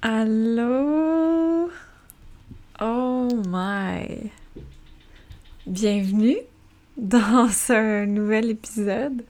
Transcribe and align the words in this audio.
Allô? 0.00 1.72
Oh 2.80 3.28
my! 3.48 4.30
Bienvenue 5.66 6.36
dans 6.96 7.48
ce 7.50 8.04
nouvel 8.04 8.50
épisode 8.50 9.24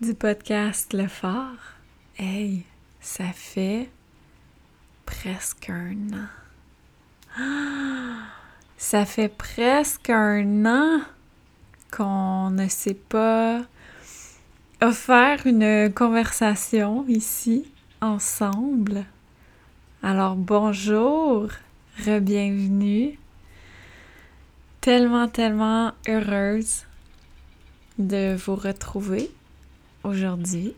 du 0.00 0.14
podcast 0.14 0.94
Le 0.94 1.06
Phare. 1.06 1.76
Hey, 2.16 2.64
ça 2.98 3.26
fait 3.34 3.90
presque 5.04 5.68
un 5.68 5.96
an. 7.38 8.22
Ça 8.78 9.04
fait 9.04 9.28
presque 9.28 10.08
un 10.08 10.64
an 10.64 11.00
qu'on 11.90 12.48
ne 12.48 12.68
s'est 12.68 12.94
pas 12.94 13.60
offert 14.80 15.46
une 15.46 15.92
conversation 15.92 17.04
ici 17.06 17.66
ensemble. 18.00 19.04
Alors 20.06 20.36
bonjour, 20.36 21.48
re-bienvenue. 22.06 23.18
Tellement, 24.82 25.28
tellement 25.28 25.92
heureuse 26.06 26.82
de 27.98 28.34
vous 28.34 28.54
retrouver 28.54 29.30
aujourd'hui. 30.02 30.74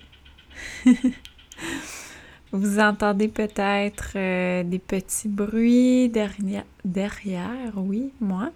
vous 2.53 2.79
entendez 2.79 3.27
peut-être 3.27 4.13
euh, 4.15 4.63
des 4.63 4.79
petits 4.79 5.27
bruits 5.27 6.09
derrière, 6.09 7.73
oui, 7.75 8.13
moi. 8.21 8.53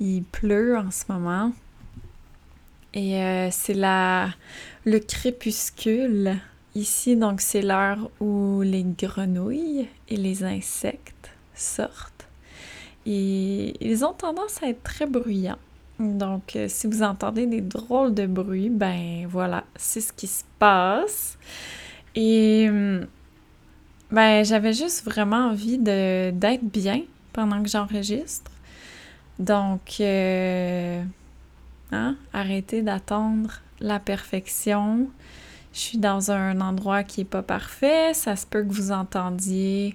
Il 0.00 0.24
pleut 0.24 0.76
en 0.76 0.90
ce 0.90 1.10
moment. 1.10 1.54
Et 2.92 3.16
euh, 3.22 3.48
c'est 3.50 3.72
la 3.72 4.28
le 4.84 4.98
crépuscule 4.98 6.36
ici, 6.76 7.16
donc 7.16 7.40
c'est 7.40 7.62
l'heure 7.62 8.10
où 8.20 8.62
les 8.62 8.84
grenouilles 8.84 9.88
et 10.08 10.16
les 10.16 10.44
insectes 10.44 11.30
sortent. 11.54 12.28
Et 13.06 13.74
ils 13.80 14.04
ont 14.04 14.12
tendance 14.12 14.62
à 14.62 14.68
être 14.68 14.82
très 14.82 15.06
bruyants. 15.06 15.58
Donc, 15.98 16.56
euh, 16.56 16.66
si 16.68 16.86
vous 16.86 17.02
entendez 17.02 17.46
des 17.46 17.62
drôles 17.62 18.12
de 18.12 18.26
bruits, 18.26 18.68
ben 18.68 19.26
voilà, 19.28 19.64
c'est 19.76 20.00
ce 20.00 20.12
qui 20.12 20.26
se 20.26 20.44
passe. 20.58 21.38
Et 22.14 22.66
hum, 22.68 23.06
ben, 24.10 24.44
j'avais 24.44 24.72
juste 24.72 25.04
vraiment 25.04 25.48
envie 25.48 25.78
d'être 25.78 26.64
bien 26.64 27.02
pendant 27.32 27.62
que 27.62 27.68
j'enregistre. 27.68 28.50
Donc, 29.38 29.96
euh, 30.00 31.02
hein, 31.92 32.16
arrêtez 32.32 32.82
d'attendre 32.82 33.60
la 33.80 33.98
perfection. 33.98 35.08
Je 35.76 35.82
suis 35.82 35.98
dans 35.98 36.30
un 36.30 36.62
endroit 36.62 37.04
qui 37.04 37.20
n'est 37.20 37.26
pas 37.26 37.42
parfait. 37.42 38.14
Ça 38.14 38.34
se 38.34 38.46
peut 38.46 38.62
que 38.62 38.72
vous 38.72 38.92
entendiez 38.92 39.94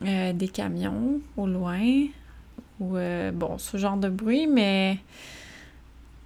euh, 0.00 0.32
des 0.32 0.48
camions 0.48 1.20
au 1.36 1.46
loin 1.46 2.06
ou 2.80 2.96
euh, 2.96 3.30
bon, 3.30 3.58
ce 3.58 3.76
genre 3.76 3.98
de 3.98 4.08
bruit, 4.08 4.46
mais 4.46 4.96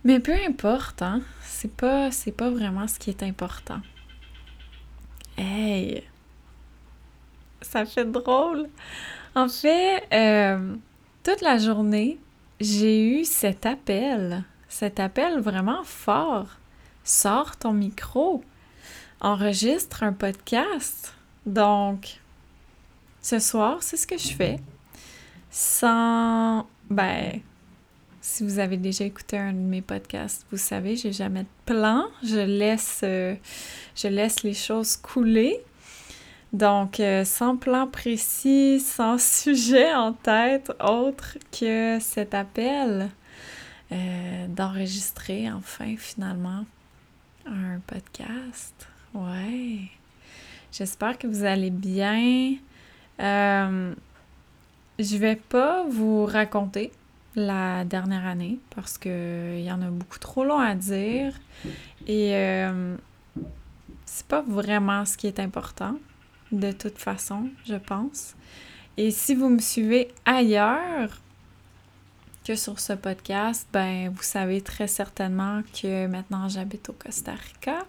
mais 0.05 0.21
peu 0.21 0.35
importe, 0.47 1.03
hein. 1.03 1.21
C'est 1.43 1.75
pas 1.75 2.11
pas 2.39 2.51
vraiment 2.51 2.87
ce 2.87 3.01
qui 3.01 3.11
est 3.11 3.25
important. 3.25 3.81
Hey, 5.37 6.05
ça 7.63 7.85
fait 7.85 8.05
drôle. 8.05 8.69
En 9.35 9.49
fait, 9.49 10.07
euh, 10.13 10.77
toute 11.25 11.41
la 11.41 11.59
journée, 11.59 12.21
j'ai 12.61 13.03
eu 13.05 13.25
cet 13.25 13.67
appel, 13.67 14.45
cet 14.69 15.01
appel 15.01 15.41
vraiment 15.41 15.83
fort. 15.83 16.47
Sors 17.03 17.57
ton 17.57 17.73
micro 17.73 18.45
enregistre 19.21 20.03
un 20.03 20.13
podcast. 20.13 21.15
Donc, 21.47 22.21
ce 23.23 23.39
soir, 23.39 23.83
c'est 23.83 23.97
ce 23.97 24.07
que 24.07 24.19
je 24.19 24.29
fais. 24.29 24.59
Sans, 25.51 26.67
ben, 26.89 27.41
si 28.21 28.45
vous 28.45 28.59
avez 28.59 28.77
déjà 28.77 29.05
écouté 29.05 29.39
un 29.39 29.53
de 29.53 29.59
mes 29.59 29.83
podcasts, 29.83 30.47
vous 30.51 30.59
savez, 30.59 30.97
j'ai 30.97 31.13
jamais 31.13 31.43
de 31.43 31.49
plan. 31.67 32.05
Je 32.23 32.39
laisse, 32.39 33.01
euh, 33.03 33.35
les 34.05 34.55
choses 34.55 34.97
couler. 34.97 35.61
Donc, 36.53 36.99
euh, 36.99 37.25
sans 37.25 37.57
plan 37.57 37.87
précis, 37.87 38.81
sans 38.81 39.21
sujet 39.43 39.95
en 39.95 40.13
tête 40.13 40.73
autre 40.81 41.39
que 41.53 41.99
cet 42.01 42.35
appel 42.35 43.11
euh, 43.93 44.47
d'enregistrer 44.49 45.51
enfin 45.51 45.95
finalement 45.97 46.65
un 47.47 47.81
podcast. 47.87 48.90
Ouais. 49.15 49.81
J'espère 50.73 51.19
que 51.19 51.27
vous 51.27 51.45
allez 51.45 51.71
bien. 51.71 52.55
Euh, 53.19 53.95
je 54.99 55.17
vais 55.17 55.37
pas 55.37 55.85
vous 55.89 56.25
raconter 56.27 56.93
la 57.37 57.85
dernière 57.85 58.27
année 58.27 58.59
parce 58.75 58.99
qu'il 58.99 59.61
y 59.61 59.71
en 59.71 59.83
a 59.83 59.91
beaucoup 59.91 60.19
trop 60.19 60.45
long 60.45 60.59
à 60.59 60.75
dire 60.75 61.35
et 62.07 62.35
euh, 62.35 62.97
c'est 64.05 64.27
pas 64.27 64.43
vraiment 64.43 65.05
ce 65.05 65.17
qui 65.17 65.27
est 65.27 65.39
important 65.39 65.97
de 66.51 66.73
toute 66.73 66.99
façon, 66.99 67.49
je 67.67 67.77
pense. 67.77 68.35
Et 68.97 69.11
si 69.11 69.35
vous 69.35 69.49
me 69.49 69.61
suivez 69.61 70.09
ailleurs 70.25 71.21
que 72.45 72.57
sur 72.57 72.81
ce 72.81 72.93
podcast, 72.95 73.69
ben 73.73 74.11
vous 74.11 74.23
savez 74.23 74.61
très 74.61 74.89
certainement 74.89 75.63
que 75.81 76.07
maintenant 76.07 76.49
j'habite 76.49 76.89
au 76.89 76.93
Costa 76.95 77.33
Rica. 77.33 77.87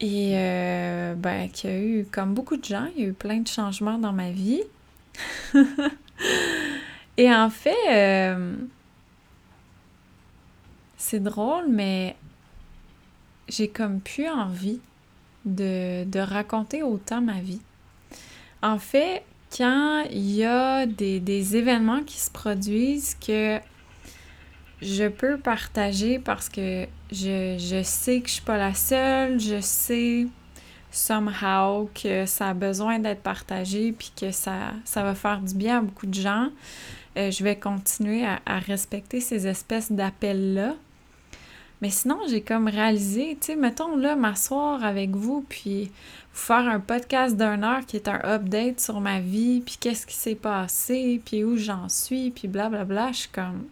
Et 0.00 0.32
euh, 0.34 1.14
ben, 1.14 1.48
qu'il 1.48 1.70
y 1.70 1.72
a 1.72 1.78
eu, 1.78 2.06
comme 2.10 2.34
beaucoup 2.34 2.56
de 2.56 2.64
gens, 2.64 2.88
il 2.96 3.02
y 3.02 3.06
a 3.06 3.08
eu 3.08 3.12
plein 3.12 3.38
de 3.38 3.48
changements 3.48 3.98
dans 3.98 4.12
ma 4.12 4.30
vie. 4.30 4.62
Et 7.16 7.32
en 7.32 7.48
fait, 7.48 7.76
euh, 7.90 8.56
c'est 10.96 11.22
drôle, 11.22 11.66
mais 11.68 12.16
j'ai 13.48 13.68
comme 13.68 14.00
plus 14.00 14.28
envie 14.28 14.80
de, 15.44 16.04
de, 16.04 16.18
raconter 16.18 16.82
autant 16.82 17.20
ma 17.20 17.40
vie. 17.40 17.60
En 18.62 18.78
fait, 18.78 19.22
quand 19.56 20.04
il 20.10 20.32
y 20.32 20.44
a 20.44 20.86
des, 20.86 21.20
des 21.20 21.56
événements 21.56 22.02
qui 22.02 22.18
se 22.18 22.30
produisent 22.30 23.14
que 23.14 23.60
je 24.84 25.08
peux 25.08 25.38
partager 25.38 26.18
parce 26.18 26.48
que 26.48 26.86
je, 27.10 27.80
sais 27.82 28.20
que 28.20 28.28
je 28.28 28.34
suis 28.34 28.42
pas 28.42 28.58
la 28.58 28.74
seule, 28.74 29.40
je 29.40 29.60
sais 29.60 30.26
somehow 30.90 31.90
que 31.94 32.26
ça 32.26 32.50
a 32.50 32.54
besoin 32.54 32.98
d'être 32.98 33.22
partagé 33.22 33.92
puis 33.92 34.12
que 34.18 34.30
ça, 34.30 34.74
va 34.94 35.14
faire 35.14 35.40
du 35.40 35.54
bien 35.54 35.78
à 35.78 35.80
beaucoup 35.80 36.06
de 36.06 36.14
gens. 36.14 36.48
Euh, 37.16 37.30
je 37.30 37.42
vais 37.42 37.56
continuer 37.56 38.26
à, 38.26 38.58
respecter 38.58 39.20
ces 39.20 39.46
espèces 39.46 39.90
d'appels-là. 39.90 40.74
Mais 41.80 41.90
sinon, 41.90 42.18
j'ai 42.28 42.42
comme 42.42 42.68
réalisé, 42.68 43.36
tu 43.40 43.48
sais, 43.48 43.56
mettons 43.56 43.96
là, 43.96 44.16
m'asseoir 44.16 44.84
avec 44.84 45.10
vous, 45.10 45.44
puis 45.48 45.84
vous 45.86 46.40
faire 46.40 46.68
un 46.68 46.80
podcast 46.80 47.36
d'une 47.36 47.64
heure 47.64 47.84
qui 47.86 47.96
est 47.96 48.08
un 48.08 48.20
update 48.24 48.80
sur 48.80 49.00
ma 49.00 49.20
vie, 49.20 49.60
puis 49.60 49.76
qu'est-ce 49.80 50.06
qui 50.06 50.14
s'est 50.14 50.34
passé, 50.34 51.20
puis 51.24 51.44
où 51.44 51.56
j'en 51.56 51.88
suis, 51.88 52.30
puis 52.30 52.48
blablabla. 52.48 52.84
Bla, 52.84 53.02
bla. 53.02 53.12
Je 53.12 53.18
suis 53.18 53.28
comme, 53.28 53.64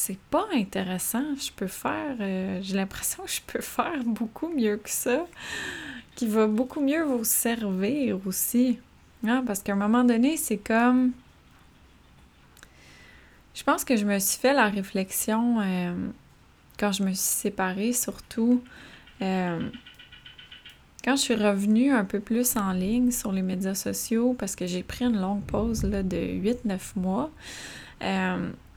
c'est 0.00 0.18
pas 0.30 0.46
intéressant. 0.54 1.36
Je 1.36 1.52
peux 1.52 1.66
faire, 1.66 2.16
euh, 2.20 2.58
j'ai 2.62 2.74
l'impression 2.74 3.22
que 3.24 3.30
je 3.30 3.42
peux 3.46 3.60
faire 3.60 4.02
beaucoup 4.02 4.48
mieux 4.48 4.78
que 4.78 4.88
ça, 4.88 5.26
qui 6.14 6.26
va 6.26 6.46
beaucoup 6.46 6.80
mieux 6.80 7.02
vous 7.02 7.24
servir 7.24 8.18
aussi. 8.26 8.78
Hein, 9.26 9.44
parce 9.46 9.62
qu'à 9.62 9.74
un 9.74 9.76
moment 9.76 10.02
donné, 10.02 10.38
c'est 10.38 10.56
comme. 10.56 11.12
Je 13.54 13.62
pense 13.62 13.84
que 13.84 13.94
je 13.96 14.06
me 14.06 14.18
suis 14.18 14.38
fait 14.38 14.54
la 14.54 14.70
réflexion 14.70 15.60
euh, 15.60 15.94
quand 16.78 16.92
je 16.92 17.02
me 17.02 17.08
suis 17.08 17.18
séparée, 17.18 17.92
surtout 17.92 18.62
euh, 19.20 19.68
quand 21.04 21.16
je 21.16 21.20
suis 21.20 21.34
revenue 21.34 21.92
un 21.92 22.06
peu 22.06 22.20
plus 22.20 22.56
en 22.56 22.72
ligne 22.72 23.10
sur 23.10 23.32
les 23.32 23.42
médias 23.42 23.74
sociaux, 23.74 24.34
parce 24.38 24.56
que 24.56 24.66
j'ai 24.66 24.82
pris 24.82 25.04
une 25.04 25.20
longue 25.20 25.42
pause 25.42 25.84
là, 25.84 26.02
de 26.02 26.16
8-9 26.16 26.78
mois. 26.96 27.30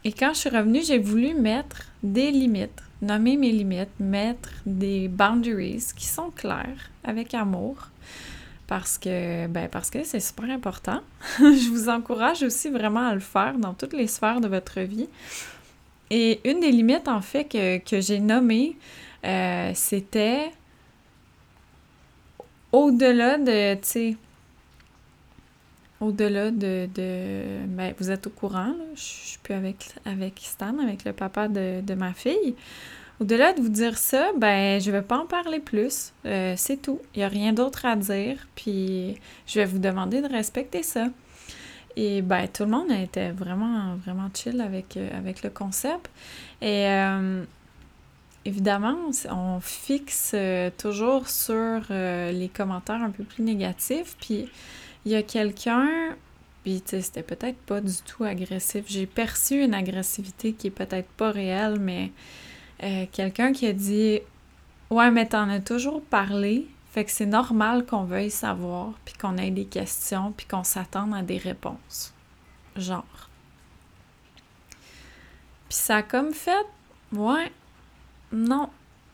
Et 0.05 0.11
quand 0.11 0.33
je 0.33 0.39
suis 0.39 0.49
revenue, 0.49 0.81
j'ai 0.83 0.99
voulu 0.99 1.33
mettre 1.33 1.83
des 2.01 2.31
limites, 2.31 2.81
nommer 3.01 3.37
mes 3.37 3.51
limites, 3.51 3.99
mettre 3.99 4.49
des 4.65 5.07
boundaries 5.07 5.83
qui 5.95 6.05
sont 6.05 6.29
claires 6.29 6.89
avec 7.03 7.33
amour 7.33 7.89
parce 8.67 8.97
que 8.97 9.47
ben 9.47 9.69
parce 9.69 9.89
que 9.89 10.03
c'est 10.03 10.19
super 10.19 10.49
important. 10.49 11.01
je 11.39 11.69
vous 11.69 11.89
encourage 11.89 12.43
aussi 12.43 12.69
vraiment 12.69 13.07
à 13.07 13.13
le 13.13 13.19
faire 13.19 13.57
dans 13.57 13.73
toutes 13.73 13.93
les 13.93 14.07
sphères 14.07 14.41
de 14.41 14.47
votre 14.47 14.79
vie. 14.81 15.09
Et 16.09 16.41
une 16.49 16.59
des 16.59 16.71
limites 16.71 17.07
en 17.07 17.21
fait 17.21 17.45
que, 17.45 18.01
j'ai 18.01 18.19
nommées, 18.19 18.77
euh, 19.25 19.71
c'était 19.73 20.51
au-delà 22.71 23.37
de, 23.37 23.75
tu 23.75 23.79
sais, 23.83 24.17
au-delà 26.03 26.51
de, 26.51 26.87
de 26.93 27.43
ben, 27.67 27.93
vous 27.97 28.11
êtes 28.11 28.27
au 28.27 28.29
courant, 28.29 28.73
je 28.95 29.01
suis 29.01 29.39
plus 29.39 29.53
avec, 29.53 30.35
Stan, 30.41 30.77
avec 30.79 31.05
le 31.05 31.13
papa 31.13 31.47
de, 31.47 31.93
ma 31.95 32.13
fille. 32.13 32.55
Au-delà 33.21 33.53
de 33.53 33.61
vous 33.61 33.69
dire 33.69 33.97
ça, 33.97 34.31
ben 34.37 34.81
je 34.81 34.91
vais 34.91 35.01
pas 35.01 35.17
en 35.17 35.25
parler 35.25 35.59
plus. 35.59 36.11
Euh, 36.25 36.55
c'est 36.57 36.81
tout. 36.81 36.99
Il 37.15 37.19
n'y 37.19 37.23
a 37.23 37.27
rien 37.27 37.53
d'autre 37.53 37.85
à 37.85 37.95
dire. 37.95 38.47
Puis 38.55 39.17
je 39.47 39.59
vais 39.59 39.65
vous 39.65 39.79
demander 39.79 40.21
de 40.21 40.27
respecter 40.27 40.83
ça. 40.83 41.07
Et 41.95 42.21
ben 42.21 42.47
tout 42.47 42.63
le 42.63 42.71
monde 42.71 42.91
était 42.91 43.31
vraiment, 43.31 43.95
vraiment 44.03 44.29
chill 44.33 44.59
avec, 44.59 44.97
euh, 44.97 45.09
le 45.43 45.49
concept. 45.49 46.09
Et 46.61 46.87
euh, 46.87 47.43
évidemment, 48.45 48.97
on 49.29 49.59
fixe 49.61 50.35
toujours 50.77 51.29
sur 51.29 51.81
les 51.89 52.49
commentaires 52.53 53.01
un 53.01 53.11
peu 53.11 53.23
plus 53.23 53.43
négatifs. 53.43 54.17
Puis 54.19 54.49
il 55.05 55.11
y 55.11 55.15
a 55.15 55.23
quelqu'un 55.23 56.15
puis, 56.63 56.81
tu 56.81 56.91
sais, 56.91 57.01
c'était 57.01 57.23
peut-être 57.23 57.57
pas 57.57 57.81
du 57.81 57.93
tout 58.05 58.23
agressif. 58.23 58.85
J'ai 58.87 59.05
perçu 59.05 59.61
une 59.61 59.73
agressivité 59.73 60.53
qui 60.53 60.67
est 60.67 60.71
peut-être 60.71 61.09
pas 61.09 61.31
réelle, 61.31 61.77
mais 61.77 62.11
euh, 62.83 63.05
quelqu'un 63.11 63.51
qui 63.51 63.67
a 63.67 63.73
dit 63.73 64.19
Ouais, 64.89 65.11
mais 65.11 65.27
t'en 65.27 65.49
as 65.49 65.59
toujours 65.59 66.01
parlé, 66.01 66.67
fait 66.91 67.03
que 67.03 67.11
c'est 67.11 67.25
normal 67.25 67.85
qu'on 67.85 68.05
veuille 68.05 68.31
savoir, 68.31 68.93
puis 69.03 69.13
qu'on 69.15 69.37
ait 69.37 69.51
des 69.51 69.65
questions, 69.65 70.33
puis 70.35 70.45
qu'on 70.45 70.63
s'attende 70.63 71.13
à 71.13 71.21
des 71.21 71.37
réponses. 71.37 72.13
Genre. 72.77 73.29
Puis 75.67 75.77
ça 75.77 75.97
a 75.97 76.03
comme 76.03 76.31
fait 76.31 76.65
Ouais, 77.11 77.51
non, 78.31 78.69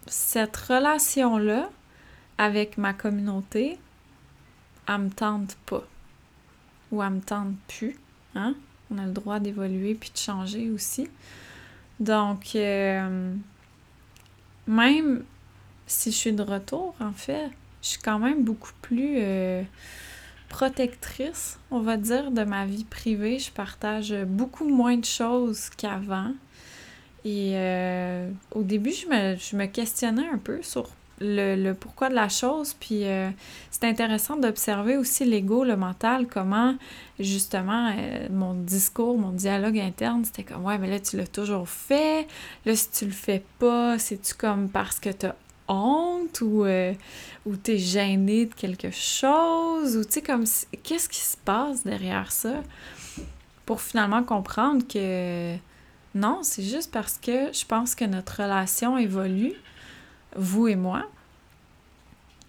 cette 0.06 0.56
relation-là 0.56 1.70
avec 2.38 2.78
ma 2.78 2.94
communauté, 2.94 3.80
me 4.98 5.10
tente 5.10 5.56
pas 5.66 5.84
ou 6.92 7.04
elle 7.04 7.12
me 7.12 7.22
tente 7.22 7.56
plus. 7.68 7.96
Hein? 8.36 8.56
On 8.92 8.98
a 8.98 9.06
le 9.06 9.12
droit 9.12 9.40
d'évoluer 9.40 9.94
puis 9.96 10.10
de 10.12 10.18
changer 10.18 10.70
aussi. 10.72 11.08
Donc, 12.00 12.56
euh, 12.56 13.34
même 14.68 15.24
si 15.86 16.12
je 16.12 16.18
suis 16.18 16.34
de 16.34 16.42
retour, 16.42 16.96
en 17.00 17.12
fait, 17.12 17.50
je 17.82 17.90
suis 17.90 18.00
quand 18.00 18.20
même 18.20 18.44
beaucoup 18.44 18.72
plus 18.82 19.18
euh, 19.18 19.62
protectrice, 20.48 21.60
on 21.72 21.82
va 21.82 21.98
dire, 21.98 22.32
de 22.32 22.44
ma 22.44 22.66
vie 22.66 22.86
privée. 22.86 23.40
Je 23.40 23.52
partage 23.52 24.14
beaucoup 24.26 24.68
moins 24.68 24.98
de 24.98 25.06
choses 25.06 25.70
qu'avant. 25.70 26.34
Et 27.26 27.52
euh, 27.56 28.32
au 28.52 28.64
début, 28.64 28.92
je 28.92 29.56
me, 29.56 29.66
questionnais 29.66 30.28
un 30.28 30.38
peu 30.38 30.62
sur 30.62 30.90
le, 31.22 31.74
pourquoi 31.74 32.10
de 32.10 32.16
la 32.16 32.30
chose. 32.30 32.74
Puis 32.80 33.06
euh, 33.06 33.30
c'est 33.72 33.86
intéressant 33.86 34.38
d'observer 34.38 34.98
aussi 34.98 35.26
l'ego, 35.26 35.64
le 35.64 35.78
mental, 35.78 36.28
comment 36.28 36.76
justement 37.20 37.92
euh, 37.98 38.28
mon 38.32 38.54
discours, 38.54 39.18
mon 39.18 39.32
dialogue 39.32 39.80
interne, 39.80 40.24
c'était 40.26 40.44
comme 40.44 40.66
ouais, 40.66 40.78
mais 40.78 40.90
là 40.90 41.00
tu 41.00 41.18
l'as 41.18 41.28
toujours 41.28 41.68
fait. 41.68 42.28
Là, 42.66 42.76
si 42.76 42.90
tu 42.92 43.06
le 43.06 43.12
fais 43.12 43.44
pas, 43.60 44.00
c'est-tu 44.00 44.34
comme 44.34 44.70
parce 44.70 45.00
que 45.00 45.10
t'as 45.10 45.36
honte 45.68 46.42
ou, 46.42 46.66
euh, 46.66 46.94
ou 47.46 47.56
t'es 47.56 47.78
gêné 47.78 48.48
de 48.48 48.54
quelque 48.54 48.92
chose 48.92 49.98
ou 49.98 50.04
tu 50.04 50.14
sais 50.14 50.22
comme 50.22 50.46
qu'est-ce 50.84 51.08
qui 51.08 51.20
se 51.20 51.38
passe 51.38 51.84
derrière 51.84 52.32
ça 52.32 52.64
pour 53.68 53.82
finalement 53.82 54.24
comprendre 54.24 54.84
que 54.88 55.56
non, 56.16 56.40
c'est 56.42 56.64
juste 56.64 56.92
parce 56.92 57.20
que 57.20 57.54
je 57.54 57.66
pense 57.66 57.94
que 57.94 58.04
notre 58.06 58.42
relation 58.42 58.98
évolue 58.98 59.54
vous 60.36 60.68
et 60.68 60.76
moi, 60.76 61.06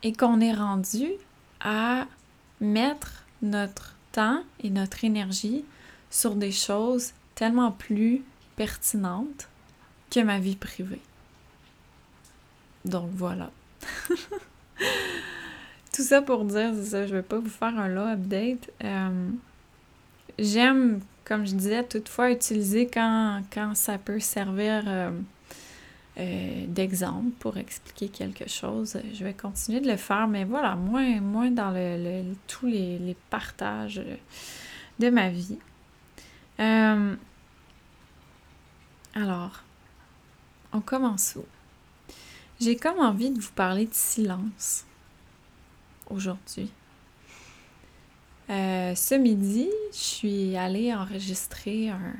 et 0.02 0.12
qu'on 0.12 0.40
est 0.40 0.54
rendu 0.54 1.08
à 1.60 2.06
mettre 2.60 3.24
notre 3.42 3.96
temps 4.12 4.42
et 4.62 4.70
notre 4.70 5.04
énergie 5.04 5.64
sur 6.10 6.34
des 6.34 6.52
choses 6.52 7.12
tellement 7.34 7.72
plus 7.72 8.22
pertinentes 8.56 9.48
que 10.10 10.20
ma 10.20 10.38
vie 10.38 10.56
privée. 10.56 11.00
Donc 12.84 13.10
voilà. 13.14 13.50
Tout 15.92 16.02
ça 16.02 16.22
pour 16.22 16.44
dire, 16.44 16.72
c'est 16.74 16.84
ça, 16.84 17.06
je 17.06 17.14
vais 17.14 17.22
pas 17.22 17.38
vous 17.38 17.50
faire 17.50 17.78
un 17.78 17.88
long 17.88 18.08
update. 18.08 18.70
Euh, 18.84 19.30
j'aime, 20.38 21.00
comme 21.24 21.46
je 21.46 21.54
disais, 21.54 21.84
toutefois 21.84 22.30
utiliser 22.30 22.86
quand, 22.86 23.42
quand 23.52 23.74
ça 23.74 23.98
peut 23.98 24.20
servir 24.20 24.84
euh, 24.86 25.10
euh, 26.20 26.66
d'exemple 26.66 27.30
pour 27.38 27.56
expliquer 27.56 28.08
quelque 28.08 28.46
chose. 28.46 28.98
Je 29.14 29.24
vais 29.24 29.32
continuer 29.32 29.80
de 29.80 29.88
le 29.88 29.96
faire, 29.96 30.28
mais 30.28 30.44
voilà, 30.44 30.76
moins, 30.76 31.18
moins 31.20 31.50
dans 31.50 31.70
le, 31.70 32.34
tous 32.46 32.66
les, 32.66 33.16
partages 33.30 34.02
de 34.98 35.08
ma 35.08 35.30
vie. 35.30 35.58
Euh, 36.58 37.16
alors, 39.14 39.62
on 40.74 40.80
commence 40.80 41.36
où? 41.36 41.44
J'ai 42.60 42.76
comme 42.76 42.98
envie 42.98 43.30
de 43.30 43.40
vous 43.40 43.52
parler 43.52 43.86
de 43.86 43.94
silence 43.94 44.84
aujourd'hui. 46.10 46.70
Euh, 48.50 48.94
ce 48.94 49.14
midi, 49.14 49.70
je 49.92 49.98
suis 49.98 50.56
allée 50.56 50.92
enregistrer 50.92 51.88
un, 51.88 52.14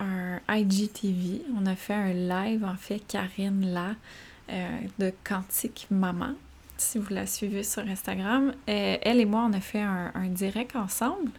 un 0.00 0.40
IGTV. 0.48 1.42
On 1.56 1.66
a 1.66 1.76
fait 1.76 1.94
un 1.94 2.12
live, 2.12 2.64
en 2.64 2.76
fait, 2.76 3.00
Karine 3.00 3.72
là, 3.72 3.94
euh, 4.50 4.78
de 4.98 5.12
Quantique 5.24 5.86
Maman. 5.90 6.34
Si 6.76 6.98
vous 6.98 7.12
la 7.12 7.26
suivez 7.26 7.62
sur 7.62 7.82
Instagram, 7.82 8.52
euh, 8.68 8.96
elle 9.00 9.20
et 9.20 9.24
moi, 9.24 9.46
on 9.48 9.52
a 9.52 9.60
fait 9.60 9.80
un, 9.80 10.10
direct 10.28 10.76
ensemble. 10.76 11.30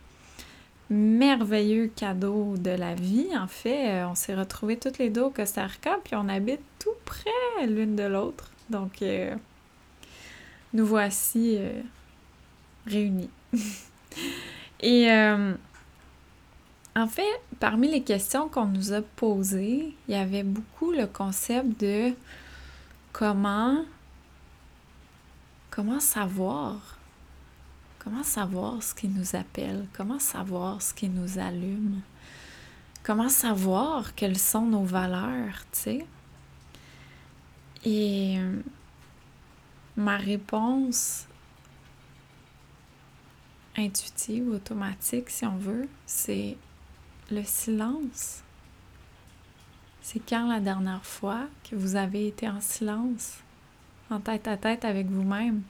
Merveilleux 0.89 1.91
cadeau 1.95 2.55
de 2.57 2.71
la 2.71 2.95
vie. 2.95 3.27
En 3.37 3.47
fait, 3.47 3.89
euh, 3.89 4.07
on 4.07 4.15
s'est 4.15 4.35
retrouvés 4.35 4.77
toutes 4.77 4.97
les 4.97 5.09
deux 5.09 5.21
au 5.21 5.29
Costa 5.29 5.65
Rica, 5.67 5.99
puis 6.03 6.15
on 6.15 6.27
habite 6.27 6.61
tout 6.79 6.95
près 7.05 7.67
l'une 7.67 7.95
de 7.95 8.03
l'autre. 8.03 8.49
Donc, 8.69 9.03
nous 10.73 10.85
voici 10.85 11.59
réunis. 12.85 13.29
et 14.81 15.09
en 16.97 17.07
fait, 17.07 17.39
parmi 17.59 17.89
les 17.89 18.03
questions 18.03 18.49
qu'on 18.49 18.65
nous 18.65 18.93
a 18.93 19.01
posées, 19.01 19.95
il 20.07 20.11
y 20.11 20.15
avait 20.15 20.43
beaucoup 20.43 20.91
le 20.91 21.07
concept 21.07 21.79
de 21.81 22.13
comment 23.11 23.85
savoir 25.99 26.97
comment 28.07 28.23
savoir 28.23 28.81
ce 28.81 28.95
qui 28.95 29.09
nous 29.09 29.35
appelle, 29.35 29.85
comment 29.91 30.17
savoir 30.17 30.81
ce 30.81 30.93
qui 30.93 31.09
nous 31.09 31.39
allume, 31.39 31.99
comment 33.03 33.27
savoir 33.27 34.15
quelles 34.15 34.37
sont 34.37 34.65
nos 34.65 34.85
valeurs, 34.85 35.65
tu 35.73 35.79
sais. 35.79 36.05
Et 37.83 38.37
ma 39.97 40.15
réponse 40.15 41.27
intuitive, 43.75 44.51
automatique, 44.51 45.29
si 45.29 45.45
on 45.45 45.57
veut, 45.57 45.89
c'est 46.05 46.55
le 47.31 47.43
silence. 47.43 48.41
C'est 50.01 50.19
quand 50.19 50.47
la 50.47 50.59
dernière 50.59 51.05
fois 51.05 51.47
que 51.69 51.75
vous 51.75 51.95
avez 51.95 52.27
été 52.27 52.47
en 52.47 52.61
silence, 52.61 53.37
en 54.09 54.19
tête 54.19 54.47
à 54.47 54.55
tête 54.55 54.85
avec 54.85 55.07
vous-même. 55.07 55.63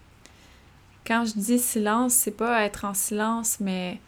Quand 1.05 1.25
je 1.25 1.39
dis 1.39 1.59
silence, 1.59 2.13
c'est 2.13 2.31
pas 2.31 2.63
être 2.63 2.85
en 2.85 2.93
silence, 2.93 3.59
mais 3.59 3.99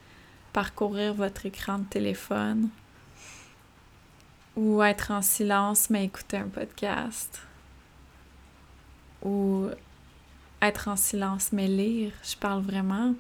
parcourir 0.53 1.13
votre 1.13 1.45
écran 1.45 1.79
de 1.79 1.85
téléphone 1.85 2.69
ou 4.55 4.83
être 4.83 5.11
en 5.11 5.21
silence 5.21 5.89
mais 5.89 6.05
écouter 6.05 6.37
un 6.37 6.47
podcast 6.47 7.41
ou 9.23 9.67
être 10.61 10.87
en 10.87 10.95
silence 10.95 11.51
mais 11.53 11.67
lire. 11.67 12.11
Je 12.23 12.35
parle 12.35 12.61
vraiment 12.61 13.15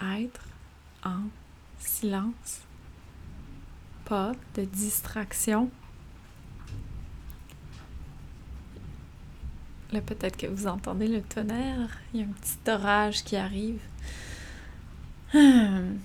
être 0.00 0.46
en 1.04 1.24
silence 1.78 2.60
de 4.10 4.64
distraction. 4.64 5.70
Là, 9.92 10.00
peut-être 10.00 10.36
que 10.36 10.46
vous 10.46 10.66
entendez 10.66 11.08
le 11.08 11.22
tonnerre. 11.22 11.98
Il 12.12 12.20
y 12.20 12.22
a 12.22 12.26
un 12.26 12.30
petit 12.30 12.70
orage 12.70 13.24
qui 13.24 13.36
arrive. 13.36 13.80
Hum. 15.34 15.98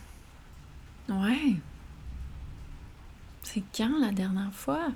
Ouais. 1.09 1.55
C'est 3.43 3.63
quand 3.75 3.99
la 3.99 4.11
dernière 4.11 4.53
fois? 4.53 4.89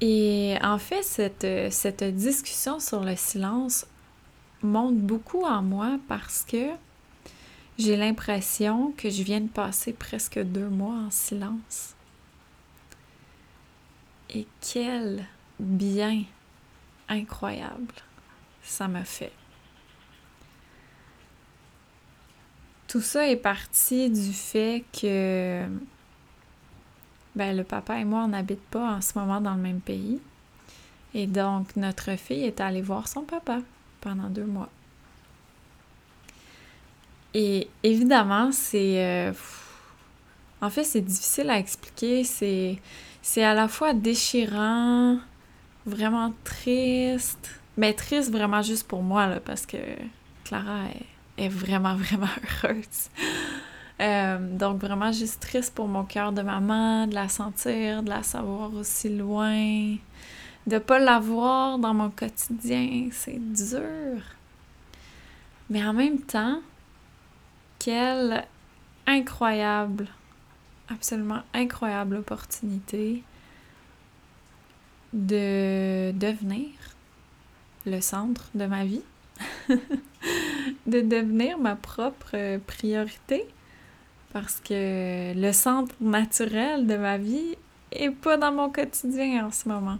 Et 0.00 0.56
en 0.62 0.78
fait, 0.78 1.02
cette, 1.02 1.72
cette 1.72 2.04
discussion 2.04 2.80
sur 2.80 3.04
le 3.04 3.16
silence 3.16 3.86
monte 4.62 4.96
beaucoup 4.96 5.44
en 5.44 5.62
moi 5.62 5.98
parce 6.08 6.44
que 6.44 6.70
j'ai 7.80 7.96
l'impression 7.96 8.92
que 8.96 9.08
je 9.08 9.22
viens 9.22 9.40
de 9.40 9.48
passer 9.48 9.92
presque 9.92 10.38
deux 10.38 10.68
mois 10.68 10.94
en 10.94 11.10
silence. 11.10 11.94
Et 14.28 14.46
quel 14.60 15.24
bien 15.58 16.24
incroyable 17.08 17.94
ça 18.62 18.86
m'a 18.86 19.04
fait. 19.04 19.32
Tout 22.86 23.00
ça 23.00 23.28
est 23.28 23.36
parti 23.36 24.10
du 24.10 24.32
fait 24.32 24.84
que 24.92 25.64
ben, 27.34 27.56
le 27.56 27.64
papa 27.64 27.98
et 27.98 28.04
moi, 28.04 28.24
on 28.24 28.28
n'habite 28.28 28.62
pas 28.62 28.96
en 28.96 29.00
ce 29.00 29.18
moment 29.18 29.40
dans 29.40 29.54
le 29.54 29.62
même 29.62 29.80
pays. 29.80 30.20
Et 31.14 31.26
donc, 31.26 31.76
notre 31.76 32.16
fille 32.16 32.44
est 32.44 32.60
allée 32.60 32.82
voir 32.82 33.08
son 33.08 33.22
papa 33.22 33.60
pendant 34.00 34.28
deux 34.28 34.44
mois. 34.44 34.68
Et 37.34 37.68
évidemment, 37.82 38.50
c'est... 38.52 39.04
Euh, 39.04 39.32
en 40.60 40.70
fait, 40.70 40.84
c'est 40.84 41.00
difficile 41.00 41.50
à 41.50 41.58
expliquer. 41.58 42.24
C'est, 42.24 42.78
c'est 43.22 43.44
à 43.44 43.54
la 43.54 43.68
fois 43.68 43.94
déchirant, 43.94 45.18
vraiment 45.86 46.32
triste. 46.44 47.60
Mais 47.76 47.94
triste 47.94 48.30
vraiment 48.30 48.62
juste 48.62 48.86
pour 48.86 49.02
moi, 49.02 49.26
là, 49.26 49.40
parce 49.40 49.64
que 49.64 49.78
Clara 50.44 50.84
est, 51.38 51.44
est 51.44 51.48
vraiment, 51.48 51.94
vraiment 51.96 52.28
heureuse. 52.64 53.08
Euh, 54.00 54.56
donc 54.56 54.80
vraiment 54.80 55.12
juste 55.12 55.42
triste 55.42 55.74
pour 55.74 55.86
mon 55.86 56.04
cœur 56.04 56.32
de 56.32 56.40
maman, 56.40 57.06
de 57.06 57.14
la 57.14 57.28
sentir, 57.28 58.02
de 58.02 58.08
la 58.08 58.22
savoir 58.22 58.72
aussi 58.72 59.10
loin, 59.10 59.96
de 60.66 60.78
pas 60.78 60.98
la 60.98 61.18
voir 61.18 61.78
dans 61.78 61.92
mon 61.92 62.08
quotidien, 62.08 63.08
c'est 63.12 63.38
dur. 63.38 64.22
Mais 65.68 65.84
en 65.84 65.92
même 65.92 66.18
temps, 66.18 66.60
quelle 67.80 68.46
incroyable, 69.06 70.06
absolument 70.88 71.42
incroyable 71.52 72.16
opportunité 72.16 73.24
de 75.12 76.12
devenir 76.12 76.70
le 77.86 78.00
centre 78.00 78.48
de 78.54 78.66
ma 78.66 78.84
vie, 78.84 79.02
de 79.68 81.00
devenir 81.00 81.58
ma 81.58 81.74
propre 81.74 82.58
priorité 82.58 83.46
parce 84.32 84.60
que 84.60 85.34
le 85.34 85.52
centre 85.52 85.94
naturel 86.00 86.86
de 86.86 86.96
ma 86.96 87.18
vie 87.18 87.56
est 87.90 88.10
pas 88.10 88.36
dans 88.36 88.52
mon 88.52 88.70
quotidien 88.70 89.46
en 89.46 89.50
ce 89.50 89.68
moment. 89.68 89.98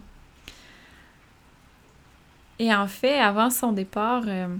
Et 2.59 2.73
en 2.73 2.87
fait, 2.87 3.17
avant 3.19 3.49
son 3.49 3.71
départ, 3.71 4.23
euh, 4.27 4.55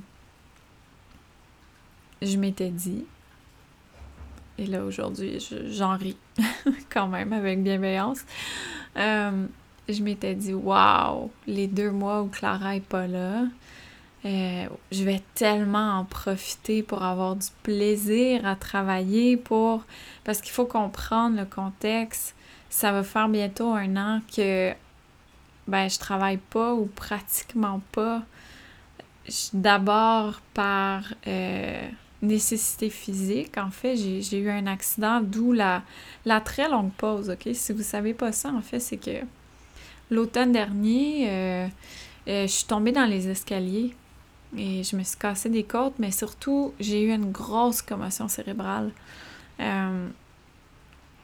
je 2.21 2.35
m'étais 2.37 2.69
dit, 2.69 3.05
et 4.61 4.67
là 4.67 4.83
aujourd'hui, 4.83 5.39
j'en 5.69 5.97
ris 5.97 6.17
quand 6.89 7.07
même 7.07 7.33
avec 7.33 7.63
bienveillance, 7.63 8.19
euh, 8.95 9.45
je 9.89 10.03
m'étais 10.03 10.35
dit, 10.35 10.53
waouh, 10.53 11.31
les 11.47 11.67
deux 11.67 11.89
mois 11.89 12.21
où 12.21 12.27
Clara 12.27 12.75
est 12.75 12.85
pas 12.85 13.07
là, 13.07 13.45
euh, 14.23 14.67
je 14.91 15.03
vais 15.03 15.21
tellement 15.33 15.97
en 15.97 16.05
profiter 16.05 16.83
pour 16.83 17.01
avoir 17.01 17.35
du 17.35 17.47
plaisir 17.63 18.45
à 18.45 18.55
travailler, 18.55 19.35
pour 19.35 19.83
parce 20.23 20.41
qu'il 20.41 20.51
faut 20.51 20.65
comprendre 20.65 21.37
le 21.37 21.45
contexte. 21.45 22.35
Ça 22.69 22.91
va 22.91 23.03
faire 23.03 23.29
bientôt 23.29 23.71
un 23.71 23.97
an 23.97 24.21
que 24.33 24.71
ben 25.67 25.89
je 25.89 25.97
travaille 25.97 26.37
pas 26.37 26.73
ou 26.73 26.85
pratiquement 26.85 27.81
pas. 27.91 28.21
D'abord 29.53 30.39
par 30.53 31.03
euh, 31.25 31.89
nécessité 32.21 32.89
physique. 32.89 33.57
En 33.57 33.71
fait, 33.71 33.95
j'ai 33.95 34.37
eu 34.37 34.49
un 34.49 34.67
accident, 34.67 35.21
d'où 35.21 35.53
la, 35.53 35.83
très 36.43 36.69
longue 36.69 36.91
pause. 36.91 37.29
Ok, 37.29 37.49
si 37.53 37.73
vous 37.73 37.83
savez 37.83 38.13
pas 38.13 38.31
ça, 38.31 38.49
en 38.49 38.61
fait, 38.61 38.79
c'est 38.79 38.97
que 38.97 39.25
l'automne 40.09 40.51
dernier, 40.51 41.29
euh, 41.29 41.67
je 42.27 42.47
suis 42.47 42.65
tombée 42.65 42.91
dans 42.91 43.05
les 43.05 43.29
escaliers 43.29 43.95
et 44.57 44.83
je 44.83 44.95
me 44.95 45.03
suis 45.03 45.17
cassé 45.17 45.49
des 45.49 45.63
côtes, 45.63 45.93
mais 45.97 46.11
surtout, 46.11 46.73
j'ai 46.79 47.03
eu 47.03 47.11
une 47.11 47.31
grosse 47.31 47.81
commotion 47.81 48.27
cérébrale. 48.27 48.91
Euh, 49.59 50.07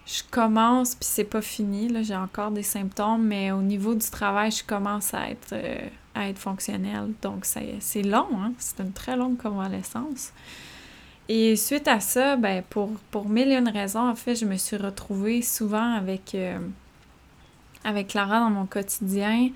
je 0.05 0.23
commence, 0.31 0.95
puis 0.95 1.07
c'est 1.09 1.25
pas 1.25 1.41
fini, 1.41 1.89
là, 1.89 2.01
j'ai 2.01 2.15
encore 2.15 2.51
des 2.51 2.63
symptômes, 2.63 3.25
mais 3.25 3.51
au 3.51 3.61
niveau 3.61 3.93
du 3.93 4.09
travail, 4.09 4.51
je 4.51 4.63
commence 4.63 5.13
à 5.13 5.29
être, 5.29 5.51
euh, 5.51 5.89
à 6.15 6.29
être 6.29 6.39
fonctionnelle. 6.39 7.11
Donc, 7.21 7.43
c'est 7.45 8.01
long, 8.03 8.29
hein? 8.39 8.53
c'est 8.57 8.79
une 8.79 8.93
très 8.93 9.17
longue 9.17 9.37
convalescence. 9.37 10.31
Et 11.29 11.55
suite 11.57 11.87
à 11.87 11.99
ça, 11.99 12.37
ben, 12.37 12.63
pour, 12.69 12.91
pour 13.11 13.27
mille 13.27 13.51
et 13.51 13.55
une 13.55 13.67
raisons, 13.69 14.07
en 14.07 14.15
fait, 14.15 14.35
je 14.35 14.45
me 14.45 14.55
suis 14.55 14.77
retrouvée 14.77 15.41
souvent 15.41 15.93
avec, 15.93 16.33
euh, 16.35 16.57
avec 17.83 18.09
Clara 18.09 18.39
dans 18.39 18.49
mon 18.49 18.65
quotidien. 18.65 19.49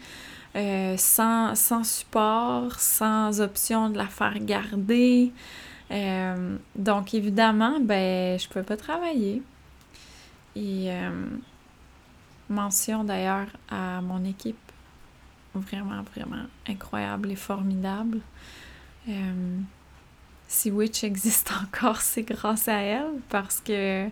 Euh, 0.53 0.97
sans, 0.97 1.55
support, 1.85 2.77
sans 2.77 3.39
option 3.39 3.89
de 3.89 3.97
la 3.97 4.07
faire 4.07 4.37
garder. 4.39 5.31
Euh, 5.91 6.57
donc, 6.75 7.13
évidemment, 7.13 7.79
ben, 7.79 8.37
je 8.37 8.47
ne 8.47 8.49
pouvais 8.49 8.65
pas 8.65 8.75
travailler. 8.75 9.41
Et 10.57 10.89
mention 12.49 13.05
d'ailleurs 13.05 13.47
à 13.69 14.01
mon 14.01 14.25
équipe, 14.25 14.57
vraiment, 15.55 16.03
vraiment 16.13 16.43
incroyable 16.67 17.31
et 17.31 17.37
formidable. 17.37 18.19
Si 20.51 20.69
Witch 20.69 21.05
existe 21.05 21.51
encore, 21.63 22.01
c'est 22.01 22.23
grâce 22.23 22.67
à 22.67 22.79
elle 22.81 23.21
parce 23.29 23.61
que 23.61 24.07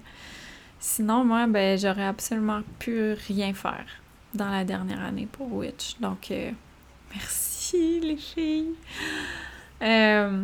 sinon, 0.79 1.25
moi, 1.25 1.46
ben, 1.48 1.77
j'aurais 1.77 2.05
absolument 2.05 2.62
pu 2.79 3.13
rien 3.27 3.53
faire 3.53 3.86
dans 4.34 4.50
la 4.50 4.63
dernière 4.63 5.03
année 5.03 5.27
pour 5.29 5.51
Witch. 5.53 6.00
Donc, 6.00 6.31
euh, 6.31 6.51
merci 7.13 8.00
les 8.00 8.15
filles. 8.15 8.74
Euh, 9.81 10.43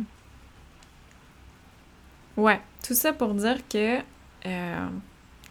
ouais, 2.35 2.61
tout 2.85 2.93
ça 2.93 3.13
pour 3.13 3.33
dire 3.33 3.65
que 3.69 3.99
euh, 4.45 4.87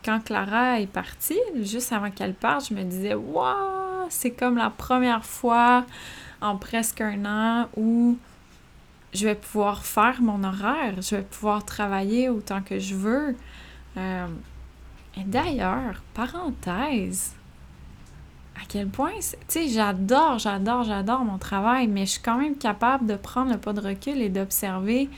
quand 0.04 0.20
Clara 0.20 0.78
est 0.78 0.86
partie, 0.86 1.40
juste 1.62 1.90
avant 1.92 2.10
qu'elle 2.10 2.34
parte, 2.34 2.68
je 2.68 2.74
me 2.74 2.82
disais, 2.82 3.14
waouh, 3.14 4.06
c'est 4.10 4.32
comme 4.32 4.58
la 4.58 4.68
première 4.68 5.24
fois 5.24 5.86
en 6.42 6.58
presque 6.58 7.00
un 7.00 7.24
an 7.24 7.68
où 7.78 8.18
je 9.14 9.24
vais 9.24 9.34
pouvoir 9.34 9.84
faire 9.84 10.20
mon 10.20 10.42
horaire, 10.44 11.00
je 11.00 11.16
vais 11.16 11.22
pouvoir 11.22 11.64
travailler 11.64 12.28
autant 12.28 12.62
que 12.62 12.78
je 12.78 12.94
veux. 12.94 13.36
et 13.96 15.24
d'ailleurs, 15.24 16.02
parenthèse, 16.14 17.34
à 18.56 18.60
quel 18.68 18.88
point, 18.88 19.12
tu 19.20 19.36
sais, 19.48 19.68
j'adore, 19.68 20.38
j'adore, 20.38 20.84
j'adore 20.84 21.24
mon 21.24 21.38
travail, 21.38 21.88
mais 21.88 22.06
je 22.06 22.12
suis 22.12 22.22
quand 22.22 22.38
même 22.38 22.56
capable 22.56 23.06
de 23.06 23.16
prendre 23.16 23.52
le 23.52 23.58
pas 23.58 23.72
de 23.72 23.80
recul 23.80 24.20
et 24.20 24.28
d'observer 24.28 25.08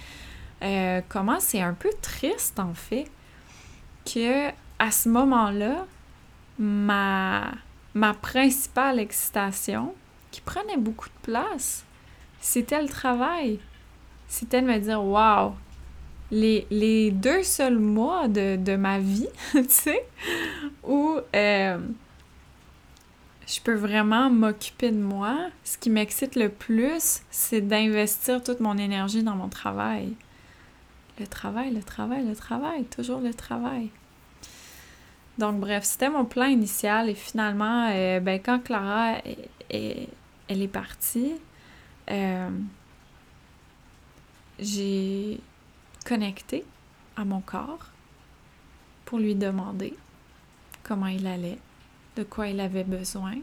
euh, 0.63 1.01
comment 1.09 1.39
c'est 1.39 1.61
un 1.61 1.75
peu 1.75 1.91
triste, 2.01 2.59
en 2.59 2.75
fait, 2.75 3.11
que 4.05 4.49
à 4.79 4.91
ce 4.91 5.09
moment-là, 5.09 5.87
ma 6.59 8.15
principale 8.23 8.99
excitation, 8.99 9.95
qui 10.31 10.41
prenait 10.41 10.77
beaucoup 10.77 11.09
de 11.09 11.33
place, 11.33 11.85
c'était 12.41 12.81
le 12.81 12.89
travail. 12.89 13.59
C'était 14.29 14.63
de 14.63 14.67
me 14.67 14.79
dire, 14.79 15.03
waouh, 15.03 15.53
les, 16.31 16.67
les, 16.71 17.11
deux 17.11 17.43
seuls 17.43 17.79
mois 17.79 18.29
de, 18.29 18.57
de 18.57 18.77
ma 18.77 18.99
vie, 18.99 19.29
tu 19.53 19.65
sais, 19.69 20.05
où 20.83 21.19
euh, 21.35 21.79
je 23.47 23.61
peux 23.61 23.75
vraiment 23.75 24.29
m'occuper 24.29 24.91
de 24.91 25.01
moi. 25.01 25.37
Ce 25.65 25.79
qui 25.79 25.91
m'excite 25.91 26.35
le 26.35 26.49
plus, 26.49 27.21
c'est 27.31 27.61
d'investir 27.61 28.43
toute 28.43 28.61
mon 28.61 28.77
énergie 28.77 29.23
dans 29.23 29.37
mon 29.37 29.49
travail. 29.49 30.15
Le 31.21 31.27
travail, 31.27 31.73
le 31.73 31.83
travail, 31.83 32.27
le 32.27 32.35
travail, 32.35 32.85
toujours 32.85 33.21
le 33.21 33.33
travail. 33.33 33.91
Donc 35.39 35.61
bref, 35.61 35.85
c'était 35.85 36.11
mon 36.11 36.25
plan 36.25 36.47
initial 36.47 37.09
et 37.09 37.15
finalement, 37.15 37.91
euh, 37.93 38.21
ben, 38.21 38.41
quand 38.43 38.59
Clara 38.59 39.19
est, 39.71 40.09
elle 40.49 40.63
est 40.63 40.69
partie, 40.69 41.35
euh, 42.11 42.49
j'ai 44.59 45.41
connecté 46.05 46.65
à 47.17 47.25
mon 47.25 47.41
corps 47.41 47.91
pour 49.05 49.19
lui 49.19 49.35
demander 49.35 49.97
comment 50.83 51.07
il 51.07 51.27
allait 51.27 51.59
de 52.17 52.23
quoi 52.23 52.49
il 52.49 52.61
avait 52.61 52.85
besoin. 52.85 53.35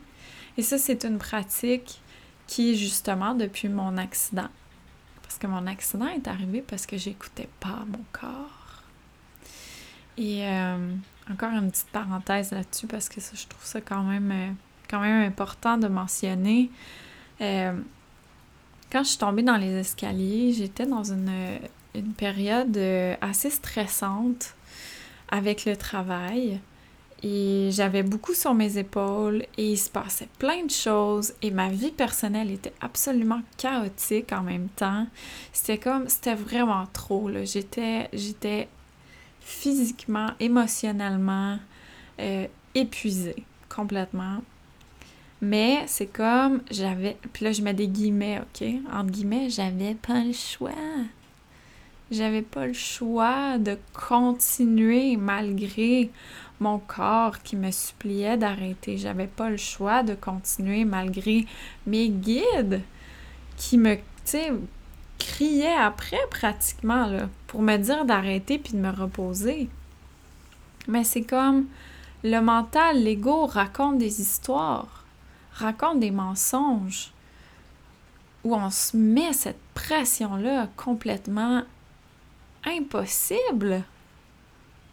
Et 0.57 0.61
ça, 0.61 0.77
c'est 0.77 1.03
une 1.03 1.17
pratique 1.17 2.01
qui, 2.47 2.75
justement, 2.75 3.35
depuis 3.35 3.69
mon 3.69 3.97
accident, 3.97 4.49
parce 5.21 5.37
que 5.37 5.47
mon 5.47 5.67
accident 5.67 6.07
est 6.07 6.27
arrivé 6.27 6.61
parce 6.61 6.85
que 6.85 6.97
j'écoutais 6.97 7.49
pas 7.59 7.83
mon 7.87 8.03
corps. 8.11 8.83
Et 10.17 10.45
euh, 10.47 10.93
encore 11.31 11.51
une 11.51 11.71
petite 11.71 11.89
parenthèse 11.89 12.51
là-dessus, 12.51 12.87
parce 12.87 13.09
que 13.09 13.19
je 13.21 13.47
trouve 13.47 13.63
ça 13.63 13.81
quand 13.81 14.03
même, 14.03 14.31
euh, 14.31 14.51
quand 14.89 14.99
même 14.99 15.25
important 15.25 15.77
de 15.77 15.87
mentionner. 15.87 16.69
Euh, 17.41 17.79
quand 18.93 19.03
je 19.03 19.09
suis 19.09 19.17
tombée 19.17 19.41
dans 19.41 19.57
les 19.57 19.73
escaliers, 19.79 20.53
j'étais 20.53 20.85
dans 20.85 21.03
une, 21.03 21.31
période 22.15 22.79
assez 23.21 23.49
stressante 23.49 24.55
avec 25.29 25.65
le 25.65 25.75
travail. 25.75 26.59
Et 27.23 27.69
j'avais 27.71 28.03
beaucoup 28.03 28.33
sur 28.33 28.53
mes 28.53 28.77
épaules 28.77 29.45
et 29.57 29.71
il 29.71 29.77
se 29.77 29.89
passait 29.89 30.27
plein 30.37 30.65
de 30.65 30.69
choses 30.69 31.33
et 31.41 31.51
ma 31.51 31.69
vie 31.69 31.91
personnelle 31.91 32.51
était 32.51 32.73
absolument 32.81 33.41
chaotique 33.57 34.31
en 34.33 34.43
même 34.43 34.67
temps. 34.75 35.07
C'était 35.53 35.77
comme, 35.77 36.07
c'était 36.09 36.35
vraiment 36.35 36.85
trop, 36.91 37.29
là. 37.29 37.45
J'étais, 37.45 38.09
j'étais 38.11 38.67
physiquement, 39.39 40.31
émotionnellement, 40.39 41.57
euh, 42.19 42.47
épuisée 42.75 43.45
complètement. 43.73 44.41
Mais 45.43 45.83
c'est 45.87 46.07
comme 46.07 46.61
j'avais. 46.71 47.17
Puis 47.33 47.43
là, 47.43 47.51
je 47.51 47.61
mets 47.61 47.73
des 47.73 47.89
guillemets, 47.89 48.39
OK? 48.39 48.65
Entre 48.93 49.11
guillemets, 49.11 49.49
j'avais 49.49 49.93
pas 49.93 50.23
le 50.23 50.31
choix. 50.31 50.71
J'avais 52.11 52.43
pas 52.43 52.65
le 52.65 52.73
choix 52.73 53.57
de 53.57 53.77
continuer 53.91 55.17
malgré 55.17 56.09
mon 56.61 56.79
corps 56.79 57.43
qui 57.43 57.57
me 57.57 57.71
suppliait 57.71 58.37
d'arrêter. 58.37 58.97
J'avais 58.97 59.27
pas 59.27 59.49
le 59.49 59.57
choix 59.57 60.01
de 60.01 60.13
continuer 60.13 60.85
malgré 60.85 61.45
mes 61.87 62.07
guides 62.07 62.81
qui 63.57 63.77
me, 63.77 63.97
criaient 65.19 65.75
après 65.77 66.21
pratiquement, 66.31 67.05
là, 67.07 67.27
pour 67.47 67.61
me 67.61 67.75
dire 67.75 68.05
d'arrêter 68.05 68.59
puis 68.59 68.73
de 68.73 68.77
me 68.77 68.91
reposer. 68.91 69.67
Mais 70.87 71.03
c'est 71.03 71.23
comme 71.23 71.65
le 72.23 72.39
mental, 72.39 73.03
l'ego 73.03 73.45
raconte 73.45 73.97
des 73.97 74.21
histoires, 74.21 75.02
raconte 75.55 75.99
des 75.99 76.11
mensonges, 76.11 77.11
où 78.43 78.55
on 78.55 78.69
se 78.69 78.97
met 78.97 79.33
cette 79.33 79.59
pression-là 79.73 80.67
complètement 80.75 81.63
impossible 82.65 83.83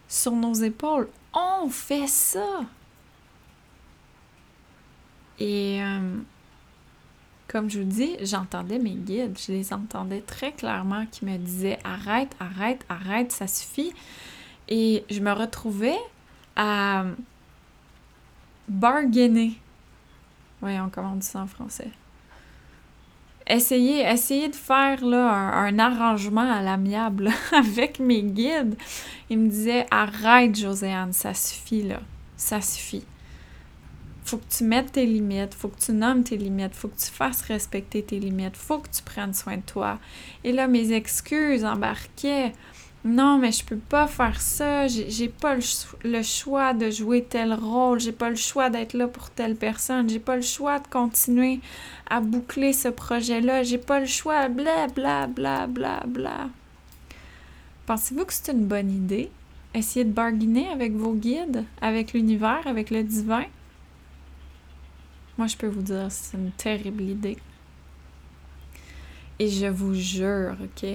sur 0.08 0.32
nos 0.32 0.54
épaules. 0.54 1.08
On 1.32 1.68
fait 1.68 2.06
ça. 2.06 2.60
Et 5.38 5.82
euh, 5.82 6.18
comme 7.48 7.70
je 7.70 7.80
vous 7.80 7.88
dis, 7.88 8.16
j'entendais 8.20 8.78
mes 8.78 8.94
guides, 8.94 9.38
je 9.38 9.52
les 9.52 9.72
entendais 9.72 10.20
très 10.20 10.52
clairement 10.52 11.06
qui 11.06 11.24
me 11.24 11.36
disaient 11.38 11.78
arrête, 11.82 12.34
arrête, 12.38 12.84
arrête, 12.88 13.32
ça 13.32 13.46
suffit. 13.46 13.92
Et 14.68 15.04
je 15.10 15.20
me 15.20 15.32
retrouvais 15.32 15.98
à 16.54 17.04
bargainer. 18.68 19.58
Voyons 20.60 20.90
comment 20.92 21.12
on 21.12 21.16
dit 21.16 21.26
ça 21.26 21.40
en 21.40 21.46
français. 21.46 21.90
Essayer, 23.46 24.02
essayer 24.08 24.48
de 24.48 24.54
faire 24.54 25.04
là, 25.04 25.32
un, 25.32 25.78
arrangement 25.78 26.52
à 26.52 26.62
l'amiable 26.62 27.30
avec 27.52 27.98
mes 27.98 28.22
guides. 28.22 28.76
Ils 29.28 29.38
me 29.38 29.48
disaient 29.48 29.86
Arrête, 29.90 30.56
Joséanne, 30.56 31.12
ça 31.12 31.34
suffit 31.34 31.82
là. 31.82 32.00
Ça 32.36 32.60
suffit. 32.60 33.04
Faut 34.24 34.36
que 34.36 34.56
tu 34.56 34.62
mettes 34.62 34.92
tes 34.92 35.06
limites, 35.06 35.54
faut 35.54 35.68
que 35.68 35.80
tu 35.80 35.92
nommes 35.92 36.22
tes 36.22 36.36
limites, 36.36 36.74
faut 36.74 36.88
que 36.88 37.00
tu 37.00 37.10
fasses 37.10 37.42
respecter 37.42 38.02
tes 38.02 38.20
limites, 38.20 38.56
faut 38.56 38.78
que 38.78 38.88
tu 38.88 39.02
prennes 39.02 39.34
soin 39.34 39.56
de 39.56 39.62
toi. 39.62 39.98
Et 40.44 40.52
là, 40.52 40.68
mes 40.68 40.92
excuses 40.92 41.64
embarquaient 41.64 42.52
non, 43.02 43.38
mais 43.38 43.50
je 43.50 43.64
peux 43.64 43.78
pas 43.78 44.06
faire 44.06 44.42
ça, 44.42 44.86
j'ai 44.86 45.28
pas 45.28 45.54
le, 45.54 46.22
choix 46.22 46.74
de 46.74 46.90
jouer 46.90 47.24
tel 47.24 47.54
rôle, 47.54 47.98
j'ai 47.98 48.12
pas 48.12 48.28
le 48.28 48.36
choix 48.36 48.68
d'être 48.68 48.92
là 48.92 49.08
pour 49.08 49.30
telle 49.30 49.56
personne, 49.56 50.10
j'ai 50.10 50.18
pas 50.18 50.36
le 50.36 50.42
choix 50.42 50.78
de 50.80 50.86
continuer 50.86 51.60
à 52.10 52.20
boucler 52.20 52.74
ce 52.74 52.88
projet-là, 52.88 53.62
j'ai 53.62 53.78
pas 53.78 54.00
le 54.00 54.06
choix, 54.06 54.48
bla 54.48 54.86
bla 54.88 55.26
bla 55.26 55.66
bla 55.66 56.02
bla. 56.06 56.50
Pensez-vous 57.86 58.26
que 58.26 58.34
c'est 58.34 58.52
une 58.52 58.66
bonne 58.66 58.90
idée? 58.90 59.30
Essayer 59.72 60.04
de 60.04 60.12
bargainer 60.12 60.68
avec 60.68 60.92
vos 60.92 61.14
guides, 61.14 61.64
avec 61.80 62.12
l'univers, 62.12 62.66
avec 62.66 62.90
le 62.90 63.02
divin? 63.02 63.44
Moi, 65.38 65.46
je 65.46 65.56
peux 65.56 65.68
vous 65.68 65.80
dire, 65.80 66.06
c'est 66.10 66.36
une 66.36 66.50
terrible 66.50 67.04
idée. 67.04 67.38
Et 69.38 69.48
je 69.48 69.66
vous 69.66 69.94
jure, 69.94 70.54
OK? 70.62 70.86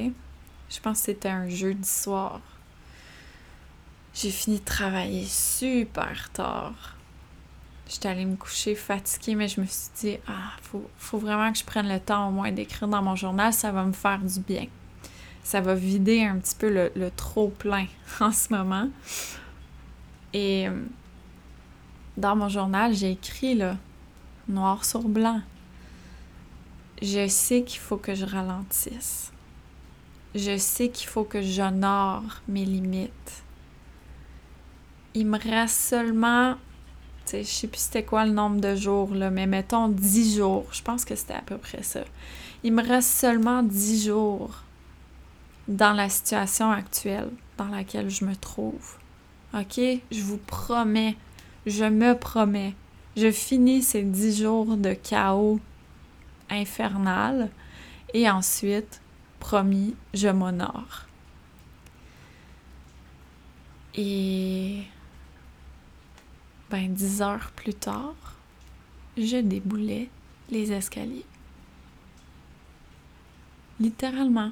Je 0.75 0.82
pense 0.82 1.00
que 1.00 1.05
c'était 1.05 1.29
un 1.29 1.48
jeudi 1.48 1.88
soir. 1.88 2.41
J'ai 4.13 4.29
fini 4.29 4.60
de 4.60 4.65
travailler 4.65 5.25
super 5.25 6.29
tard. 6.34 6.96
J'étais 7.88 8.10
allée 8.10 8.25
me 8.25 8.36
coucher 8.36 8.75
fatiguée, 8.75 9.36
mais 9.36 9.48
je 9.48 9.62
me 9.62 9.65
suis 9.67 9.89
dit, 9.96 10.17
ah, 10.27 10.51
faut, 10.62 10.89
faut 10.98 11.17
vraiment 11.17 11.51
que 11.53 11.60
je 11.60 11.63
prenne 11.63 11.88
le 11.88 12.00
temps 12.00 12.27
au 12.27 12.32
moins 12.32 12.51
d'écrire 12.51 12.89
dans 12.89 13.01
mon 13.01 13.15
journal, 13.15 13.53
ça 13.53 13.72
va 13.72 13.86
me 13.86 13.94
faire 13.94 14.20
du 14.20 14.39
bien. 14.41 14.65
Ça 15.44 15.62
va 15.62 15.75
vider 15.75 16.24
un 16.24 16.39
petit 16.39 16.55
peu 16.55 16.70
le, 16.70 16.91
le 16.96 17.10
trop 17.10 17.48
plein 17.48 17.86
en 18.20 18.33
ce 18.33 18.51
moment. 18.51 18.90
Et 20.33 20.68
euh, 20.68 20.83
dans 22.18 22.35
mon 22.35 22.50
journal, 22.50 22.94
j'ai 22.94 23.11
écrit, 23.11 23.55
là, 23.55 23.77
noir 24.50 24.83
sur 24.83 25.03
blanc. 25.03 25.42
Je 27.01 27.29
sais 27.29 27.64
qu'il 27.64 27.79
faut 27.79 27.98
que 27.98 28.14
je 28.14 28.25
ralentisse 28.25 29.31
je 30.35 30.57
sais 30.57 30.89
qu'il 30.89 31.07
faut 31.07 31.24
que 31.24 31.41
j'honore 31.41 32.24
mes 32.50 32.65
limites. 32.65 33.43
Il 35.13 35.27
me 35.27 35.39
reste 35.39 35.79
seulement, 35.79 36.55
je 37.31 37.41
sais 37.43 37.67
plus 37.67 37.79
c'était 37.79 38.03
quoi 38.03 38.25
le 38.25 38.33
nombre 38.33 38.59
de 38.59 38.75
jours, 38.75 39.15
là, 39.15 39.29
mais 39.29 39.48
mettons 39.48 39.87
10 39.87 40.37
jours. 40.37 40.65
Je 40.74 40.81
pense 40.81 41.05
que 41.05 41.15
c'était 41.15 41.35
à 41.35 41.41
peu 41.41 41.57
près 41.57 41.83
ça. 41.83 42.01
Il 42.63 42.74
me 42.74 42.85
reste 42.85 43.09
seulement 43.09 43.63
10 43.63 44.07
jours 44.07 44.63
dans 45.69 45.93
la 45.93 46.09
situation 46.09 46.69
actuelle 46.69 47.29
dans 47.57 47.69
laquelle 47.69 48.09
je 48.09 48.25
me 48.25 48.35
trouve. 48.35 48.98
OK? 49.53 49.79
Je 50.11 50.21
vous 50.21 50.37
promets, 50.37 51.15
je 51.65 51.85
me 51.85 52.13
promets, 52.13 52.74
je 53.15 53.31
finis 53.31 53.83
ces 53.83 54.03
10 54.03 54.41
jours 54.43 54.75
de 54.75 54.93
chaos 54.93 55.61
infernal 56.50 57.50
et 58.13 58.29
ensuite 58.29 59.01
promis, 59.39 59.95
je 60.13 60.27
m'honore. 60.27 61.05
Et 63.95 64.83
ben 66.69 66.93
dix 66.93 67.21
heures 67.21 67.51
plus 67.55 67.74
tard, 67.74 68.15
je 69.17 69.37
déboulais 69.37 70.09
les 70.50 70.71
escaliers. 70.71 71.25
Littéralement. 73.79 74.51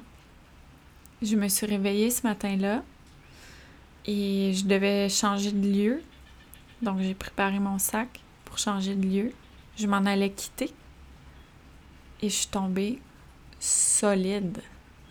Je 1.22 1.36
me 1.36 1.48
suis 1.48 1.66
réveillée 1.66 2.10
ce 2.10 2.26
matin-là 2.26 2.82
et 4.06 4.52
je 4.54 4.64
devais 4.64 5.08
changer 5.08 5.52
de 5.52 5.66
lieu. 5.66 6.02
Donc 6.82 7.00
j'ai 7.00 7.14
préparé 7.14 7.58
mon 7.58 7.78
sac 7.78 8.20
pour 8.44 8.58
changer 8.58 8.94
de 8.94 9.06
lieu. 9.06 9.32
Je 9.76 9.86
m'en 9.86 10.04
allais 10.04 10.30
quitter 10.30 10.70
et 12.20 12.28
je 12.28 12.34
suis 12.34 12.48
tombée 12.48 13.00
solide 13.58 14.60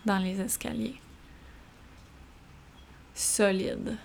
dans 0.05 0.17
les 0.17 0.39
escaliers. 0.41 0.99
Solide. 3.13 3.97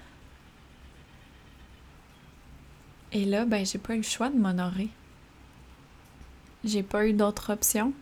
Et 3.12 3.24
là, 3.24 3.44
ben, 3.44 3.64
j'ai 3.64 3.78
pas 3.78 3.94
eu 3.94 3.98
le 3.98 4.02
choix 4.02 4.28
de 4.28 4.36
m'honorer. 4.36 4.90
J'ai 6.64 6.82
pas 6.82 7.06
eu 7.06 7.12
d'autre 7.12 7.52
option. 7.52 7.92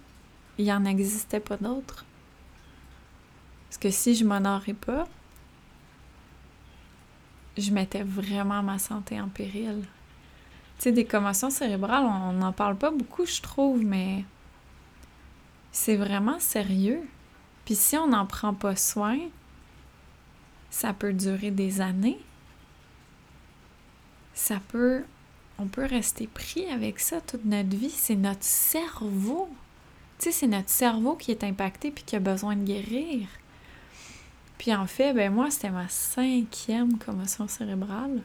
Il 0.59 0.71
en 0.73 0.85
existait 0.85 1.41
pas 1.41 1.57
d'autre. 1.57 2.05
Parce 3.69 3.79
que 3.79 3.91
si 3.91 4.15
je 4.15 4.25
m'honorais 4.25 4.75
pas, 4.75 5.07
je 7.57 7.71
mettais 7.71 8.03
vraiment 8.03 8.63
ma 8.63 8.79
santé 8.79 9.21
en 9.21 9.29
péril. 9.29 9.83
Tu 10.79 10.85
sais, 10.85 10.93
des 10.93 11.05
commotions 11.05 11.51
cérébrales, 11.51 12.05
on 12.05 12.33
n'en 12.33 12.53
parle 12.53 12.77
pas 12.77 12.91
beaucoup, 12.91 13.27
je 13.27 13.41
trouve, 13.41 13.83
mais 13.83 14.25
c'est 15.73 15.97
vraiment 15.97 16.39
sérieux. 16.39 17.03
Puis 17.67 17.75
si 17.75 17.97
on 17.97 18.07
n'en 18.07 18.25
prend 18.25 18.55
pas 18.55 18.77
soin, 18.77 19.19
ça 20.71 20.95
peut 20.95 21.13
durer 21.13 21.51
des 21.51 21.83
années. 21.83 22.19
Ça 24.33 24.61
peut. 24.69 25.05
On 25.59 25.67
peut 25.67 25.85
rester 25.85 26.27
pris 26.27 26.67
avec 26.71 27.01
ça 27.01 27.21
toute 27.21 27.45
notre 27.45 27.77
vie. 27.77 27.91
C'est 27.91 28.15
notre 28.15 28.45
cerveau. 28.45 29.49
Tu 30.19 30.27
sais, 30.27 30.33
c'est 30.33 30.47
notre 30.47 30.69
cerveau 30.69 31.17
qui 31.17 31.31
est 31.31 31.45
impacté 31.45 31.91
puis 31.91 32.05
qui 32.05 32.15
a 32.15 32.21
besoin 32.21 32.57
de 32.57 32.65
guérir. 32.65 33.27
Puis 34.59 34.75
en 34.75 34.87
fait, 34.87 35.13
ben 35.13 35.33
moi, 35.33 35.51
c'était 35.51 35.71
ma 35.71 35.89
cinquième 35.89 36.99
commotion 36.99 37.49
cérébrale. 37.49 38.23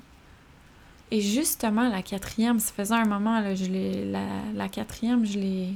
Et 1.09 1.19
justement, 1.19 1.89
la 1.89 2.01
quatrième, 2.01 2.59
ça 2.59 2.71
faisait 2.73 2.95
un 2.95 3.05
moment, 3.05 3.41
là, 3.41 3.55
je 3.55 3.65
la, 4.11 4.27
la 4.53 4.69
quatrième, 4.69 5.25
je 5.25 5.39
l'ai, 5.39 5.73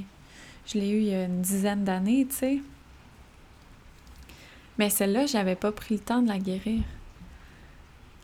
je 0.66 0.78
l'ai 0.78 0.88
eu 0.88 0.98
il 0.98 1.08
y 1.08 1.14
a 1.14 1.24
une 1.24 1.42
dizaine 1.42 1.84
d'années, 1.84 2.26
tu 2.26 2.36
sais. 2.36 2.62
Mais 4.78 4.90
celle-là, 4.90 5.26
j'avais 5.26 5.56
pas 5.56 5.72
pris 5.72 5.94
le 5.94 6.00
temps 6.00 6.22
de 6.22 6.28
la 6.28 6.38
guérir. 6.38 6.82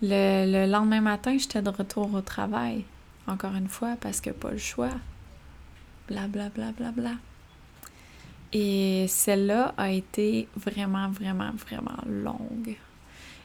Le, 0.02 0.66
lendemain 0.66 1.00
matin, 1.00 1.36
j'étais 1.38 1.62
de 1.62 1.70
retour 1.70 2.12
au 2.12 2.20
travail. 2.20 2.84
Encore 3.26 3.54
une 3.54 3.68
fois, 3.68 3.96
parce 4.00 4.20
que 4.20 4.30
pas 4.30 4.50
le 4.50 4.58
choix. 4.58 4.90
Bla 6.08 6.26
bla 6.26 6.48
bla 6.48 6.72
bla 6.72 6.90
bla. 6.90 7.12
Et 8.52 9.06
celle-là 9.08 9.72
a 9.76 9.90
été 9.90 10.48
vraiment, 10.56 11.08
vraiment, 11.08 11.52
vraiment 11.52 12.02
longue. 12.06 12.76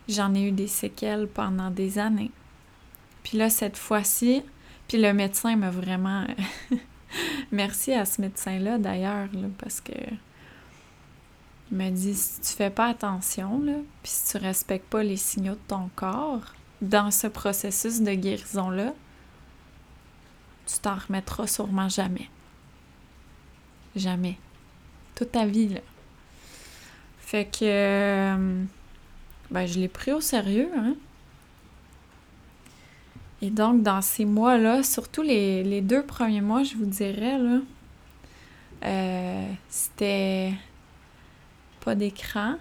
J'en 0.09 0.33
ai 0.33 0.47
eu 0.47 0.51
des 0.51 0.67
séquelles 0.67 1.27
pendant 1.27 1.69
des 1.69 1.99
années. 1.99 2.31
Puis 3.23 3.37
là, 3.37 3.49
cette 3.49 3.77
fois-ci, 3.77 4.41
puis 4.87 4.97
le 5.01 5.13
médecin 5.13 5.55
m'a 5.55 5.69
vraiment... 5.69 6.25
Merci 7.51 7.93
à 7.93 8.05
ce 8.05 8.19
médecin-là 8.19 8.77
d'ailleurs, 8.79 9.29
parce 9.57 9.79
que 9.79 9.93
il 11.71 11.77
m'a 11.77 11.89
dit 11.89 12.13
si 12.13 12.41
tu 12.41 12.53
fais 12.53 12.69
pas 12.69 12.87
attention, 12.87 13.61
puis 14.03 14.11
si 14.11 14.31
tu 14.31 14.37
respectes 14.37 14.89
pas 14.89 15.03
les 15.03 15.17
signaux 15.17 15.53
de 15.53 15.59
ton 15.67 15.89
corps 15.95 16.53
dans 16.81 17.11
ce 17.11 17.27
processus 17.27 18.01
de 18.01 18.13
guérison-là, 18.13 18.93
tu 20.65 20.79
t'en 20.79 20.95
remettras 20.95 21.47
sûrement 21.47 21.89
jamais. 21.89 22.29
Jamais. 23.95 24.37
Toute 25.15 25.31
ta 25.31 25.45
vie, 25.45 25.69
là. 25.69 25.81
Fait 27.19 27.45
que, 27.45 27.65
euh, 27.65 28.63
ben, 29.51 29.65
je 29.65 29.79
l'ai 29.79 29.87
pris 29.87 30.11
au 30.11 30.21
sérieux, 30.21 30.69
hein. 30.77 30.95
Et 33.41 33.49
donc, 33.49 33.83
dans 33.83 34.01
ces 34.01 34.25
mois-là, 34.25 34.81
surtout 34.83 35.21
les, 35.21 35.81
deux 35.81 36.03
premiers 36.03 36.41
mois, 36.41 36.63
je 36.63 36.75
vous 36.75 36.85
dirais, 36.85 37.37
là, 37.37 37.59
euh, 38.83 39.51
c'était 39.69 40.53
pas 41.87 41.95
d'écran, 41.95 42.57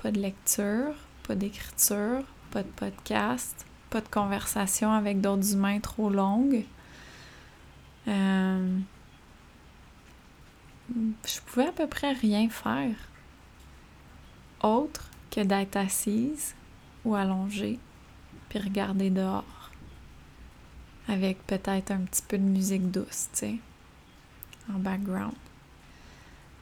pas 0.00 0.12
de 0.12 0.20
lecture, 0.20 0.94
pas 1.26 1.34
d'écriture, 1.34 2.22
pas 2.52 2.62
de 2.62 2.68
podcast, 2.68 3.66
pas 3.90 4.00
de 4.00 4.06
conversation 4.06 4.92
avec 4.92 5.20
d'autres 5.20 5.54
humains 5.54 5.80
trop 5.80 6.08
longues. 6.08 6.64
Euh, 8.06 8.78
je 10.88 11.40
pouvais 11.40 11.66
à 11.66 11.72
peu 11.72 11.88
près 11.88 12.12
rien 12.12 12.48
faire 12.48 12.94
autre 14.62 15.10
que 15.32 15.40
d'être 15.40 15.74
assise 15.74 16.54
ou 17.04 17.16
allongée 17.16 17.80
puis 18.50 18.60
regarder 18.60 19.10
dehors 19.10 19.72
avec 21.08 21.44
peut-être 21.48 21.90
un 21.90 22.02
petit 22.02 22.22
peu 22.22 22.38
de 22.38 22.44
musique 22.44 22.88
douce, 22.92 23.30
tu 23.32 23.38
sais, 23.40 23.56
en 24.72 24.78
background. 24.78 25.34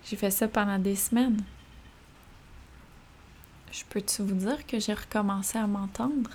J'ai 0.07 0.17
fait 0.17 0.31
ça 0.31 0.49
pendant 0.49 0.79
des 0.79 0.97
semaines. 0.97 1.45
Je 3.71 3.85
peux-tu 3.89 4.23
vous 4.23 4.35
dire 4.35 4.67
que 4.67 4.79
j'ai 4.79 4.95
recommencé 4.95 5.59
à 5.59 5.67
m'entendre? 5.67 6.31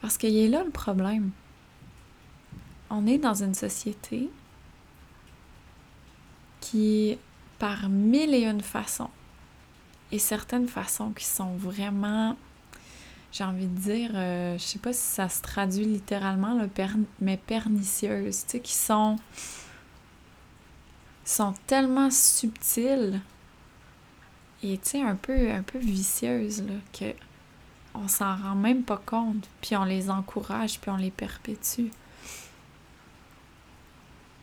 Parce 0.00 0.18
qu'il 0.18 0.36
est 0.36 0.48
là 0.48 0.64
le 0.64 0.70
problème. 0.70 1.30
On 2.90 3.06
est 3.06 3.18
dans 3.18 3.42
une 3.42 3.54
société 3.54 4.30
qui, 6.60 7.18
par 7.58 7.88
mille 7.88 8.34
et 8.34 8.44
une 8.44 8.60
façons, 8.60 9.10
et 10.10 10.18
certaines 10.18 10.68
façons 10.68 11.10
qui 11.10 11.24
sont 11.24 11.54
vraiment, 11.56 12.36
j'ai 13.30 13.44
envie 13.44 13.66
de 13.66 13.78
dire, 13.78 14.10
euh, 14.14 14.56
je 14.56 14.62
sais 14.62 14.78
pas 14.78 14.92
si 14.92 15.00
ça 15.02 15.28
se 15.28 15.42
traduit 15.42 15.84
littéralement, 15.84 16.58
mais 17.20 17.36
pernicieuses, 17.36 18.44
tu 18.44 18.52
sais, 18.52 18.60
qui 18.60 18.74
sont, 18.74 19.16
sont 21.24 21.54
tellement 21.66 22.10
subtiles 22.10 23.20
et, 24.62 24.78
tu 24.78 24.98
un 24.98 25.14
peu, 25.14 25.50
un 25.50 25.62
peu 25.62 25.78
vicieuses, 25.78 26.62
là, 26.62 26.74
que 26.92 27.14
on 27.94 28.08
s'en 28.08 28.36
rend 28.36 28.54
même 28.54 28.82
pas 28.82 29.00
compte, 29.04 29.48
puis 29.60 29.76
on 29.76 29.84
les 29.84 30.10
encourage, 30.10 30.78
puis 30.78 30.90
on 30.90 30.96
les 30.96 31.10
perpétue. 31.10 31.88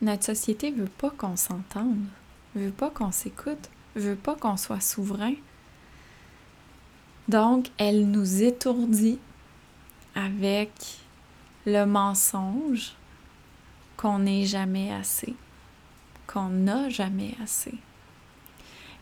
Notre 0.02 0.24
société 0.24 0.70
veut 0.70 0.90
pas 0.98 1.10
qu'on 1.10 1.36
s'entende, 1.36 2.04
veut 2.54 2.70
pas 2.70 2.90
qu'on 2.90 3.12
s'écoute, 3.12 3.70
veut 3.94 4.16
pas 4.16 4.34
qu'on 4.34 4.56
soit 4.56 4.80
souverain. 4.80 5.34
Donc, 7.28 7.70
elle 7.78 8.10
nous 8.10 8.42
étourdit 8.42 9.18
avec 10.14 10.98
le 11.64 11.84
mensonge 11.84 12.94
qu'on 13.96 14.20
n'est 14.20 14.44
jamais 14.44 14.92
assez, 14.92 15.34
qu'on 16.26 16.48
n'a 16.48 16.88
jamais 16.90 17.34
assez. 17.42 17.74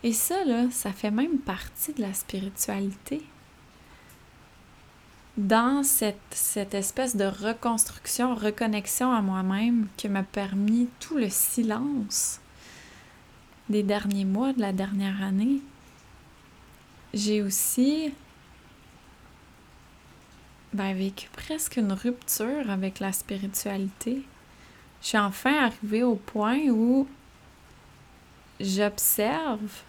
Et 0.03 0.13
ça, 0.13 0.43
là, 0.45 0.69
ça 0.71 0.91
fait 0.91 1.11
même 1.11 1.39
partie 1.39 1.93
de 1.93 2.01
la 2.01 2.13
spiritualité 2.13 3.21
dans 5.37 5.83
cette, 5.83 6.73
espèce 6.73 7.15
de 7.15 7.25
reconstruction, 7.25 8.35
reconnexion 8.35 9.11
à 9.11 9.21
moi-même 9.21 9.87
qui 9.97 10.07
m'a 10.07 10.23
permis 10.23 10.87
tout 10.99 11.17
le 11.17 11.29
silence 11.29 12.39
des 13.69 13.83
derniers 13.83 14.25
mois, 14.25 14.53
de 14.53 14.61
la 14.61 14.71
dernière 14.71 15.21
année, 15.23 15.59
j'ai 17.13 17.41
aussi 17.41 18.13
ben, 20.73 20.93
vécu 20.93 21.29
presque 21.33 21.77
une 21.77 21.91
rupture 21.91 22.69
avec 22.69 22.99
la 22.99 23.11
spiritualité. 23.11 24.21
Je 25.01 25.07
suis 25.07 25.17
enfin 25.17 25.65
arrivée 25.65 26.03
au 26.03 26.15
point 26.15 26.59
où 26.69 27.07
j'observe 28.59 29.83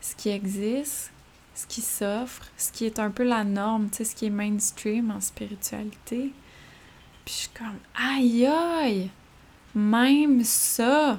ce 0.00 0.14
qui 0.14 0.28
existe, 0.30 1.12
ce 1.54 1.66
qui 1.66 1.80
s'offre, 1.80 2.46
ce 2.56 2.70
qui 2.72 2.86
est 2.86 2.98
un 2.98 3.10
peu 3.10 3.24
la 3.24 3.44
norme, 3.44 3.88
tu 3.90 3.98
sais, 3.98 4.04
ce 4.04 4.14
qui 4.14 4.26
est 4.26 4.30
mainstream 4.30 5.10
en 5.10 5.20
spiritualité. 5.20 6.32
Puis 7.24 7.34
je 7.34 7.40
suis 7.40 7.48
comme, 7.48 7.78
aïe 7.94 8.46
aïe, 8.46 9.10
même 9.74 10.44
ça, 10.44 11.18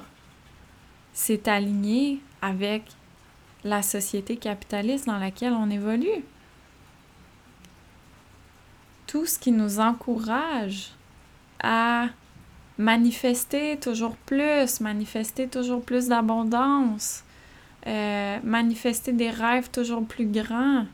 c'est 1.12 1.46
aligné 1.48 2.20
avec 2.42 2.84
la 3.64 3.82
société 3.82 4.36
capitaliste 4.36 5.06
dans 5.06 5.18
laquelle 5.18 5.52
on 5.52 5.70
évolue. 5.70 6.24
Tout 9.06 9.26
ce 9.26 9.38
qui 9.38 9.52
nous 9.52 9.80
encourage 9.80 10.92
à 11.62 12.08
manifester 12.80 13.76
toujours 13.76 14.16
plus, 14.16 14.80
manifester 14.80 15.46
toujours 15.48 15.82
plus 15.82 16.08
d'abondance, 16.08 17.24
euh, 17.86 18.38
manifester 18.42 19.12
des 19.12 19.28
rêves 19.28 19.70
toujours 19.70 20.06
plus 20.06 20.24
grands, 20.24 20.86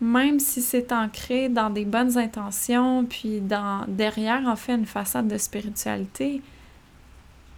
même 0.00 0.38
si 0.38 0.62
c'est 0.62 0.92
ancré 0.92 1.48
dans 1.48 1.68
des 1.68 1.84
bonnes 1.84 2.16
intentions, 2.16 3.04
puis 3.04 3.40
dans, 3.40 3.84
derrière, 3.88 4.46
en 4.46 4.54
fait, 4.54 4.74
une 4.74 4.86
façade 4.86 5.26
de 5.26 5.36
spiritualité, 5.36 6.42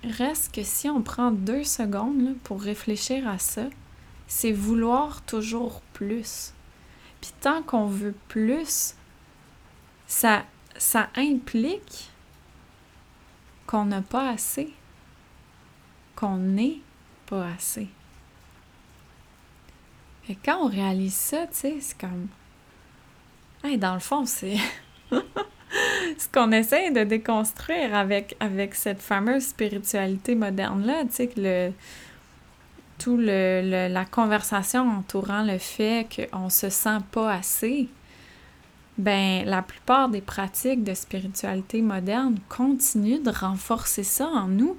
reste 0.03 0.55
que 0.55 0.62
si 0.62 0.88
on 0.88 1.03
prend 1.03 1.33
deux 1.33 1.64
secondes 1.64 2.37
pour 2.42 2.62
réfléchir 2.62 3.29
à 3.29 3.38
ça, 3.38 3.64
c'est 4.29 4.53
vouloir 4.53 5.21
toujours 5.23 5.83
plus. 5.92 6.55
Puis 7.21 7.33
tant 7.40 7.62
qu'on 7.62 7.87
veut 7.87 8.14
plus, 8.29 8.95
ça, 10.07 10.45
ça 10.79 11.09
implique 11.16 12.11
qu'on 13.66 13.87
n'a 13.87 14.02
pas 14.02 14.31
assez, 14.31 14.72
qu'on 16.14 16.37
n'est 16.37 16.81
pas 17.26 17.48
assez. 17.57 17.88
Et 20.29 20.37
quand 20.37 20.59
on 20.62 20.68
réalise 20.68 21.14
ça, 21.14 21.46
tu 21.46 21.55
sais, 21.55 21.76
c'est 21.81 21.98
comme. 21.98 22.29
Hey, 23.62 23.79
dans 23.79 23.94
le 23.94 24.00
fond, 24.00 24.26
c'est 24.26 24.57
ce 25.11 26.29
qu'on 26.33 26.52
essaie 26.52 26.90
de 26.90 27.05
déconstruire 27.05 27.94
avec, 27.94 28.37
cette 28.74 29.00
fameuse 29.00 29.46
spiritualité 29.46 30.35
moderne-là, 30.35 31.05
tu 31.05 31.12
sais, 31.12 31.26
que 31.29 31.40
le. 31.40 31.72
Tout 32.98 33.18
la 33.18 34.05
conversation 34.07 34.88
entourant 34.88 35.42
le 35.42 35.59
fait 35.59 36.09
qu'on 36.33 36.48
se 36.48 36.70
sent 36.70 36.96
pas 37.12 37.31
assez, 37.31 37.90
ben 38.98 39.44
la 39.44 39.62
plupart 39.62 40.09
des 40.09 40.20
pratiques 40.20 40.85
de 40.85 40.94
spiritualité 40.94 41.82
moderne 41.82 42.38
continuent 42.48 43.22
de 43.22 43.30
renforcer 43.30 44.02
ça 44.02 44.26
en 44.26 44.48
nous 44.48 44.76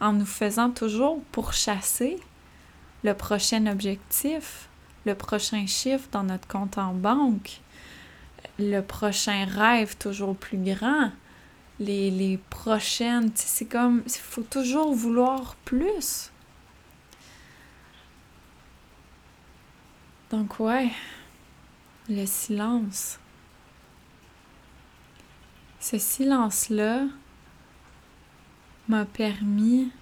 en 0.00 0.12
nous 0.12 0.26
faisant 0.26 0.70
toujours 0.70 1.22
pourchasser 1.32 2.18
le 3.02 3.14
prochain 3.14 3.66
objectif, 3.66 4.68
le 5.04 5.14
prochain 5.14 5.66
chiffre 5.66 6.08
dans 6.12 6.24
notre 6.24 6.48
compte 6.48 6.76
en 6.76 6.92
banque, 6.92 7.60
le 8.58 8.80
prochain 8.80 9.46
rêve 9.46 9.96
toujours 9.96 10.36
plus 10.36 10.58
grand, 10.58 11.10
les, 11.78 12.10
les 12.10 12.38
prochaines. 12.50 13.30
C'est 13.34 13.66
comme, 13.66 14.02
il 14.06 14.12
faut 14.12 14.42
toujours 14.42 14.94
vouloir 14.94 15.56
plus. 15.64 16.30
Donc 20.30 20.58
ouais, 20.58 20.90
le 22.08 22.26
silence. 22.26 23.18
Ce 25.88 25.98
silence-là, 25.98 27.04
m'a 28.88 29.04
permis 29.04 29.92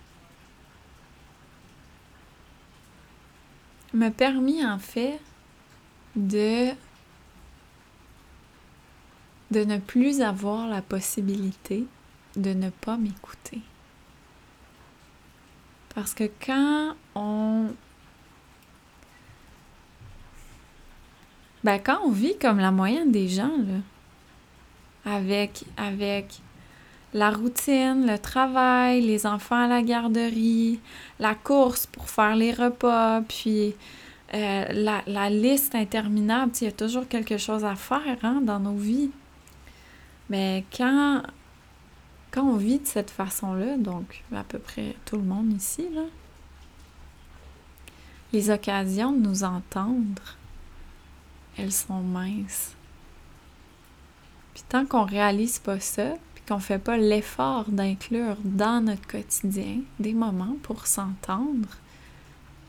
m'a 3.93 4.11
permis 4.11 4.65
en 4.65 4.79
fait 4.79 5.21
de 6.17 6.73
ne 9.51 9.77
plus 9.77 10.23
avoir 10.23 10.69
la 10.69 10.81
possibilité 10.81 11.85
de 12.35 12.55
ne 12.55 12.71
pas 12.71 12.97
m'écouter. 12.97 13.61
Parce 15.95 16.15
que 16.15 16.31
quand 16.47 16.95
on 17.15 17.75
ben 21.63 21.79
quand 21.79 22.01
on 22.07 22.11
vit 22.11 22.39
comme 22.39 22.59
la 22.59 22.71
moyenne 22.71 23.13
des 23.13 23.29
gens 23.29 23.55
là 23.59 23.81
avec 25.05 25.65
avec 25.77 26.41
la 27.15 27.31
routine, 27.31 28.07
le 28.07 28.19
travail, 28.19 29.01
les 29.01 29.25
enfants 29.25 29.65
à 29.65 29.69
la 29.69 29.83
garderie, 29.83 30.81
la 31.21 31.35
course 31.37 31.87
pour 31.87 32.11
faire 32.11 32.35
les 32.35 32.53
repas, 32.53 33.23
puis 33.23 33.75
euh, 34.35 34.65
la, 35.07 35.31
liste 35.31 35.77
interminable. 35.77 36.53
Il 36.61 36.65
y 36.65 36.69
a 36.69 36.73
toujours 36.73 37.07
quelque 37.07 37.39
chose 37.39 37.65
à 37.65 37.77
faire 37.77 38.19
hein, 38.25 38.41
dans 38.43 38.59
nos 38.59 38.75
vies. 38.75 39.11
Mais 40.29 40.65
quand, 40.77 41.23
quand 42.33 42.43
on 42.43 42.57
vit 42.57 42.81
de 42.81 42.87
cette 42.87 43.11
façon-là, 43.11 43.77
donc 43.79 44.25
à 44.35 44.43
peu 44.43 44.59
près 44.59 44.97
tout 45.05 45.17
le 45.17 45.23
monde 45.23 45.53
ici, 45.53 45.87
là, 45.95 46.03
les 48.33 48.51
occasions 48.51 49.13
de 49.13 49.19
nous 49.19 49.45
entendre, 49.45 50.37
elles 51.57 51.71
sont 51.71 52.01
minces. 52.01 52.75
Puis 54.55 54.63
tant 54.69 54.87
qu'on 54.87 55.05
réalise 55.05 55.59
pas 55.59 55.81
ça, 55.81 56.15
puis 56.35 56.45
qu'on 56.49 56.61
fait 56.61 56.79
pas 56.79 56.97
l'effort 56.97 57.69
d'inclure 57.69 58.37
dans 58.45 58.85
notre 58.85 59.07
quotidien 59.07 59.81
des 59.99 60.15
moments 60.15 60.57
pour 60.63 60.87
s'entendre, 60.87 61.69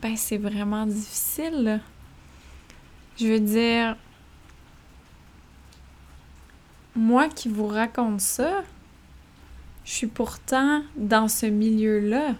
ben 0.02 0.18
c'est 0.18 0.38
vraiment 0.38 0.88
difficile. 0.88 1.80
Je 3.18 3.28
veux 3.28 3.40
dire, 3.40 3.96
moi 6.96 7.30
qui 7.30 7.50
vous 7.50 7.68
raconte 7.68 8.20
ça, 8.20 8.64
je 9.86 9.92
suis 9.92 10.08
pourtant 10.08 10.82
dans 10.96 11.28
ce 11.28 11.46
milieu-là. 11.46 12.34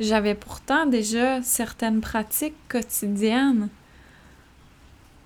J'avais 0.00 0.34
pourtant 0.34 0.86
déjà 0.86 1.42
certaines 1.42 2.00
pratiques 2.00 2.56
quotidiennes 2.68 3.68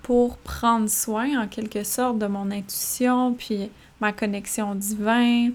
pour 0.03 0.37
prendre 0.37 0.89
soin 0.89 1.41
en 1.41 1.47
quelque 1.47 1.83
sorte 1.83 2.19
de 2.19 2.27
mon 2.27 2.51
intuition, 2.51 3.33
puis 3.33 3.71
ma 3.99 4.11
connexion 4.11 4.75
divine, 4.75 5.53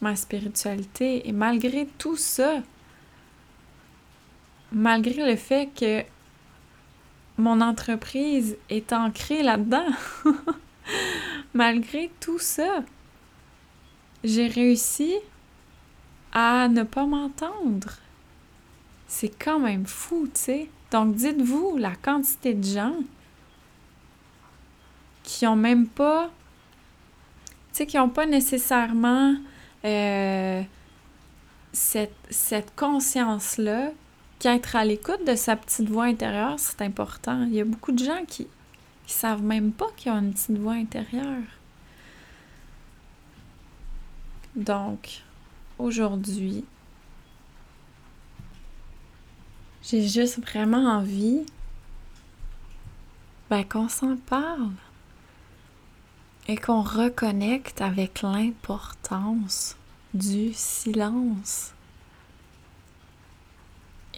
ma 0.00 0.16
spiritualité. 0.16 1.28
Et 1.28 1.32
malgré 1.32 1.86
tout 1.98 2.16
ça, 2.16 2.62
malgré 4.72 5.28
le 5.28 5.36
fait 5.36 5.68
que 5.74 6.02
mon 7.36 7.60
entreprise 7.60 8.56
est 8.70 8.92
ancrée 8.92 9.42
là-dedans, 9.42 9.86
malgré 11.54 12.10
tout 12.20 12.38
ça, 12.38 12.84
j'ai 14.22 14.46
réussi 14.46 15.14
à 16.32 16.68
ne 16.68 16.84
pas 16.84 17.06
m'entendre. 17.06 17.94
C'est 19.08 19.32
quand 19.42 19.58
même 19.58 19.86
fou, 19.86 20.28
tu 20.32 20.40
sais. 20.40 20.70
Donc 20.92 21.16
dites-vous 21.16 21.76
la 21.78 21.94
quantité 21.96 22.54
de 22.54 22.64
gens 22.64 22.94
qui 25.28 25.46
ont 25.46 25.56
même 25.56 25.86
pas, 25.86 26.30
tu 27.72 27.78
sais, 27.78 27.86
qui 27.86 27.98
n'ont 27.98 28.08
pas 28.08 28.24
nécessairement 28.24 29.36
euh, 29.84 30.62
cette, 31.70 32.16
cette 32.30 32.74
conscience-là 32.74 33.90
qu'être 34.38 34.74
à 34.74 34.86
l'écoute 34.86 35.26
de 35.26 35.34
sa 35.34 35.54
petite 35.54 35.90
voix 35.90 36.04
intérieure, 36.04 36.54
c'est 36.56 36.80
important. 36.80 37.44
Il 37.44 37.54
y 37.54 37.60
a 37.60 37.66
beaucoup 37.66 37.92
de 37.92 38.02
gens 38.02 38.24
qui, 38.26 38.46
qui 39.06 39.12
savent 39.12 39.42
même 39.42 39.70
pas 39.70 39.88
qu'ils 39.98 40.12
ont 40.12 40.18
une 40.18 40.32
petite 40.32 40.56
voix 40.56 40.72
intérieure. 40.72 41.44
Donc, 44.56 45.24
aujourd'hui, 45.78 46.64
j'ai 49.82 50.08
juste 50.08 50.40
vraiment 50.40 50.90
envie 50.90 51.44
ben, 53.50 53.62
qu'on 53.62 53.90
s'en 53.90 54.16
parle 54.16 54.70
et 56.48 56.56
qu'on 56.56 56.80
reconnecte 56.80 57.82
avec 57.82 58.22
l'importance 58.22 59.76
du 60.14 60.52
silence. 60.54 61.74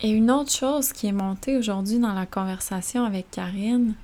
Et 0.02 0.10
une 0.10 0.30
autre 0.30 0.52
chose 0.52 0.92
qui 0.92 1.08
est 1.08 1.12
montée 1.12 1.56
aujourd'hui 1.56 1.98
dans 1.98 2.14
la 2.14 2.26
conversation 2.26 3.04
avec 3.04 3.30
Karine, 3.32 3.94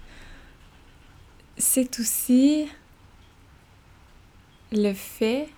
c'est 1.57 2.01
aussi 2.01 2.69
le 4.73 4.93
fait 4.93 5.49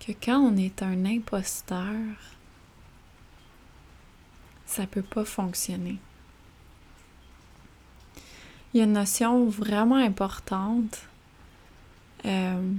que 0.00 0.12
quand 0.12 0.40
on 0.40 0.56
est 0.56 0.82
un 0.82 1.04
imposteur, 1.04 1.94
ça 4.66 4.86
peut 4.86 5.02
pas 5.02 5.26
fonctionner. 5.26 5.98
Il 8.72 8.78
y 8.78 8.80
a 8.80 8.84
une 8.84 8.94
notion 8.94 9.44
vraiment 9.44 9.96
importante 9.96 11.06
euh, 12.24 12.72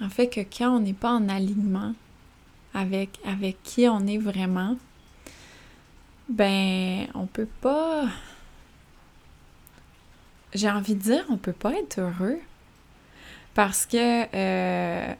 en 0.00 0.08
fait 0.08 0.28
que 0.28 0.40
quand 0.40 0.76
on 0.76 0.80
n'est 0.80 0.92
pas 0.92 1.12
en 1.12 1.28
alignement 1.28 1.94
avec, 2.72 3.18
avec 3.24 3.62
qui 3.62 3.88
on 3.88 4.06
est 4.06 4.18
vraiment, 4.18 4.76
ben 6.28 7.06
on 7.14 7.26
peut 7.26 7.48
pas 7.60 8.06
j'ai 10.54 10.70
envie 10.70 10.94
de 10.94 11.00
dire 11.00 11.24
on 11.28 11.36
peut 11.36 11.52
pas 11.52 11.72
être 11.72 11.98
heureux 11.98 12.38
parce 13.54 13.86
que 13.86 14.24
euh, 14.34 15.14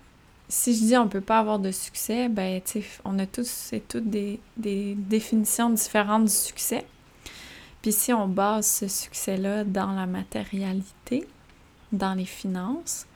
si 0.48 0.74
je 0.74 0.84
dis 0.84 0.96
on 0.96 1.08
peut 1.08 1.20
pas 1.20 1.38
avoir 1.38 1.58
de 1.58 1.70
succès, 1.70 2.28
ben 2.28 2.60
on 3.04 3.18
a 3.18 3.26
tous 3.26 3.72
et 3.72 3.80
toutes 3.80 4.08
des, 4.08 4.40
des 4.56 4.94
définitions 4.94 5.70
différentes 5.70 6.24
du 6.24 6.32
succès. 6.32 6.84
Puis 7.82 7.92
si 7.92 8.12
on 8.12 8.28
base 8.28 8.66
ce 8.66 8.88
succès-là 8.88 9.64
dans 9.64 9.92
la 9.92 10.06
matérialité, 10.06 11.26
dans 11.94 12.14
les 12.14 12.24
finances, 12.24 13.06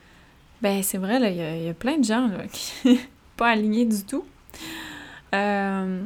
ben 0.63 0.83
c'est 0.83 0.99
vrai, 0.99 1.19
là, 1.19 1.31
il 1.31 1.65
y, 1.65 1.69
a 1.69 1.75
plein 1.75 1.99
de 1.99 2.05
gens 2.05 2.27
là, 2.29 2.47
qui 2.53 3.01
pas 3.37 3.51
alignés 3.51 3.85
du 3.85 4.03
tout. 4.05 4.25
Euh, 5.35 6.03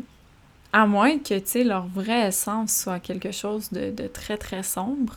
à 0.72 0.86
moins 0.86 1.18
que, 1.18 1.38
tu 1.38 1.46
sais, 1.46 1.64
leur 1.64 1.86
vraie 1.86 2.28
essence 2.28 2.74
soit 2.74 3.00
quelque 3.00 3.30
chose 3.30 3.70
de, 3.70 3.90
de, 3.90 4.06
très, 4.06 4.36
très 4.36 4.62
sombre. 4.62 5.16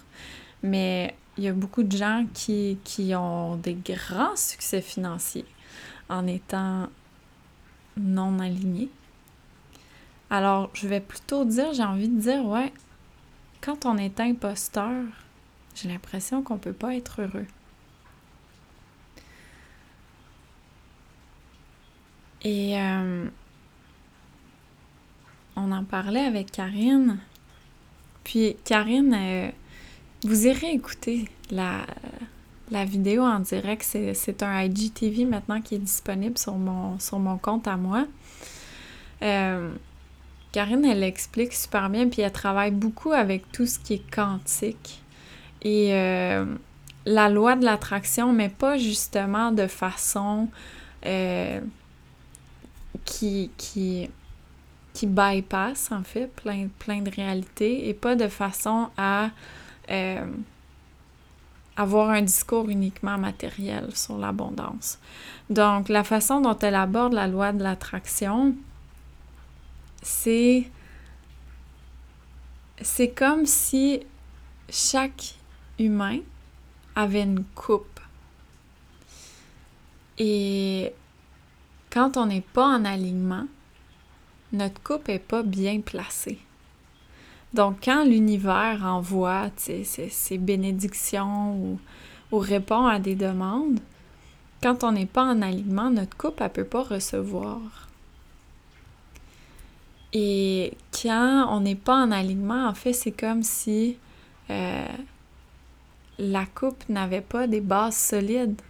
Mais 0.64 1.16
il 1.38 1.44
y 1.44 1.48
a 1.48 1.54
beaucoup 1.54 1.84
de 1.84 1.96
gens 1.96 2.26
qui, 2.34 2.78
qui 2.84 3.14
ont 3.16 3.56
des 3.58 3.74
grands 3.74 4.36
succès 4.36 4.82
financiers 4.82 5.46
en 6.10 6.28
étant 6.28 6.88
non 7.98 8.40
alignés. 8.40 8.90
Alors, 10.30 10.70
je 10.74 10.88
vais 10.88 11.02
plutôt 11.02 11.46
dire, 11.46 11.74
j'ai 11.74 11.84
envie 11.84 12.10
de 12.10 12.20
dire, 12.20 12.46
ouais, 12.46 12.74
quand 13.62 13.86
on 13.86 13.98
est 13.98 14.20
imposteur, 14.20 15.04
j'ai 15.76 15.90
l'impression 15.90 16.42
qu'on 16.42 16.56
ne 16.56 16.60
peut 16.60 16.74
pas 16.74 16.96
être 16.96 17.22
heureux. 17.22 17.46
Et 22.44 22.80
euh, 22.80 23.28
on 25.56 25.72
en 25.72 25.84
parlait 25.84 26.26
avec 26.26 26.52
Karine. 26.52 27.20
Puis 28.24 28.56
Karine, 28.64 29.14
euh, 29.14 29.50
vous 30.24 30.48
irez 30.48 30.72
écouter 30.72 31.30
la, 31.50 31.86
la 32.72 32.86
vidéo 32.86 33.24
en 33.24 33.40
direct. 33.40 33.84
C'est 33.84 34.44
un 34.44 34.62
IGTV 34.62 35.26
maintenant 35.26 35.62
qui 35.62 35.76
est 35.76 35.80
disponible 35.80 36.38
sur 36.38 36.56
mon, 36.56 37.00
sur 37.00 37.20
mon 37.20 37.38
compte 37.38 37.68
à 37.68 37.78
moi. 37.78 38.06
Euh, 39.22 39.74
Karine, 40.52 40.86
elle 40.86 41.04
explique 41.04 41.54
super 41.54 41.90
bien, 41.90 42.08
puis 42.08 42.22
elle 42.22 42.32
travaille 42.32 42.72
beaucoup 42.72 43.12
avec 43.12 43.52
tout 43.52 43.66
ce 43.66 43.80
qui 43.80 43.96
est 43.96 44.12
quantique. 44.12 45.02
Et 45.66 45.96
euh, 45.96 46.46
la 47.08 47.28
loi 47.28 47.56
de 47.56 47.66
l'attraction, 47.66 48.32
mais 48.32 48.50
pas 48.50 48.78
justement 48.78 49.52
de 49.52 49.66
façon 49.66 50.48
euh, 51.08 51.60
qui, 53.04 53.50
qui, 53.58 54.08
qui 54.94 55.08
bypass, 55.08 55.92
en 55.92 56.04
fait, 56.04 56.28
plein, 56.28 56.68
plein 56.78 57.02
de 57.02 57.10
réalités, 57.10 57.90
et 57.90 57.96
pas 57.96 58.16
de 58.16 58.28
façon 58.28 58.90
à 58.96 59.32
euh, 59.90 60.28
avoir 61.76 62.12
un 62.12 62.22
discours 62.22 62.70
uniquement 62.70 63.18
matériel 63.18 63.90
sur 63.96 64.20
l'abondance. 64.20 65.00
Donc, 65.50 65.90
la 65.90 66.04
façon 66.04 66.42
dont 66.42 66.58
elle 66.60 66.76
aborde 66.76 67.14
la 67.14 67.28
loi 67.28 67.52
de 67.54 67.64
l'attraction, 67.64 68.56
c'est 70.04 70.70
c'est 72.82 73.10
comme 73.10 73.46
si 73.46 74.02
chaque 74.70 75.36
humain 75.80 76.20
avait 76.96 77.24
une 77.24 77.44
coupe. 77.56 78.00
Et 80.18 80.94
quand 81.90 82.18
on 82.18 82.26
n'est 82.26 82.42
pas 82.42 82.68
en 82.68 82.86
alignement, 82.86 83.46
notre 84.54 84.82
coupe 84.82 85.08
n'est 85.08 85.20
pas 85.20 85.44
bien 85.44 85.82
placée. 85.82 86.40
Donc, 87.54 87.78
quand 87.84 88.04
l'univers 88.04 88.82
envoie 88.84 89.50
ses, 89.58 90.38
bénédictions 90.38 91.56
ou, 91.58 91.80
ou, 92.32 92.40
répond 92.40 92.86
à 92.86 93.00
des 93.00 93.16
demandes, 93.16 93.80
quand 94.62 94.84
on 94.84 94.92
n'est 94.92 95.06
pas 95.06 95.24
en 95.24 95.42
alignement, 95.42 95.90
notre 95.90 96.18
coupe 96.18 96.42
ne 96.42 96.48
peut 96.48 96.66
pas 96.66 96.84
recevoir. 96.84 97.60
Et 100.12 100.74
quand 100.94 101.48
on 101.50 101.60
n'est 101.60 101.76
pas 101.76 101.98
en 101.98 102.12
alignement, 102.12 102.68
en 102.68 102.74
fait, 102.74 102.94
c'est 102.94 103.12
comme 103.12 103.44
si 103.44 103.98
euh, 104.50 104.88
la 106.18 106.46
coupe 106.46 106.88
n'avait 106.90 107.22
pas 107.22 107.48
des 107.48 107.62
bases 107.62 107.98
solides. 107.98 108.62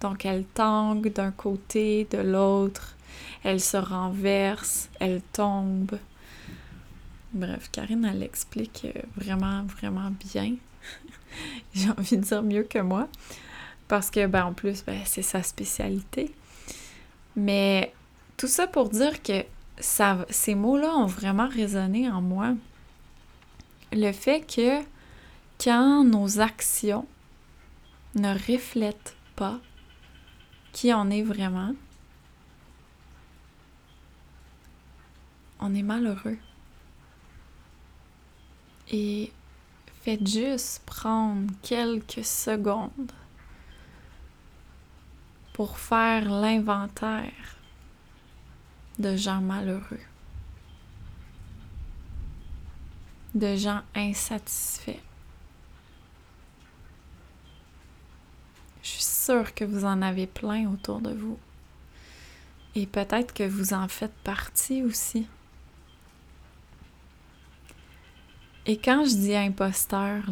Donc, 0.00 0.24
elle 0.24 0.44
tangue 0.44 1.12
d'un 1.12 1.32
côté, 1.32 2.06
de 2.10 2.18
l'autre, 2.18 2.96
elle 3.42 3.60
se 3.60 3.76
renverse, 3.76 4.88
elle 5.00 5.22
tombe. 5.32 5.98
Bref, 7.32 7.68
Karine, 7.72 8.04
elle 8.04 8.20
l'explique 8.20 8.86
euh, 8.86 9.00
vraiment, 9.16 9.64
vraiment 9.64 10.10
bien. 10.32 10.54
J'ai 11.74 11.90
envie 11.90 12.16
de 12.16 12.22
dire 12.22 12.42
mieux 12.42 12.62
que 12.62 12.78
moi. 12.78 13.08
Parce 13.86 14.10
que, 14.10 14.26
ben, 14.26 14.46
en 14.46 14.52
plus, 14.52 14.84
ben, 14.84 15.00
c'est 15.04 15.22
sa 15.22 15.42
spécialité. 15.42 16.32
Mais 17.36 17.92
tout 18.36 18.46
ça 18.46 18.66
pour 18.66 18.88
dire 18.88 19.22
que 19.22 19.44
ces 19.80 20.54
mots-là 20.54 20.94
ont 20.96 21.06
vraiment 21.06 21.48
résonné 21.48 22.10
en 22.10 22.20
moi. 22.20 22.54
Le 23.92 24.12
fait 24.12 24.40
que 24.40 24.80
quand 25.62 26.04
nos 26.04 26.40
actions 26.40 27.06
ne 28.14 28.32
reflètent 28.32 29.16
pas 29.36 29.60
qui 30.72 30.92
on 30.92 31.10
est 31.10 31.22
vraiment, 31.22 31.74
on 35.60 35.74
est 35.74 35.82
malheureux. 35.82 36.38
Et 38.90 39.32
faites 40.02 40.26
juste 40.26 40.82
prendre 40.86 41.52
quelques 41.62 42.24
secondes 42.24 43.12
pour 45.52 45.78
faire 45.78 46.30
l'inventaire 46.30 47.56
de 48.98 49.16
gens 49.16 49.40
malheureux, 49.40 50.00
de 53.34 53.56
gens 53.56 53.82
insatisfaits. 53.94 55.00
Je 58.82 58.88
suis 58.88 59.02
que 59.54 59.64
vous 59.64 59.84
en 59.84 60.02
avez 60.02 60.26
plein 60.26 60.68
autour 60.70 61.00
de 61.00 61.12
vous. 61.12 61.38
Et 62.74 62.86
peut-être 62.86 63.34
que 63.34 63.46
vous 63.46 63.74
en 63.74 63.88
faites 63.88 64.14
partie 64.24 64.82
aussi. 64.82 65.26
Et 68.66 68.76
quand 68.78 69.04
je 69.04 69.14
dis 69.14 69.34
imposteur, 69.34 70.24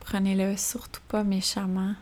prenez-le 0.00 0.56
surtout 0.56 1.00
pas 1.08 1.24
méchamment. 1.24 1.94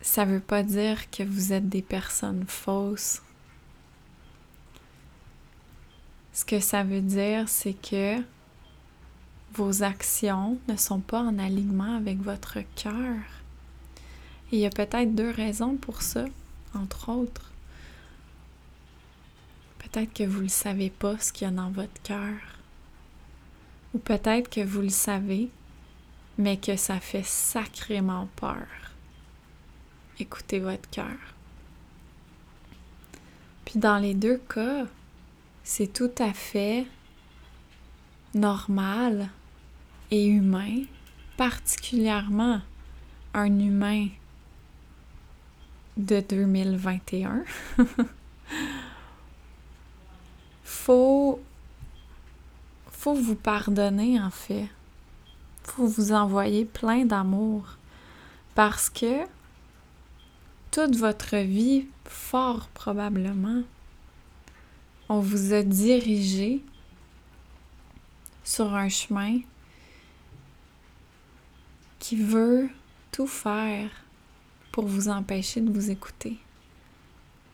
Ça 0.00 0.24
veut 0.24 0.40
pas 0.40 0.62
dire 0.62 1.10
que 1.10 1.22
vous 1.22 1.52
êtes 1.52 1.68
des 1.68 1.82
personnes 1.82 2.44
fausses. 2.46 3.22
Ce 6.32 6.44
que 6.44 6.60
ça 6.60 6.82
veut 6.82 7.00
dire, 7.00 7.48
c'est 7.48 7.74
que 7.74 8.20
vos 9.54 9.82
actions 9.82 10.58
ne 10.68 10.76
sont 10.76 11.00
pas 11.00 11.20
en 11.20 11.38
alignement 11.38 11.96
avec 11.96 12.20
votre 12.20 12.58
cœur. 12.76 13.16
Et 14.50 14.56
il 14.56 14.60
y 14.60 14.66
a 14.66 14.70
peut-être 14.70 15.14
deux 15.14 15.30
raisons 15.30 15.76
pour 15.76 16.02
ça, 16.02 16.24
entre 16.74 17.10
autres. 17.10 17.50
Peut-être 19.78 20.12
que 20.12 20.24
vous 20.24 20.42
ne 20.42 20.48
savez 20.48 20.90
pas 20.90 21.18
ce 21.18 21.32
qu'il 21.32 21.46
y 21.46 21.50
a 21.50 21.54
dans 21.54 21.70
votre 21.70 22.02
cœur. 22.02 22.34
Ou 23.94 23.98
peut-être 23.98 24.50
que 24.50 24.60
vous 24.60 24.80
le 24.80 24.88
savez, 24.88 25.50
mais 26.36 26.56
que 26.56 26.76
ça 26.76 26.98
fait 26.98 27.24
sacrément 27.24 28.28
peur. 28.36 28.66
Écoutez 30.18 30.58
votre 30.58 30.88
cœur. 30.90 31.34
Puis 33.64 33.78
dans 33.78 33.98
les 33.98 34.14
deux 34.14 34.38
cas, 34.38 34.86
c'est 35.62 35.92
tout 35.92 36.10
à 36.18 36.32
fait 36.32 36.86
normal 38.34 39.30
humain, 40.22 40.82
particulièrement 41.36 42.60
un 43.32 43.58
humain 43.58 44.08
de 45.96 46.20
2021. 46.20 47.44
faut 50.64 51.40
faut 52.90 53.14
vous 53.14 53.34
pardonner 53.34 54.20
en 54.20 54.30
fait. 54.30 54.68
Faut 55.64 55.86
vous 55.86 56.12
envoyer 56.12 56.64
plein 56.64 57.04
d'amour 57.04 57.76
parce 58.54 58.88
que 58.88 59.24
toute 60.70 60.96
votre 60.96 61.36
vie, 61.36 61.86
fort 62.04 62.68
probablement, 62.68 63.62
on 65.08 65.20
vous 65.20 65.52
a 65.52 65.62
dirigé 65.62 66.62
sur 68.42 68.74
un 68.74 68.88
chemin 68.88 69.40
qui 72.04 72.16
veut 72.16 72.68
tout 73.12 73.26
faire 73.26 73.88
pour 74.72 74.84
vous 74.84 75.08
empêcher 75.08 75.62
de 75.62 75.72
vous 75.72 75.90
écouter. 75.90 76.36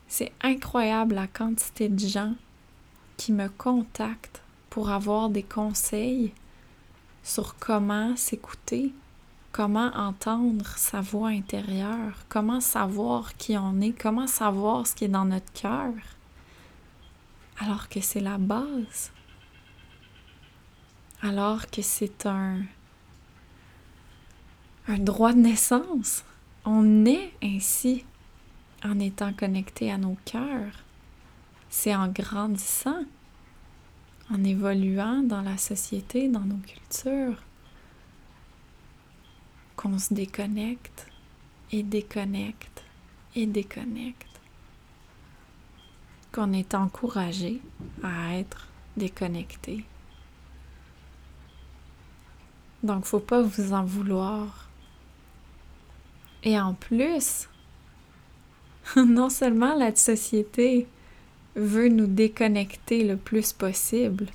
C'est 0.08 0.32
incroyable 0.42 1.14
la 1.14 1.28
quantité 1.28 1.88
de 1.88 2.04
gens 2.04 2.34
qui 3.16 3.30
me 3.30 3.48
contactent 3.48 4.42
pour 4.68 4.90
avoir 4.90 5.28
des 5.28 5.44
conseils 5.44 6.32
sur 7.22 7.58
comment 7.60 8.16
s'écouter, 8.16 8.92
comment 9.52 9.92
entendre 9.94 10.66
sa 10.76 11.00
voix 11.00 11.28
intérieure, 11.28 12.16
comment 12.28 12.60
savoir 12.60 13.36
qui 13.36 13.56
on 13.56 13.80
est, 13.80 13.92
comment 13.92 14.26
savoir 14.26 14.84
ce 14.84 14.96
qui 14.96 15.04
est 15.04 15.08
dans 15.08 15.26
notre 15.26 15.52
cœur, 15.52 15.92
alors 17.60 17.88
que 17.88 18.00
c'est 18.00 18.18
la 18.18 18.36
base, 18.36 19.12
alors 21.22 21.70
que 21.70 21.82
c'est 21.82 22.26
un, 22.26 22.62
un 24.90 24.98
droit 24.98 25.32
de 25.32 25.38
naissance. 25.38 26.24
On 26.64 27.06
est 27.06 27.32
ainsi 27.42 28.04
en 28.84 28.98
étant 28.98 29.32
connecté 29.32 29.90
à 29.90 29.98
nos 29.98 30.16
cœurs. 30.24 30.84
C'est 31.68 31.94
en 31.94 32.08
grandissant 32.08 33.04
en 34.32 34.44
évoluant 34.44 35.22
dans 35.22 35.42
la 35.42 35.56
société, 35.56 36.28
dans 36.28 36.40
nos 36.40 36.58
cultures, 36.58 37.42
qu'on 39.76 39.98
se 39.98 40.14
déconnecte 40.14 41.08
et 41.72 41.82
déconnecte 41.82 42.84
et 43.34 43.46
déconnecte, 43.46 44.40
qu'on 46.32 46.52
est 46.52 46.74
encouragé 46.74 47.60
à 48.04 48.36
être 48.36 48.68
déconnecté. 48.96 49.84
Donc, 52.84 53.04
faut 53.04 53.20
pas 53.20 53.42
vous 53.42 53.72
en 53.72 53.84
vouloir. 53.84 54.69
Et 56.42 56.58
en 56.58 56.74
plus, 56.74 57.48
non 58.96 59.28
seulement 59.28 59.74
la 59.74 59.94
société 59.94 60.86
veut 61.54 61.88
nous 61.88 62.06
déconnecter 62.06 63.04
le 63.04 63.16
plus 63.16 63.52
possible 63.52 64.26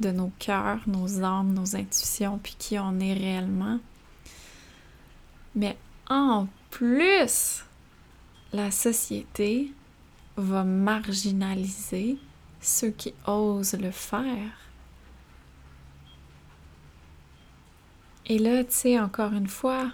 de 0.00 0.10
nos 0.10 0.30
cœurs, 0.38 0.80
nos 0.86 1.22
âmes, 1.22 1.54
nos 1.54 1.74
intuitions, 1.74 2.38
puis 2.42 2.54
qui 2.58 2.78
on 2.78 3.00
est 3.00 3.14
réellement. 3.14 3.80
Mais 5.54 5.76
en 6.08 6.46
plus, 6.70 7.64
la 8.52 8.70
société 8.70 9.72
va 10.36 10.62
marginaliser 10.62 12.16
ceux 12.60 12.90
qui 12.90 13.12
osent 13.26 13.74
le 13.74 13.90
faire. 13.90 14.52
Et 18.26 18.38
là, 18.38 18.62
tu 18.62 18.72
sais, 18.72 19.00
encore 19.00 19.32
une 19.32 19.48
fois, 19.48 19.90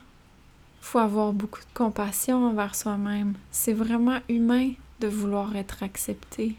faut 0.85 0.99
avoir 0.99 1.33
beaucoup 1.33 1.61
de 1.61 1.75
compassion 1.75 2.47
envers 2.47 2.75
soi-même. 2.75 3.33
C'est 3.51 3.73
vraiment 3.73 4.18
humain 4.29 4.73
de 5.01 5.09
vouloir 5.09 5.57
être 5.57 5.83
accepté. 5.83 6.57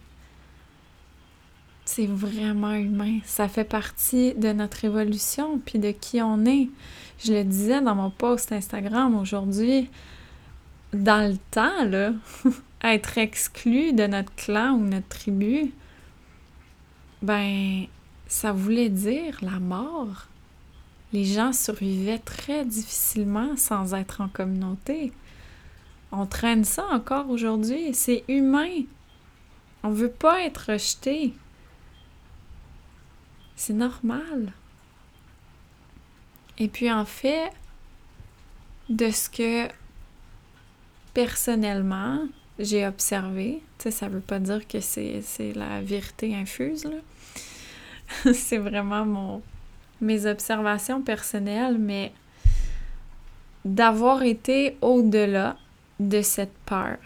C'est 1.85 2.07
vraiment 2.07 2.73
humain. 2.73 3.19
Ça 3.23 3.47
fait 3.47 3.63
partie 3.63 4.33
de 4.33 4.51
notre 4.51 4.83
évolution 4.83 5.59
puis 5.63 5.77
de 5.77 5.91
qui 5.91 6.23
on 6.23 6.43
est. 6.45 6.69
Je 7.23 7.33
le 7.33 7.43
disais 7.43 7.81
dans 7.81 7.93
mon 7.93 8.09
post 8.09 8.51
Instagram 8.51 9.15
aujourd'hui, 9.15 9.91
dans 10.91 11.29
le 11.29 11.38
temps, 11.51 11.85
là, 11.85 12.11
être 12.83 13.19
exclu 13.19 13.93
de 13.93 14.07
notre 14.07 14.33
clan 14.33 14.71
ou 14.71 14.85
notre 14.85 15.07
tribu, 15.07 15.71
ben, 17.21 17.85
ça 18.27 18.51
voulait 18.51 18.89
dire 18.89 19.38
la 19.43 19.59
mort. 19.59 20.27
Les 21.15 21.23
gens 21.23 21.54
survivaient 21.54 22.19
très 22.19 22.65
difficilement 22.65 23.56
sans 23.56 23.93
être 23.93 24.19
en 24.19 24.28
communauté. 24.28 25.13
On 26.11 26.26
traîne 26.26 26.66
ça 26.66 26.86
encore 26.91 27.30
aujourd'hui. 27.30 27.93
C'est 27.93 28.26
humain. 28.28 28.82
On 29.82 29.91
veut 29.91 30.11
pas 30.11 30.41
être 30.41 30.74
rejeté. 30.74 31.34
C'est 33.55 33.72
normal. 33.72 34.51
Et 36.57 36.68
puis 36.68 36.91
en 36.91 37.05
fait, 37.05 37.49
de 38.89 39.09
ce 39.09 39.30
que 39.30 39.74
personnellement 41.13 42.28
j'ai 42.59 42.86
observé, 42.86 43.63
tu 43.78 43.84
sais, 43.84 43.91
ça 43.91 44.09
veut 44.09 44.20
pas 44.20 44.39
dire 44.39 44.68
que 44.68 44.82
c'est 44.82 45.53
la 45.55 45.80
vérité 45.82 46.36
infuse, 46.36 46.86
c'est 48.34 48.57
vraiment 48.57 49.05
mon, 49.05 49.41
mes 50.01 50.25
observations 50.25 51.01
personnelles, 51.01 51.77
mais 51.77 52.11
d'avoir 53.63 54.23
été 54.23 54.77
au-delà 54.81 55.57
de 55.99 56.21
cette 56.21 56.53
peur 56.65 56.97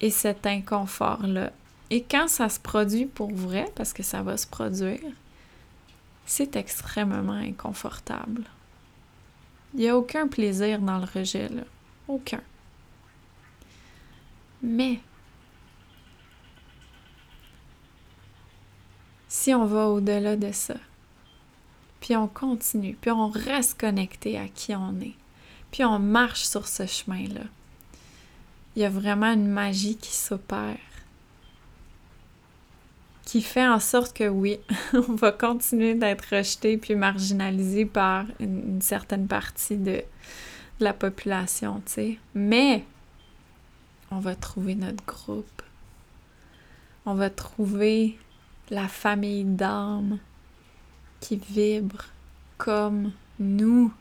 et 0.00 0.10
cet 0.10 0.46
inconfort-là. 0.46 1.52
Et 1.90 2.02
quand 2.02 2.28
ça 2.28 2.48
se 2.48 2.60
produit 2.60 3.06
pour 3.06 3.32
vrai, 3.32 3.66
parce 3.74 3.92
que 3.92 4.02
ça 4.02 4.22
va 4.22 4.36
se 4.36 4.46
produire, 4.46 5.00
c'est 6.26 6.56
extrêmement 6.56 7.32
inconfortable. 7.32 8.44
Il 9.74 9.80
n'y 9.80 9.88
a 9.88 9.96
aucun 9.96 10.28
plaisir 10.28 10.80
dans 10.80 10.98
le 10.98 11.06
rejet, 11.06 11.48
là. 11.48 11.62
Aucun. 12.06 12.40
Mais 14.62 15.00
si 19.28 19.54
on 19.54 19.66
va 19.66 19.88
au-delà 19.88 20.36
de 20.36 20.50
ça, 20.52 20.74
puis 22.00 22.16
on 22.16 22.28
continue, 22.28 22.96
puis 23.00 23.10
on 23.10 23.28
reste 23.28 23.80
connecté 23.80 24.38
à 24.38 24.48
qui 24.48 24.74
on 24.74 25.00
est, 25.00 25.14
puis 25.70 25.84
on 25.84 25.98
marche 25.98 26.44
sur 26.44 26.66
ce 26.66 26.86
chemin-là, 26.86 27.42
il 28.76 28.82
y 28.82 28.84
a 28.84 28.90
vraiment 28.90 29.32
une 29.32 29.48
magie 29.48 29.96
qui 29.96 30.14
s'opère, 30.14 30.76
qui 33.24 33.42
fait 33.42 33.66
en 33.66 33.80
sorte 33.80 34.16
que 34.16 34.28
oui, 34.28 34.58
on 34.94 35.14
va 35.14 35.32
continuer 35.32 35.94
d'être 35.94 36.34
rejeté 36.34 36.78
puis 36.78 36.94
marginalisé 36.94 37.84
par 37.84 38.24
une, 38.40 38.80
certaine 38.80 39.26
partie 39.26 39.76
de, 39.76 40.02
la 40.80 40.92
population, 40.92 41.82
tu 41.84 41.92
sais. 41.92 42.18
Mais 42.34 42.84
on 44.10 44.20
va 44.20 44.34
trouver 44.34 44.74
notre 44.74 45.04
groupe. 45.04 45.62
On 47.04 47.14
va 47.14 47.30
trouver 47.30 48.16
la 48.70 48.88
famille 48.88 49.44
d'âmes 49.44 50.18
qui 51.20 51.36
vibre 51.36 52.04
comme 52.56 53.12
nous. 53.38 53.92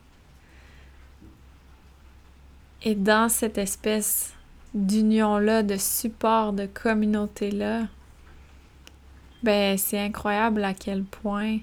Et 2.83 2.95
dans 2.95 3.29
cette 3.29 3.57
espèce 3.57 4.33
d'union-là, 4.73 5.63
de 5.63 5.77
support, 5.77 6.53
de 6.53 6.67
communauté-là, 6.67 7.87
ben 9.43 9.77
c'est 9.77 9.99
incroyable 9.99 10.63
à 10.63 10.73
quel 10.73 11.03
point 11.03 11.59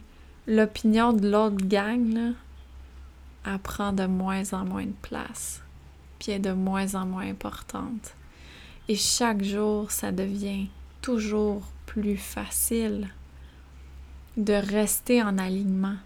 l'opinion 0.47 1.13
de 1.13 1.29
l'autre 1.29 1.65
gang 1.67 2.13
là, 2.13 3.59
prend 3.59 3.93
de 3.93 4.07
moins 4.07 4.53
en 4.53 4.65
moins 4.65 4.87
de 4.87 4.95
place, 5.03 5.63
puis 6.19 6.33
est 6.33 6.39
de 6.39 6.53
moins 6.53 6.95
en 6.95 7.07
moins 7.07 7.29
importante. 7.29 8.15
Et 8.89 8.97
chaque 8.97 9.43
jour, 9.43 9.91
ça 9.91 10.13
devient 10.13 10.69
toujours 11.01 11.63
plus 11.87 12.17
facile 12.17 13.09
de 14.37 14.53
rester 14.53 15.22
en 15.22 15.39
alignement 15.39 15.97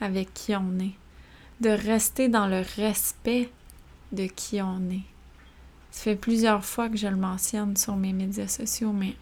avec 0.00 0.32
qui 0.34 0.54
on 0.54 0.78
est, 0.78 0.94
de 1.60 1.70
rester 1.70 2.28
dans 2.28 2.46
le 2.46 2.62
respect 2.76 3.50
de 4.12 4.26
qui 4.26 4.62
on 4.62 4.88
est. 4.90 5.04
Ça 5.90 6.04
fait 6.04 6.16
plusieurs 6.16 6.64
fois 6.64 6.88
que 6.88 6.96
je 6.96 7.08
le 7.08 7.16
mentionne 7.16 7.76
sur 7.76 7.96
mes 7.96 8.12
médias 8.12 8.48
sociaux, 8.48 8.92
mais 8.92 9.16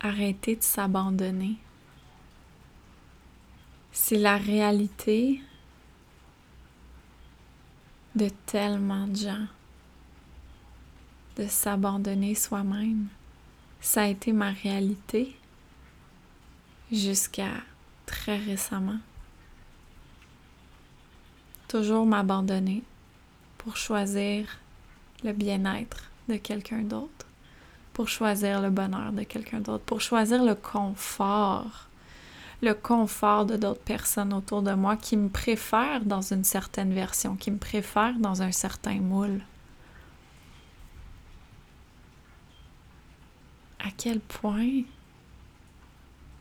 arrêter 0.00 0.56
de 0.56 0.62
s'abandonner. 0.62 1.56
C'est 3.92 4.18
la 4.18 4.38
réalité 4.38 5.42
de 8.16 8.28
tellement 8.46 9.06
de 9.06 9.16
gens, 9.16 9.46
de 11.36 11.46
s'abandonner 11.46 12.34
soi-même. 12.34 13.06
Ça 13.80 14.02
a 14.02 14.06
été 14.06 14.32
ma 14.32 14.50
réalité 14.50 15.36
jusqu'à 16.92 17.50
très 18.06 18.36
récemment. 18.36 18.98
Toujours 21.68 22.04
m'abandonner 22.04 22.82
pour 23.56 23.76
choisir 23.76 24.46
le 25.24 25.32
bien-être 25.32 26.10
de 26.28 26.36
quelqu'un 26.36 26.82
d'autre, 26.82 27.26
pour 27.94 28.08
choisir 28.08 28.60
le 28.60 28.70
bonheur 28.70 29.12
de 29.12 29.22
quelqu'un 29.22 29.60
d'autre, 29.60 29.84
pour 29.84 30.00
choisir 30.00 30.44
le 30.44 30.54
confort, 30.54 31.88
le 32.60 32.74
confort 32.74 33.46
de 33.46 33.56
d'autres 33.56 33.80
personnes 33.80 34.34
autour 34.34 34.62
de 34.62 34.72
moi 34.72 34.96
qui 34.96 35.16
me 35.16 35.28
préfèrent 35.28 36.04
dans 36.04 36.20
une 36.20 36.44
certaine 36.44 36.92
version, 36.92 37.36
qui 37.36 37.50
me 37.50 37.58
préfèrent 37.58 38.18
dans 38.18 38.42
un 38.42 38.52
certain 38.52 39.00
moule. 39.00 39.40
À 43.80 43.90
quel 43.96 44.20
point 44.20 44.82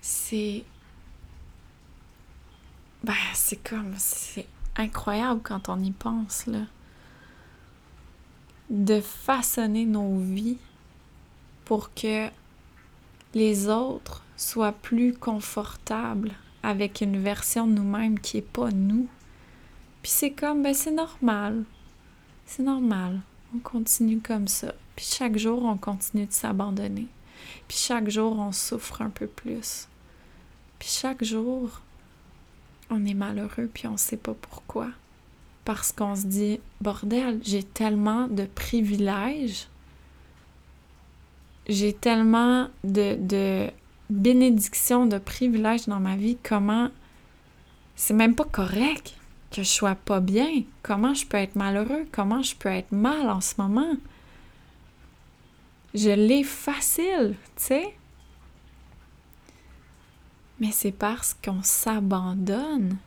c'est. 0.01 0.63
Ben, 3.03 3.13
c'est 3.33 3.63
comme. 3.63 3.93
C'est 3.97 4.47
incroyable 4.75 5.41
quand 5.43 5.69
on 5.69 5.79
y 5.79 5.91
pense, 5.91 6.47
là. 6.47 6.61
De 8.69 9.01
façonner 9.01 9.85
nos 9.85 10.17
vies 10.17 10.57
pour 11.65 11.93
que 11.93 12.29
les 13.33 13.69
autres 13.69 14.23
soient 14.35 14.71
plus 14.71 15.13
confortables 15.13 16.31
avec 16.63 17.01
une 17.01 17.21
version 17.21 17.67
de 17.67 17.73
nous-mêmes 17.73 18.19
qui 18.19 18.37
n'est 18.37 18.43
pas 18.43 18.71
nous. 18.71 19.07
Puis 20.01 20.11
c'est 20.11 20.31
comme, 20.31 20.63
ben 20.63 20.73
c'est 20.73 20.91
normal. 20.91 21.63
C'est 22.45 22.63
normal. 22.63 23.21
On 23.55 23.59
continue 23.59 24.19
comme 24.19 24.47
ça. 24.47 24.73
Puis 24.95 25.05
chaque 25.05 25.37
jour, 25.37 25.63
on 25.63 25.77
continue 25.77 26.25
de 26.25 26.33
s'abandonner. 26.33 27.07
Puis 27.67 27.77
chaque 27.77 28.09
jour, 28.09 28.37
on 28.37 28.51
souffre 28.51 29.01
un 29.01 29.09
peu 29.09 29.27
plus. 29.27 29.87
Puis 30.81 30.89
chaque 30.89 31.23
jour, 31.23 31.69
on 32.89 33.05
est 33.05 33.13
malheureux, 33.13 33.69
puis 33.71 33.85
on 33.85 33.91
ne 33.91 33.97
sait 33.97 34.17
pas 34.17 34.33
pourquoi. 34.33 34.87
Parce 35.63 35.91
qu'on 35.91 36.15
se 36.15 36.25
dit, 36.25 36.59
bordel, 36.81 37.39
j'ai 37.43 37.61
tellement 37.61 38.27
de 38.27 38.45
privilèges, 38.45 39.67
j'ai 41.69 41.93
tellement 41.93 42.67
de, 42.83 43.69
bénédictions, 44.09 45.05
de 45.05 45.19
privilèges 45.19 45.85
dans 45.85 45.99
ma 45.99 46.15
vie, 46.15 46.39
comment 46.41 46.89
c'est 47.95 48.15
même 48.15 48.33
pas 48.33 48.45
correct 48.45 49.13
que 49.51 49.61
je 49.61 49.69
sois 49.69 49.93
pas 49.93 50.19
bien. 50.19 50.63
Comment 50.81 51.13
je 51.13 51.27
peux 51.27 51.37
être 51.37 51.55
malheureux? 51.55 52.07
Comment 52.11 52.41
je 52.41 52.55
peux 52.55 52.69
être 52.69 52.91
mal 52.91 53.29
en 53.29 53.39
ce 53.39 53.53
moment? 53.59 53.97
Je 55.93 56.09
l'ai 56.09 56.43
facile, 56.43 57.35
tu 57.55 57.65
sais. 57.65 57.93
Mais 60.61 60.71
c'est 60.71 60.91
parce 60.91 61.35
qu'on 61.43 61.63
s'abandonne 61.63 62.97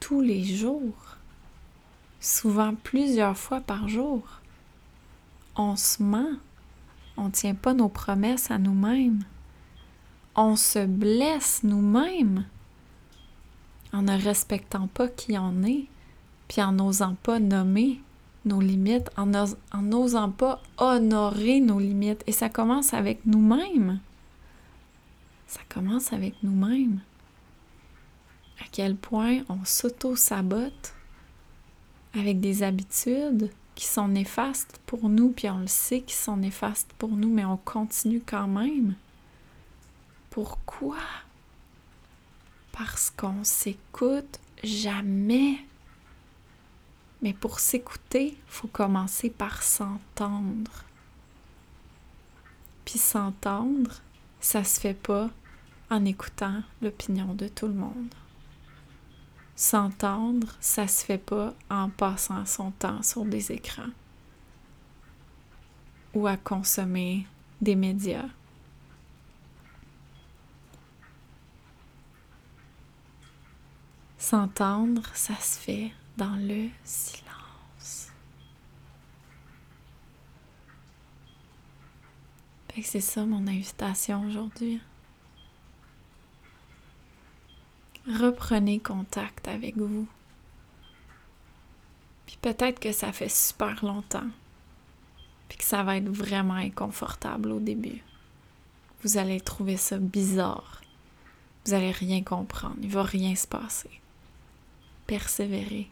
tous 0.00 0.20
les 0.20 0.44
jours, 0.44 1.16
souvent 2.20 2.74
plusieurs 2.74 3.38
fois 3.38 3.60
par 3.60 3.88
jour. 3.88 4.22
On 5.56 5.76
se 5.76 6.02
ment, 6.02 6.32
on 7.16 7.26
ne 7.26 7.30
tient 7.30 7.54
pas 7.54 7.72
nos 7.72 7.88
promesses 7.88 8.50
à 8.50 8.58
nous-mêmes, 8.58 9.22
on 10.34 10.56
se 10.56 10.84
blesse 10.84 11.60
nous-mêmes 11.62 12.44
en 13.92 14.02
ne 14.02 14.20
respectant 14.20 14.88
pas 14.88 15.06
qui 15.06 15.38
on 15.38 15.62
est, 15.62 15.86
puis 16.48 16.60
en 16.60 16.72
n'osant 16.72 17.14
pas 17.22 17.38
nommer 17.38 18.00
nos 18.44 18.60
limites, 18.60 19.08
en 19.16 19.26
n'osant 19.82 20.30
pas 20.32 20.60
honorer 20.78 21.60
nos 21.60 21.78
limites. 21.78 22.24
Et 22.26 22.32
ça 22.32 22.48
commence 22.48 22.92
avec 22.92 23.24
nous-mêmes. 23.24 24.00
Ça 25.54 25.60
commence 25.68 26.12
avec 26.12 26.34
nous-mêmes. 26.42 26.98
À 28.60 28.64
quel 28.72 28.96
point 28.96 29.44
on 29.48 29.64
s'auto-sabote 29.64 30.94
avec 32.12 32.40
des 32.40 32.64
habitudes 32.64 33.52
qui 33.76 33.86
sont 33.86 34.08
néfastes 34.08 34.80
pour 34.84 35.08
nous, 35.08 35.30
puis 35.30 35.48
on 35.48 35.58
le 35.58 35.68
sait 35.68 36.00
qu'ils 36.00 36.16
sont 36.16 36.38
néfastes 36.38 36.92
pour 36.98 37.10
nous, 37.10 37.32
mais 37.32 37.44
on 37.44 37.56
continue 37.56 38.20
quand 38.20 38.48
même. 38.48 38.96
Pourquoi? 40.30 40.98
Parce 42.72 43.10
qu'on 43.10 43.44
s'écoute 43.44 44.40
jamais. 44.64 45.58
Mais 47.22 47.32
pour 47.32 47.60
s'écouter, 47.60 48.30
il 48.36 48.52
faut 48.52 48.66
commencer 48.66 49.30
par 49.30 49.62
s'entendre. 49.62 50.84
Puis 52.84 52.98
s'entendre, 52.98 54.02
ça 54.40 54.64
se 54.64 54.80
fait 54.80 55.00
pas 55.00 55.30
en 55.90 56.04
écoutant 56.04 56.62
l'opinion 56.82 57.34
de 57.34 57.48
tout 57.48 57.66
le 57.66 57.74
monde. 57.74 58.14
S'entendre, 59.56 60.48
ça 60.60 60.88
se 60.88 61.04
fait 61.04 61.18
pas 61.18 61.54
en 61.70 61.88
passant 61.88 62.44
son 62.44 62.70
temps 62.72 63.02
sur 63.02 63.24
des 63.24 63.52
écrans 63.52 63.90
ou 66.14 66.26
à 66.26 66.36
consommer 66.36 67.26
des 67.60 67.76
médias. 67.76 68.28
S'entendre, 74.18 75.02
ça 75.14 75.34
se 75.36 75.58
fait 75.58 75.92
dans 76.16 76.36
le 76.36 76.68
silence. 76.84 77.24
c'est 82.82 83.00
ça 83.00 83.24
mon 83.24 83.46
invitation 83.46 84.26
aujourd'hui. 84.26 84.80
Reprenez 88.06 88.80
contact 88.80 89.48
avec 89.48 89.76
vous. 89.76 90.06
Puis 92.26 92.36
peut-être 92.40 92.78
que 92.78 92.92
ça 92.92 93.12
fait 93.12 93.30
super 93.30 93.84
longtemps. 93.84 94.28
Puis 95.48 95.58
que 95.58 95.64
ça 95.64 95.82
va 95.82 95.96
être 95.96 96.08
vraiment 96.08 96.54
inconfortable 96.54 97.50
au 97.52 97.60
début. 97.60 98.02
Vous 99.02 99.18
allez 99.18 99.40
trouver 99.40 99.76
ça 99.76 99.98
bizarre. 99.98 100.82
Vous 101.64 101.72
allez 101.72 101.92
rien 101.92 102.22
comprendre. 102.22 102.76
Il 102.82 102.90
va 102.90 103.02
rien 103.02 103.34
se 103.34 103.46
passer. 103.46 104.00
persévérer. 105.06 105.88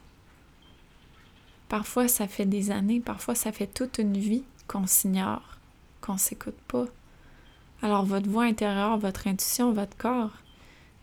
Parfois, 1.69 2.09
ça 2.09 2.29
fait 2.29 2.45
des 2.45 2.71
années, 2.71 3.01
parfois, 3.01 3.35
ça 3.35 3.53
fait 3.53 3.67
toute 3.67 3.99
une 3.99 4.19
vie 4.19 4.45
qu'on 4.69 4.87
s'ignore, 4.87 5.57
qu'on 6.03 6.19
s'écoute 6.19 6.59
pas. 6.69 6.87
Alors, 7.81 8.05
votre 8.05 8.29
voix 8.29 8.45
intérieure, 8.45 8.99
votre 8.99 9.27
intuition, 9.27 9.73
votre 9.73 9.97
corps, 9.97 10.33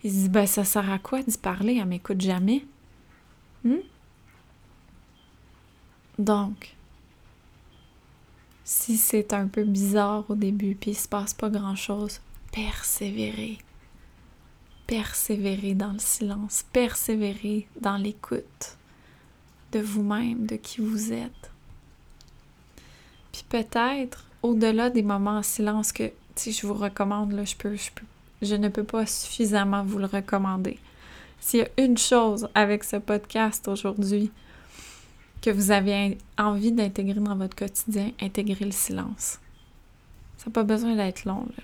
il 0.04 0.12
se 0.12 0.18
dit, 0.18 0.30
ben, 0.30 0.48
ça 0.48 0.64
sert 0.64 0.90
à 0.90 1.00
quoi 1.00 1.22
d'y 1.22 1.38
parler? 1.38 1.78
Elle 1.82 1.88
m'écoute 1.88 2.22
jamais. 2.22 2.66
Hmm? 3.64 3.80
Donc, 6.18 6.76
si 8.64 8.98
c'est 8.98 9.34
un 9.34 9.48
peu 9.48 9.64
bizarre 9.64 10.26
au 10.30 10.36
début, 10.36 10.76
puis 10.76 10.92
il 10.92 10.98
se 10.98 11.08
passe 11.08 11.34
pas 11.34 11.50
grand-chose, 11.50 12.22
persévérez. 12.52 13.58
Persévérez 14.88 15.76
dans 15.76 15.94
le 15.94 16.00
silence, 16.00 16.66
persévérez 16.72 17.68
dans 17.82 17.98
l'écoute 17.98 18.78
de 19.72 19.80
vous-même, 19.80 20.46
de 20.46 20.56
qui 20.56 20.82
vous 20.82 21.14
êtes. 21.14 21.52
Puis 23.32 23.44
peut-être, 23.48 24.26
au-delà 24.42 24.90
des 24.90 25.04
moments 25.04 25.38
en 25.38 25.44
silence 25.44 25.92
que, 25.92 26.12
si 26.36 26.52
je 26.52 26.66
vous 26.66 26.74
recommande, 26.74 27.34
là, 27.34 27.46
je, 27.46 27.56
peux, 27.56 27.76
je, 27.76 27.92
peux, 27.92 28.06
je 28.42 28.56
ne 28.56 28.70
peux 28.70 28.84
pas 28.84 29.06
suffisamment 29.06 29.84
vous 29.84 30.00
le 30.00 30.06
recommander. 30.06 30.80
S'il 31.40 31.62
y 31.62 31.64
a 31.64 31.70
une 31.78 31.98
chose 31.98 32.50
avec 32.54 32.84
ce 32.84 32.98
podcast 32.98 33.68
aujourd'hui 33.68 34.32
que 35.42 35.50
vous 35.50 35.72
avez 35.72 36.18
envie 36.38 36.72
d'intégrer 36.72 37.20
dans 37.20 37.36
votre 37.36 37.56
quotidien, 37.56 38.12
intégrez 38.22 38.66
le 38.66 38.72
silence. 38.72 39.40
Ça 40.38 40.46
n'a 40.48 40.52
pas 40.52 40.64
besoin 40.64 40.96
d'être 40.96 41.26
long, 41.26 41.46
là. 41.58 41.64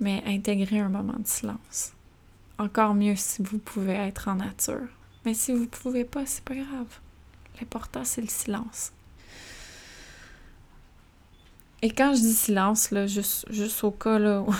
Mais 0.00 0.22
intégrez 0.26 0.80
un 0.80 0.88
moment 0.88 1.18
de 1.18 1.26
silence. 1.26 1.92
Encore 2.58 2.94
mieux 2.94 3.16
si 3.16 3.42
vous 3.42 3.58
pouvez 3.58 3.94
être 3.94 4.28
en 4.28 4.36
nature. 4.36 4.88
Mais 5.24 5.34
si 5.34 5.52
vous 5.52 5.60
ne 5.60 5.66
pouvez 5.66 6.04
pas, 6.04 6.26
c'est 6.26 6.44
pas 6.44 6.54
grave. 6.54 6.98
L'important, 7.60 8.04
c'est 8.04 8.20
le 8.20 8.28
silence. 8.28 8.92
Et 11.82 11.90
quand 11.90 12.14
je 12.14 12.20
dis 12.20 12.34
silence, 12.34 12.90
là, 12.92 13.06
juste, 13.06 13.46
juste 13.50 13.82
au 13.82 13.90
cas 13.90 14.18
là, 14.18 14.40
où 14.42 14.54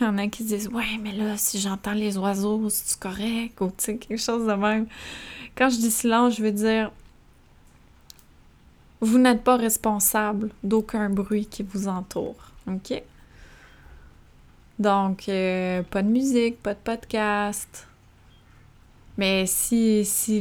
il 0.00 0.04
y 0.04 0.06
en 0.06 0.18
a 0.18 0.26
qui 0.28 0.44
disent 0.44 0.68
Ouais, 0.68 0.98
mais 1.00 1.12
là, 1.12 1.36
si 1.36 1.58
j'entends 1.58 1.92
les 1.92 2.18
oiseaux, 2.18 2.68
c'est 2.68 2.98
correct? 2.98 3.60
Ou 3.60 3.68
tu 3.68 3.74
sais, 3.78 3.96
quelque 3.96 4.20
chose 4.20 4.46
de 4.46 4.52
même. 4.52 4.86
Quand 5.56 5.68
je 5.68 5.76
dis 5.76 5.90
silence, 5.90 6.36
je 6.36 6.42
veux 6.42 6.52
dire 6.52 6.90
Vous 9.00 9.18
n'êtes 9.18 9.42
pas 9.42 9.56
responsable 9.56 10.50
d'aucun 10.62 11.10
bruit 11.10 11.46
qui 11.46 11.62
vous 11.62 11.88
entoure. 11.88 12.36
OK? 12.66 13.02
Donc, 14.78 15.28
euh, 15.28 15.82
pas 15.82 16.02
de 16.02 16.08
musique, 16.08 16.60
pas 16.62 16.74
de 16.74 16.80
podcast, 16.80 17.86
mais 19.18 19.44
si, 19.46 20.04
si 20.04 20.40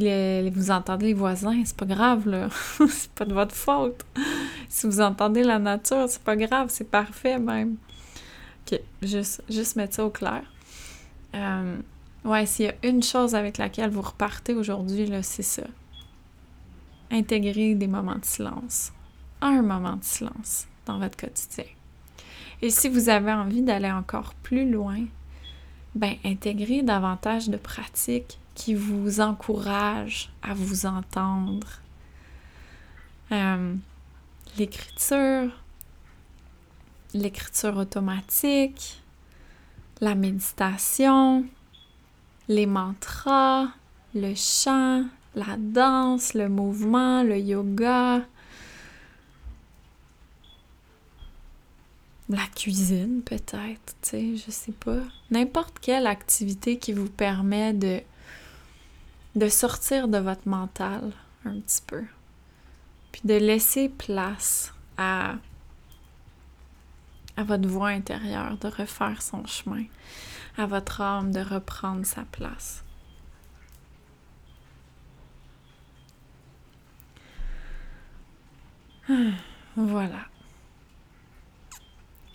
vous 0.50 0.72
entendez 0.72 1.08
les 1.08 1.14
voisins, 1.14 1.62
c'est 1.66 1.76
pas 1.76 1.86
grave, 1.86 2.28
là. 2.28 2.48
c'est 2.90 3.12
pas 3.12 3.26
de 3.26 3.34
votre 3.34 3.54
faute. 3.54 4.06
si 4.70 4.88
vous 4.88 5.02
entendez 5.02 5.44
la 5.44 5.60
nature, 5.60 6.06
c'est 6.08 6.24
pas 6.24 6.36
grave, 6.38 6.68
c'est 6.70 6.90
parfait 6.90 7.38
même. 7.38 7.76
Juste, 9.02 9.44
juste 9.50 9.76
mettre 9.76 9.96
ça 9.96 10.06
au 10.06 10.10
clair. 10.10 10.44
Euh, 11.36 11.78
ouais, 12.26 12.46
s'il 12.46 12.66
y 12.66 12.70
a 12.70 12.76
une 12.84 13.04
chose 13.04 13.36
avec 13.36 13.58
laquelle 13.58 13.90
vous 13.90 14.02
repartez 14.02 14.54
aujourd'hui, 14.54 15.10
c'est 15.22 15.42
ça. 15.44 15.64
Intégrer 17.10 17.76
des 17.76 17.88
moments 17.88 18.16
de 18.16 18.26
silence. 18.26 18.92
Un 19.42 19.62
moment 19.62 19.98
de 19.98 20.04
silence 20.04 20.68
dans 20.86 21.00
votre 21.00 21.18
quotidien. 21.18 21.66
Et 22.62 22.70
si 22.70 22.90
vous 22.90 23.10
avez 23.10 23.32
envie 23.32 23.62
d'aller 23.62 23.92
encore 23.92 24.34
plus 24.36 24.70
loin, 24.70 25.06
ben 25.96 26.16
intégrer 26.24 26.84
davantage 26.84 27.50
de 27.50 27.58
pratiques 27.58 28.38
qui 28.56 28.76
vous 28.76 29.20
encourage 29.20 30.32
à 30.44 30.54
vous 30.54 30.86
entendre. 30.86 31.68
Euh, 33.32 33.74
l'écriture, 34.58 35.52
l'écriture 37.14 37.78
automatique, 37.78 39.02
la 40.00 40.16
méditation, 40.16 41.46
les 42.48 42.66
mantras, 42.66 43.68
le 44.14 44.34
chant, 44.36 45.06
la 45.36 45.58
danse, 45.58 46.34
le 46.34 46.50
mouvement, 46.50 47.24
le 47.24 47.38
yoga, 47.38 48.22
la 52.30 52.48
cuisine 52.56 53.22
peut-être, 53.24 53.96
tu 54.02 54.10
sais, 54.10 54.36
je 54.38 54.52
sais 54.52 54.72
pas. 54.72 55.00
N'importe 55.30 55.80
quelle 55.80 56.08
activité 56.08 56.78
qui 56.78 56.94
vous 56.94 57.10
permet 57.10 57.74
de 57.74 58.02
de 59.36 59.48
sortir 59.48 60.08
de 60.08 60.18
votre 60.18 60.48
mental 60.48 61.12
un 61.46 61.60
petit 61.60 61.82
peu, 61.88 62.04
puis 63.12 63.22
de 63.24 63.36
laisser 63.36 63.90
place 63.90 64.74
à, 64.98 65.36
à 67.38 67.44
votre 67.44 67.68
voix 67.68 67.90
intérieure, 67.90 68.58
de 68.58 68.68
refaire 68.68 69.22
son 69.22 69.46
chemin, 69.46 69.86
à 70.58 70.66
votre 70.66 71.02
âme 71.02 71.32
de 71.32 71.40
reprendre 71.40 72.06
sa 72.06 72.24
place. 72.24 72.84
Voilà. 79.78 80.28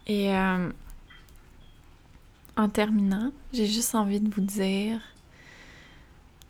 Et 0.06 0.34
euh, 0.34 0.70
en 2.56 2.68
terminant, 2.70 3.30
j'ai 3.52 3.66
juste 3.66 3.94
envie 3.94 4.20
de 4.20 4.32
vous 4.34 4.40
dire 4.40 5.00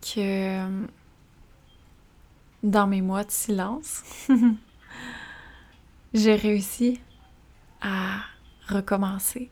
que 0.01 0.21
euh, 0.21 0.87
dans 2.63 2.87
mes 2.87 3.03
mois 3.03 3.25
de 3.25 3.31
silence, 3.33 4.05
j'ai 6.15 6.37
réussi 6.37 7.01
à 7.81 8.21
recommencer, 8.69 9.51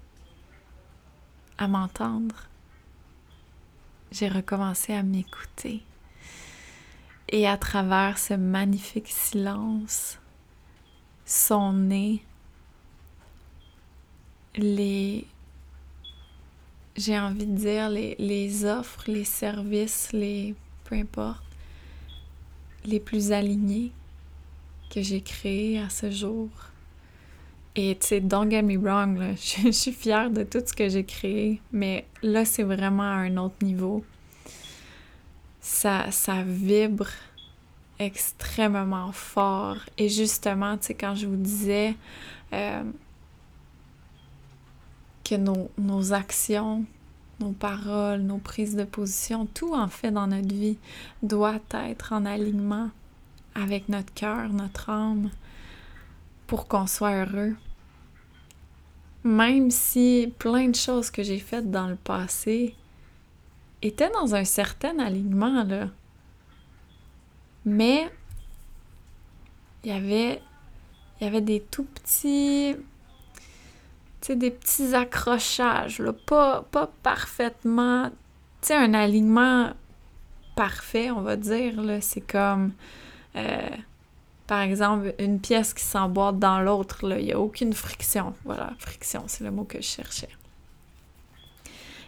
à 1.58 1.68
m'entendre. 1.68 2.48
J'ai 4.10 4.28
recommencé 4.28 4.92
à 4.92 5.02
m'écouter. 5.02 5.82
Et 7.28 7.48
à 7.48 7.56
travers 7.56 8.18
ce 8.18 8.34
magnifique 8.34 9.08
silence 9.08 10.18
sont 11.24 11.72
nés 11.72 12.22
les 14.56 15.26
j'ai 16.96 17.18
envie 17.18 17.46
de 17.46 17.56
dire, 17.56 17.90
les, 17.90 18.14
les, 18.20 18.64
offres, 18.64 19.02
les 19.08 19.24
services, 19.24 20.12
les 20.12 20.54
peu 20.84 20.94
importe, 20.94 21.42
les 22.84 23.00
plus 23.00 23.32
alignés 23.32 23.90
que 24.90 25.02
j'ai 25.02 25.20
créés 25.20 25.80
à 25.80 25.88
ce 25.88 26.10
jour. 26.10 26.48
Et 27.76 27.96
tu 28.00 28.06
sais, 28.06 28.20
don't 28.20 28.50
get 28.50 28.62
me 28.62 28.76
wrong, 28.76 29.18
je, 29.36 29.70
suis 29.70 29.92
fière 29.92 30.30
de 30.30 30.44
tout 30.44 30.62
ce 30.64 30.72
que 30.72 30.88
j'ai 30.88 31.04
créé, 31.04 31.60
mais 31.72 32.06
là, 32.22 32.44
c'est 32.44 32.62
vraiment 32.62 33.02
à 33.02 33.16
un 33.16 33.36
autre 33.36 33.56
niveau. 33.62 34.04
Ça, 35.60 36.10
ça 36.12 36.42
vibre 36.44 37.08
extrêmement 37.98 39.10
fort. 39.12 39.78
Et 39.98 40.08
justement, 40.08 40.76
tu 40.76 40.86
sais, 40.86 40.94
quand 40.94 41.14
je 41.16 41.26
vous 41.26 41.36
disais 41.36 41.96
euh, 42.52 42.82
que 45.24 45.34
nos, 45.34 45.70
nos, 45.76 46.12
actions, 46.12 46.84
nos 47.40 47.52
paroles, 47.52 48.20
nos 48.20 48.38
prises 48.38 48.76
de 48.76 48.84
position, 48.84 49.46
tout 49.46 49.74
en 49.74 49.88
fait 49.88 50.12
dans 50.12 50.28
notre 50.28 50.54
vie 50.54 50.78
doit 51.22 51.60
être 51.72 52.12
en 52.12 52.24
alignement 52.24 52.90
avec 53.56 53.88
notre 53.88 54.12
cœur, 54.14 54.48
notre 54.50 54.90
âme, 54.90 55.30
pour 56.46 56.68
qu'on 56.68 56.86
soit 56.86 57.24
heureux. 57.24 57.54
Même 59.24 59.70
si 59.70 60.32
plein 60.38 60.68
de 60.68 60.76
choses 60.76 61.10
que 61.10 61.22
j'ai 61.22 61.38
faites 61.38 61.70
dans 61.70 61.86
le 61.86 61.96
passé 61.96 62.74
étaient 63.82 64.10
dans 64.10 64.34
un 64.34 64.44
certain 64.44 64.98
alignement, 64.98 65.64
là. 65.64 65.88
Mais 67.64 68.10
il 69.82 69.90
y 69.90 69.92
avait, 69.92 71.40
des 71.40 71.60
tout 71.60 71.84
petits 71.84 72.76
des 74.28 74.50
petits 74.50 74.94
accrochages, 74.94 75.98
là, 75.98 76.12
pas, 76.12 76.62
pas 76.70 76.90
parfaitement, 77.02 78.08
tu 78.62 78.68
sais, 78.68 78.74
un 78.74 78.94
alignement 78.94 79.72
parfait, 80.56 81.10
on 81.10 81.20
va 81.20 81.36
dire, 81.36 81.82
là, 81.82 82.00
c'est 82.00 82.22
comme, 82.22 82.72
euh, 83.36 83.68
par 84.46 84.60
exemple, 84.60 85.14
une 85.18 85.40
pièce 85.40 85.72
qui 85.72 85.84
s'emboîte 85.84 86.38
dans 86.38 86.60
l'autre, 86.60 87.18
il 87.18 87.24
n'y 87.24 87.32
a 87.32 87.40
aucune 87.40 87.72
friction. 87.72 88.34
Voilà, 88.44 88.72
friction, 88.78 89.24
c'est 89.26 89.44
le 89.44 89.50
mot 89.50 89.64
que 89.64 89.78
je 89.78 89.86
cherchais. 89.86 90.28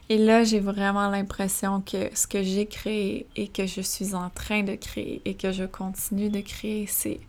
Et 0.09 0.19
là, 0.19 0.45
j'ai 0.45 0.61
vraiment 0.61 1.09
l'impression 1.09 1.81
que 1.81 2.15
ce 2.15 2.27
que 2.27 2.43
j'ai 2.43 2.67
créé 2.67 3.27
et 3.35 3.49
que 3.49 3.67
je 3.67 3.81
suis 3.81 4.15
en 4.15 4.31
train 4.31 4.63
de 4.63 4.77
créer 4.77 5.21
et 5.25 5.35
que 5.35 5.51
je 5.51 5.65
continue 5.65 6.29
de 6.29 6.41
créer, 6.41 6.87
c'est... 6.87 7.21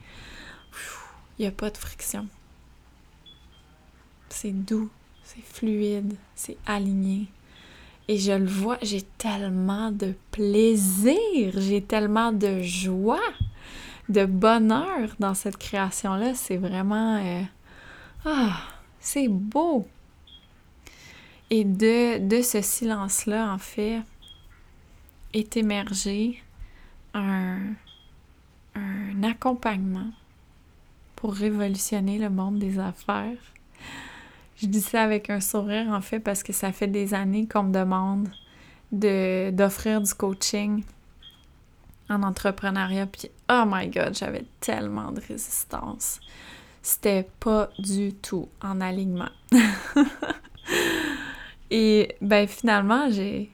Il 1.40 1.44
n'y 1.44 1.48
a 1.48 1.52
pas 1.52 1.70
de 1.70 1.78
friction. 1.78 2.28
C'est 4.30 4.52
doux, 4.52 4.90
c'est 5.24 5.44
fluide, 5.44 6.16
c'est 6.36 6.58
aligné. 6.66 7.28
Et 8.08 8.18
je 8.18 8.32
le 8.32 8.46
vois, 8.46 8.78
j'ai 8.82 9.02
tellement 9.02 9.92
de 9.92 10.14
plaisir, 10.32 11.54
j'ai 11.58 11.82
tellement 11.82 12.32
de 12.32 12.62
joie, 12.62 13.20
de 14.10 14.26
bonheur 14.26 15.16
dans 15.20 15.34
cette 15.34 15.58
création-là. 15.58 16.34
C'est 16.36 16.58
vraiment... 16.58 17.18
Euh, 17.18 17.42
ah, 18.26 18.62
c'est 19.00 19.28
beau. 19.28 19.88
Et 21.50 21.64
de, 21.64 22.42
ce 22.42 22.62
silence-là, 22.62 23.54
en 23.54 23.58
fait, 23.58 24.02
est 25.34 25.56
émergé 25.56 26.42
un, 27.14 27.58
accompagnement 29.24 30.12
pour 31.16 31.34
révolutionner 31.34 32.20
le 32.20 32.30
monde 32.30 32.60
des 32.60 32.78
affaires. 32.78 33.38
Je 34.58 34.68
dis 34.68 34.82
ça 34.82 35.02
avec 35.02 35.30
un 35.30 35.40
sourire, 35.40 35.88
en 35.90 36.02
fait, 36.02 36.20
parce 36.20 36.44
que 36.44 36.54
ça 36.54 36.72
fait 36.72 36.88
des 36.88 37.14
années 37.14 37.48
qu'on 37.48 37.64
me 37.64 37.74
demande 37.74 38.30
de, 38.92 39.50
d'offrir 39.52 40.02
du 40.02 40.14
coaching 40.14 40.84
en 42.10 42.24
entrepreneuriat. 42.24 43.06
Puis, 43.08 43.30
oh 43.50 43.64
my 43.66 43.88
God, 43.88 44.16
j'avais 44.16 44.46
tellement 44.60 45.12
de 45.12 45.22
résistance. 45.22 46.20
C'était 46.82 47.28
pas 47.40 47.70
du 47.80 48.14
tout 48.14 48.50
en 48.62 48.82
alignement. 48.82 49.30
Et 51.70 52.16
ben 52.22 52.48
finalement, 52.48 53.10
j'ai 53.12 53.52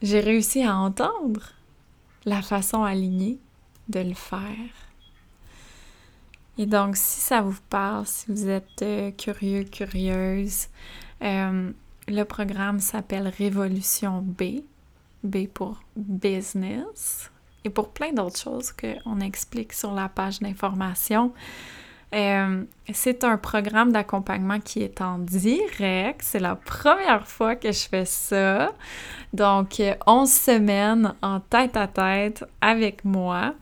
j'ai 0.00 0.20
réussi 0.20 0.64
à 0.64 0.76
entendre 0.76 1.52
la 2.24 2.42
façon 2.42 2.82
alignée 2.82 3.38
de 3.88 4.00
le 4.00 4.14
faire. 4.14 4.56
Et 6.58 6.66
donc, 6.66 6.96
si 6.96 7.20
ça 7.20 7.40
vous 7.40 7.58
parle, 7.70 8.06
si 8.06 8.26
vous 8.30 8.48
êtes 8.48 8.82
euh, 8.82 9.10
curieux, 9.12 9.64
curieuse, 9.64 10.66
euh, 11.22 11.70
le 12.08 12.22
programme 12.24 12.80
s'appelle 12.80 13.28
Révolution 13.28 14.20
B. 14.22 14.62
B 15.22 15.46
pour 15.46 15.80
business. 15.96 17.30
Et 17.64 17.70
pour 17.70 17.90
plein 17.90 18.12
d'autres 18.12 18.38
choses 18.38 18.72
qu'on 18.72 19.20
explique 19.20 19.72
sur 19.72 19.92
la 19.92 20.08
page 20.08 20.40
d'information. 20.40 21.32
Euh, 22.14 22.64
c'est 22.92 23.24
un 23.24 23.38
programme 23.38 23.92
d'accompagnement 23.92 24.60
qui 24.60 24.82
est 24.82 25.00
en 25.00 25.18
direct. 25.18 26.20
C'est 26.22 26.40
la 26.40 26.56
première 26.56 27.26
fois 27.26 27.56
que 27.56 27.72
je 27.72 27.88
fais 27.88 28.04
ça. 28.04 28.72
Donc, 29.32 29.80
11 30.06 30.30
semaines 30.30 31.14
en 31.22 31.40
tête 31.40 31.76
à 31.76 31.86
tête 31.86 32.44
avec 32.60 33.04
moi 33.04 33.54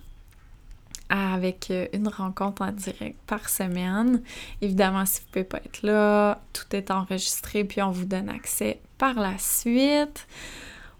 avec 1.11 1.73
euh, 1.73 1.89
une 1.93 2.09
rencontre 2.09 2.63
en 2.63 2.71
direct 2.71 3.19
par 3.27 3.49
semaine. 3.49 4.23
Évidemment, 4.63 5.05
si 5.05 5.21
vous 5.21 5.27
ne 5.27 5.33
pouvez 5.33 5.45
pas 5.45 5.59
être 5.59 5.83
là, 5.83 6.41
tout 6.53 6.75
est 6.75 6.91
enregistré, 6.91 7.65
puis 7.65 7.83
on 7.83 7.91
vous 7.91 8.05
donne 8.05 8.29
accès 8.29 8.81
par 8.97 9.15
la 9.15 9.37
suite. 9.37 10.27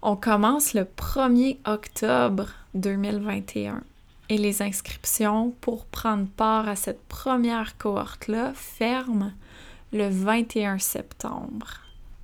On 0.03 0.15
commence 0.15 0.73
le 0.73 0.83
1er 0.83 1.59
octobre 1.65 2.47
2021 2.73 3.83
et 4.29 4.37
les 4.37 4.63
inscriptions 4.63 5.53
pour 5.61 5.85
prendre 5.85 6.25
part 6.25 6.67
à 6.67 6.75
cette 6.75 7.03
première 7.07 7.77
cohorte-là 7.77 8.51
ferment 8.55 9.31
le 9.93 10.09
21 10.09 10.79
septembre 10.79 11.81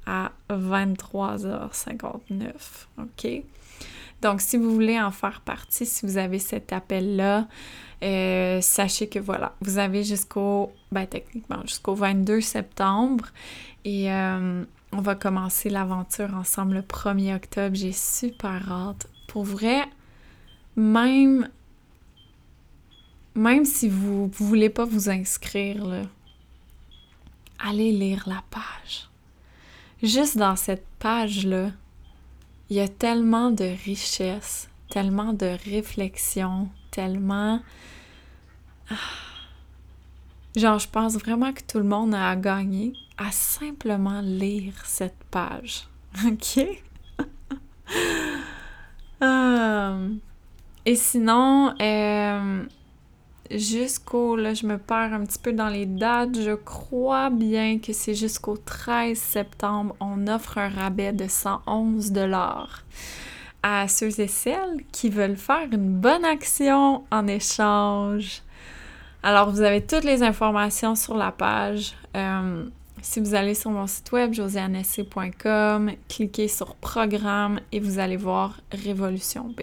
à 0.08 0.32
23h59. 0.50 2.52
OK? 2.98 3.28
Donc, 4.24 4.42
si 4.42 4.58
vous 4.58 4.74
voulez 4.74 5.00
en 5.00 5.12
faire 5.12 5.42
partie, 5.42 5.86
si 5.86 6.04
vous 6.06 6.18
avez 6.18 6.40
cet 6.40 6.74
appel-là, 6.74 7.48
euh, 8.04 8.60
sachez 8.62 9.08
que 9.08 9.20
voilà, 9.20 9.54
vous 9.62 9.78
avez 9.78 10.04
jusqu'au, 10.04 10.72
ben 10.92 11.06
techniquement, 11.06 11.62
jusqu'au 11.62 11.94
22 11.94 12.42
septembre 12.42 13.28
et 13.86 14.12
euh, 14.12 14.64
on 14.92 15.02
va 15.02 15.16
commencer 15.16 15.70
l'aventure 15.70 16.34
ensemble 16.34 16.76
le 16.76 16.82
1er 16.82 17.36
octobre. 17.36 17.76
J'ai 17.76 17.92
super 17.92 18.72
hâte. 18.72 19.08
Pour 19.28 19.44
vrai, 19.44 19.84
même, 20.76 21.50
si 23.66 23.90
vous 23.90 24.28
ne 24.28 24.46
voulez 24.46 24.70
pas 24.70 24.86
vous 24.86 25.10
inscrire, 25.10 26.06
allez 27.60 27.92
lire 27.92 28.24
la 28.28 28.44
page. 28.50 29.10
Juste 30.02 30.38
dans 30.38 30.56
cette 30.56 30.86
page-là, 31.00 31.72
il 32.70 32.78
y 32.78 32.80
a 32.80 32.88
tellement 32.88 33.52
de 33.52 33.76
richesse, 33.86 34.70
tellement 34.90 35.34
de 35.34 35.58
réflexion, 35.66 36.70
tellement... 36.92 37.62
Ah, 38.90 38.96
genre, 40.58 40.80
je 40.80 40.88
pense 40.88 41.16
vraiment 41.16 41.54
que 41.54 41.62
tout 41.62 41.78
le 41.78 41.86
monde 41.86 42.14
a 42.14 42.30
à 42.30 42.36
gagner 42.36 42.94
à 43.18 43.32
simplement 43.32 44.22
lire 44.22 44.74
cette 44.86 45.24
page. 45.32 45.88
OK? 46.26 46.68
Euh, 49.24 50.10
et 50.86 50.96
sinon, 50.96 51.74
euh, 51.82 52.64
jusqu'au, 53.50 54.36
là, 54.36 54.54
je 54.54 54.68
me 54.68 54.78
perds 54.78 55.14
un 55.14 55.26
petit 55.26 55.40
peu 55.40 55.54
dans 55.54 55.70
les 55.70 55.88
dates, 55.88 56.40
je 56.40 56.54
crois 56.54 57.32
bien 57.32 57.80
que 57.80 57.94
c'est 57.94 58.14
jusqu'au 58.14 58.58
13 58.58 59.18
septembre, 59.18 59.96
on 60.00 60.28
offre 60.28 60.60
un 60.60 60.70
rabais 60.70 61.14
de 61.14 61.28
111 61.28 62.12
dollars 62.12 62.84
à 63.64 63.88
ceux 63.88 64.20
et 64.20 64.28
celles 64.28 64.84
qui 64.92 65.10
veulent 65.10 65.36
faire 65.36 65.68
une 65.72 66.00
bonne 66.00 66.24
action 66.24 67.04
en 67.12 67.28
échange. 67.28 68.44
Alors, 69.24 69.52
vous 69.52 69.62
avez 69.62 69.86
toutes 69.86 70.04
les 70.04 70.24
informations 70.24 70.96
sur 70.96 71.18
la 71.18 71.32
page. 71.32 71.94
Euh, 72.16 72.66
si 73.02 73.20
vous 73.20 73.36
allez 73.36 73.54
sur 73.54 73.72
mon 73.72 73.88
site 73.88 74.12
web 74.12 74.34
josianessé.com, 74.34 75.92
cliquez 76.08 76.48
sur 76.48 76.76
Programme 76.76 77.60
et 77.72 77.80
vous 77.80 78.00
allez 78.00 78.18
voir 78.18 78.60
Révolution 78.72 79.46
B. 79.46 79.62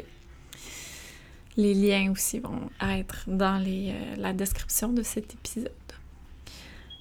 Les 1.57 1.74
liens 1.74 2.11
aussi 2.11 2.40
vont 2.40 2.68
être 2.82 3.24
dans 3.26 3.62
euh, 3.64 4.16
la 4.16 4.32
description 4.32 4.88
de 4.88 5.02
cet 5.02 5.34
épisode. 5.34 5.70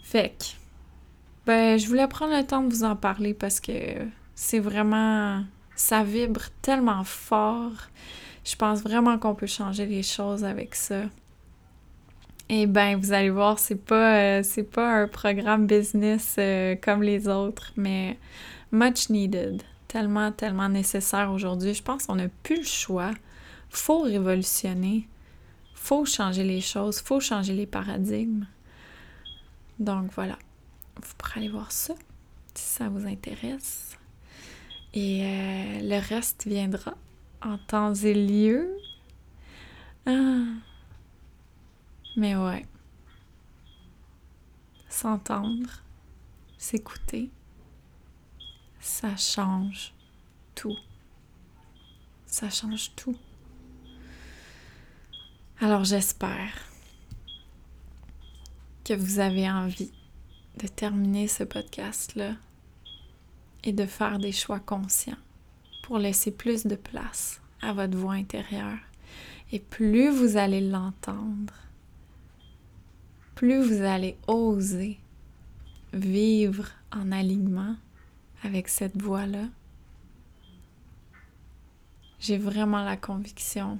Fait 0.03 0.35
que, 0.37 0.45
ben, 1.45 1.79
je 1.79 1.87
voulais 1.87 2.07
prendre 2.07 2.37
le 2.37 2.45
temps 2.45 2.61
de 2.61 2.73
vous 2.73 2.83
en 2.83 2.95
parler 2.95 3.33
parce 3.33 3.59
que 3.59 3.71
c'est 4.35 4.59
vraiment. 4.59 5.43
Ça 5.75 6.03
vibre 6.03 6.43
tellement 6.61 7.03
fort. 7.03 7.71
Je 8.45 8.55
pense 8.55 8.81
vraiment 8.81 9.17
qu'on 9.17 9.33
peut 9.33 9.47
changer 9.47 9.87
les 9.87 10.03
choses 10.03 10.43
avec 10.43 10.75
ça. 10.75 11.01
Et 12.55 12.67
ben, 12.67 12.99
vous 12.99 13.13
allez 13.13 13.31
voir, 13.31 13.57
c'est 13.57 13.83
pas, 13.83 14.15
euh, 14.15 14.43
c'est 14.43 14.61
pas 14.61 15.01
un 15.01 15.07
programme 15.07 15.65
business 15.65 16.35
euh, 16.37 16.75
comme 16.75 17.01
les 17.01 17.27
autres, 17.27 17.73
mais 17.77 18.19
much 18.71 19.09
needed. 19.09 19.63
Tellement, 19.87 20.31
tellement 20.31 20.69
nécessaire 20.69 21.31
aujourd'hui. 21.31 21.73
Je 21.73 21.81
pense 21.81 22.05
qu'on 22.05 22.17
n'a 22.17 22.27
plus 22.43 22.57
le 22.57 22.63
choix 22.63 23.09
faut 23.71 24.01
révolutionner, 24.01 25.07
faut 25.73 26.05
changer 26.05 26.43
les 26.43 26.61
choses, 26.61 27.01
faut 27.01 27.19
changer 27.19 27.53
les 27.53 27.65
paradigmes. 27.65 28.45
Donc 29.79 30.11
voilà, 30.13 30.37
vous 30.97 31.13
pourrez 31.17 31.39
aller 31.39 31.49
voir 31.49 31.71
ça 31.71 31.95
si 32.53 32.65
ça 32.65 32.87
vous 32.87 33.07
intéresse. 33.07 33.97
Et 34.93 35.23
euh, 35.23 35.79
le 35.81 36.07
reste 36.07 36.45
viendra 36.45 36.93
en 37.41 37.57
temps 37.57 37.95
et 37.95 38.13
lieu. 38.13 38.77
Ah. 40.05 40.43
Mais 42.15 42.35
ouais. 42.35 42.65
S'entendre, 44.89 45.81
s'écouter, 46.57 47.31
ça 48.79 49.15
change 49.17 49.93
tout. 50.53 50.77
Ça 52.27 52.49
change 52.49 52.91
tout. 52.95 53.17
Alors 55.59 55.83
j'espère 55.83 56.53
que 58.83 58.93
vous 58.93 59.19
avez 59.19 59.49
envie 59.49 59.91
de 60.61 60.67
terminer 60.67 61.27
ce 61.27 61.43
podcast-là 61.43 62.35
et 63.63 63.71
de 63.71 63.85
faire 63.85 64.19
des 64.19 64.31
choix 64.31 64.59
conscients 64.59 65.17
pour 65.83 65.97
laisser 65.97 66.31
plus 66.31 66.65
de 66.65 66.75
place 66.75 67.41
à 67.61 67.73
votre 67.73 67.97
voix 67.97 68.13
intérieure. 68.13 68.79
Et 69.51 69.59
plus 69.59 70.09
vous 70.09 70.37
allez 70.37 70.61
l'entendre, 70.61 71.53
plus 73.35 73.61
vous 73.61 73.83
allez 73.83 74.17
oser 74.27 74.99
vivre 75.93 76.67
en 76.91 77.11
alignement 77.11 77.75
avec 78.43 78.67
cette 78.67 79.01
voix-là, 79.01 79.45
j'ai 82.19 82.37
vraiment 82.37 82.83
la 82.83 82.97
conviction 82.97 83.79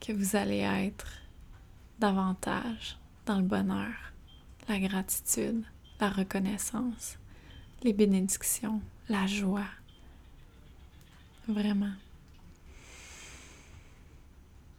que 0.00 0.12
vous 0.12 0.36
allez 0.36 0.58
être 0.58 1.08
davantage 1.98 2.98
dans 3.26 3.36
le 3.36 3.42
bonheur, 3.42 3.94
la 4.68 4.78
gratitude, 4.78 5.64
la 6.00 6.10
reconnaissance, 6.10 7.18
les 7.82 7.92
bénédictions, 7.92 8.80
la 9.08 9.26
joie. 9.26 9.66
Vraiment. 11.48 11.94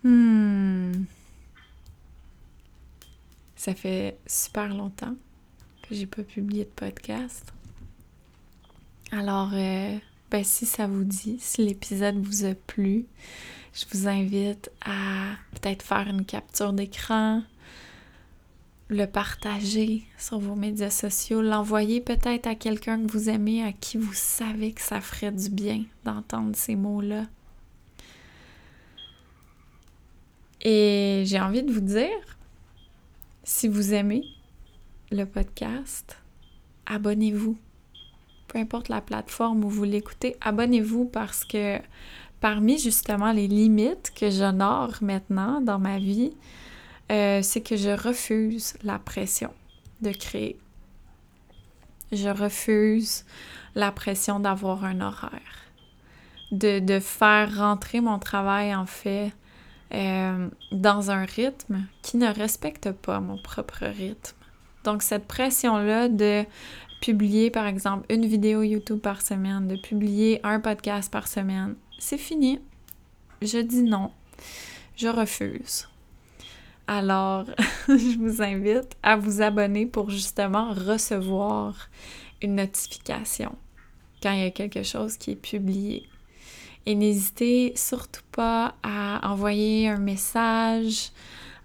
Hmm. 0.04 1.04
Ça 3.60 3.76
fait 3.76 4.18
super 4.26 4.74
longtemps 4.74 5.18
que 5.82 5.93
j'ai 5.93 6.05
pas 6.05 6.24
publié 6.24 6.64
de 6.64 6.70
podcast. 6.70 7.51
Alors, 9.12 9.49
euh, 9.51 9.97
ben, 10.32 10.45
si 10.45 10.66
ça 10.66 10.88
vous 10.88 11.03
dit, 11.03 11.36
si 11.41 11.66
l'épisode 11.66 12.16
vous 12.24 12.45
a 12.45 12.55
plu, 12.55 13.05
je 13.74 13.84
vous 13.91 14.07
invite 14.07 14.72
à 14.86 15.36
peut-être 15.51 15.84
faire 15.84 16.07
une 16.07 16.24
capture 16.24 16.72
d'écran, 16.72 17.43
le 18.88 19.05
partager 19.07 20.05
sur 20.18 20.39
vos 20.39 20.55
médias 20.55 20.89
sociaux, 20.89 21.41
l'envoyer 21.41 21.99
peut-être 21.99 22.47
à 22.47 22.55
quelqu'un 22.55 23.05
que 23.05 23.12
vous 23.12 23.28
aimez, 23.28 23.62
à 23.62 23.74
qui 23.74 23.97
vous 23.97 24.14
savez 24.14 24.72
que 24.72 24.82
ça 24.82 25.01
ferait 25.01 25.34
du 25.34 25.49
bien 25.49 25.84
d'entendre 26.05 26.55
ces 26.55 26.78
mots-là. 26.78 27.26
Et 30.62 31.24
j'ai 31.26 31.41
envie 31.41 31.64
de 31.64 31.74
vous 31.74 31.82
dire, 31.82 32.39
si 33.50 33.68
vous 33.68 33.95
aimez 33.95 34.22
le 35.12 35.26
podcast, 35.26 36.20
abonnez-vous. 36.86 37.58
Peu 38.47 38.60
importe 38.60 38.89
la 38.89 39.02
plateforme 39.02 39.64
où 39.64 39.70
vous 39.70 39.86
l'écoutez, 39.86 40.36
abonnez-vous 40.39 41.06
parce 41.06 41.45
que 41.45 41.80
parmi 42.41 42.78
justement 42.78 43.32
les 43.32 43.47
limites 43.47 44.14
que 44.16 44.30
j'honore 44.30 44.97
maintenant 45.02 45.62
dans 45.62 45.80
ma 45.80 45.97
vie, 45.97 46.32
euh, 47.12 47.41
c'est 47.41 47.62
que 47.62 47.76
je 47.76 47.89
refuse 47.89 48.76
la 48.84 49.00
pression 49.00 49.52
de 50.02 50.12
créer. 50.12 50.60
Je 52.12 52.30
refuse 52.30 53.26
la 53.74 53.91
pression 53.91 54.39
d'avoir 54.39 54.86
un 54.86 55.02
horaire, 55.02 55.66
de, 56.52 57.00
faire 57.00 57.58
rentrer 57.58 58.00
mon 58.00 58.20
travail 58.20 58.76
en 58.76 58.86
fait 58.86 59.32
euh, 59.94 60.48
dans 60.72 61.12
un 61.12 61.26
rythme 61.26 61.86
qui 62.02 62.18
ne 62.18 62.32
respecte 62.32 62.92
pas 62.92 63.20
mon 63.20 63.38
propre 63.42 63.86
rythme. 63.86 64.36
Donc 64.84 65.02
cette 65.02 65.28
pression-là 65.28 66.10
de 66.10 66.46
publier 67.02 67.50
par 67.50 67.66
exemple 67.66 68.06
une 68.10 68.26
vidéo 68.26 68.62
YouTube 68.62 69.00
par 69.00 69.22
semaine, 69.22 69.68
de 69.68 69.76
publier 69.76 70.40
un 70.44 70.60
podcast 70.60 71.12
par 71.12 71.28
semaine, 71.28 71.76
c'est 71.98 72.18
fini. 72.18 72.60
Je 73.42 73.60
dis 73.60 73.84
non. 73.84 74.12
Je 74.96 75.08
refuse. 75.08 75.88
Alors, 76.88 77.46
je 77.88 78.18
vous 78.18 78.42
invite 78.42 78.98
à 79.04 79.16
vous 79.16 79.42
abonner 79.42 79.86
pour 79.86 80.10
justement 80.10 80.74
recevoir 80.74 81.90
une 82.42 82.56
notification 82.56 83.56
quand 84.22 84.32
il 84.32 84.40
y 84.40 84.46
a 84.46 84.52
quelque 84.52 84.84
chose 84.84 85.18
qui 85.18 85.32
est 85.32 85.36
publié. 85.36 86.08
Et 86.86 86.95
n'hésitez 86.95 87.73
surtout 87.75 88.23
pas 88.32 88.75
à 88.84 89.32
envoyer 89.32 89.89
un 89.89 89.99
message 89.99 91.11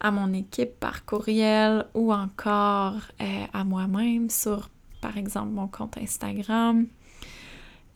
à 0.00 0.10
mon 0.10 0.32
équipe 0.32 0.78
par 0.80 1.04
courriel 1.04 1.86
ou 1.94 2.12
encore 2.12 3.00
euh, 3.20 3.44
à 3.52 3.64
moi-même 3.64 4.28
sur, 4.28 4.68
par 5.00 5.16
exemple, 5.16 5.50
mon 5.50 5.66
compte 5.66 5.96
Instagram. 5.96 6.86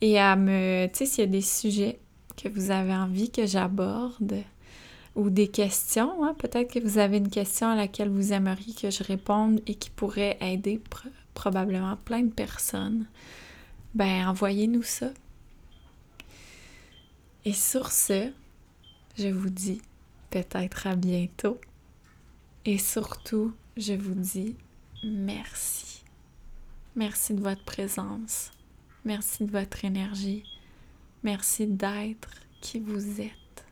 Et 0.00 0.18
à 0.18 0.36
me, 0.36 0.86
tu 0.86 0.98
sais, 0.98 1.06
s'il 1.06 1.24
y 1.24 1.26
a 1.26 1.30
des 1.30 1.42
sujets 1.42 1.98
que 2.36 2.48
vous 2.48 2.70
avez 2.70 2.94
envie 2.94 3.30
que 3.30 3.46
j'aborde, 3.46 4.44
ou 5.18 5.30
des 5.30 5.48
questions. 5.48 6.24
Hein. 6.24 6.34
Peut-être 6.38 6.72
que 6.72 6.78
vous 6.78 6.98
avez 6.98 7.18
une 7.18 7.28
question 7.28 7.68
à 7.68 7.74
laquelle 7.74 8.08
vous 8.08 8.32
aimeriez 8.32 8.72
que 8.72 8.90
je 8.90 9.02
réponde 9.02 9.60
et 9.66 9.74
qui 9.74 9.90
pourrait 9.90 10.38
aider 10.40 10.80
probablement 11.34 11.96
plein 11.96 12.22
de 12.22 12.32
personnes. 12.32 13.06
Ben, 13.94 14.28
envoyez-nous 14.28 14.84
ça. 14.84 15.08
Et 17.48 17.54
sur 17.54 17.92
ce, 17.92 18.30
je 19.16 19.28
vous 19.28 19.48
dis 19.48 19.80
peut-être 20.28 20.86
à 20.86 20.96
bientôt. 20.96 21.58
Et 22.66 22.76
surtout, 22.76 23.54
je 23.74 23.94
vous 23.94 24.14
dis 24.14 24.54
merci. 25.02 26.04
Merci 26.94 27.32
de 27.32 27.40
votre 27.40 27.64
présence. 27.64 28.50
Merci 29.06 29.46
de 29.46 29.50
votre 29.50 29.82
énergie. 29.82 30.44
Merci 31.22 31.66
d'être 31.66 32.34
qui 32.60 32.80
vous 32.80 33.22
êtes. 33.22 33.64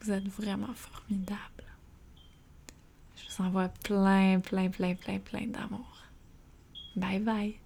Vous 0.00 0.10
êtes 0.10 0.26
vraiment 0.26 0.74
formidable. 0.74 1.38
Je 3.14 3.22
vous 3.28 3.44
envoie 3.44 3.68
plein, 3.68 4.40
plein, 4.40 4.70
plein, 4.70 4.96
plein, 4.96 5.20
plein 5.20 5.46
d'amour. 5.46 6.02
Bye 6.96 7.20
bye. 7.20 7.61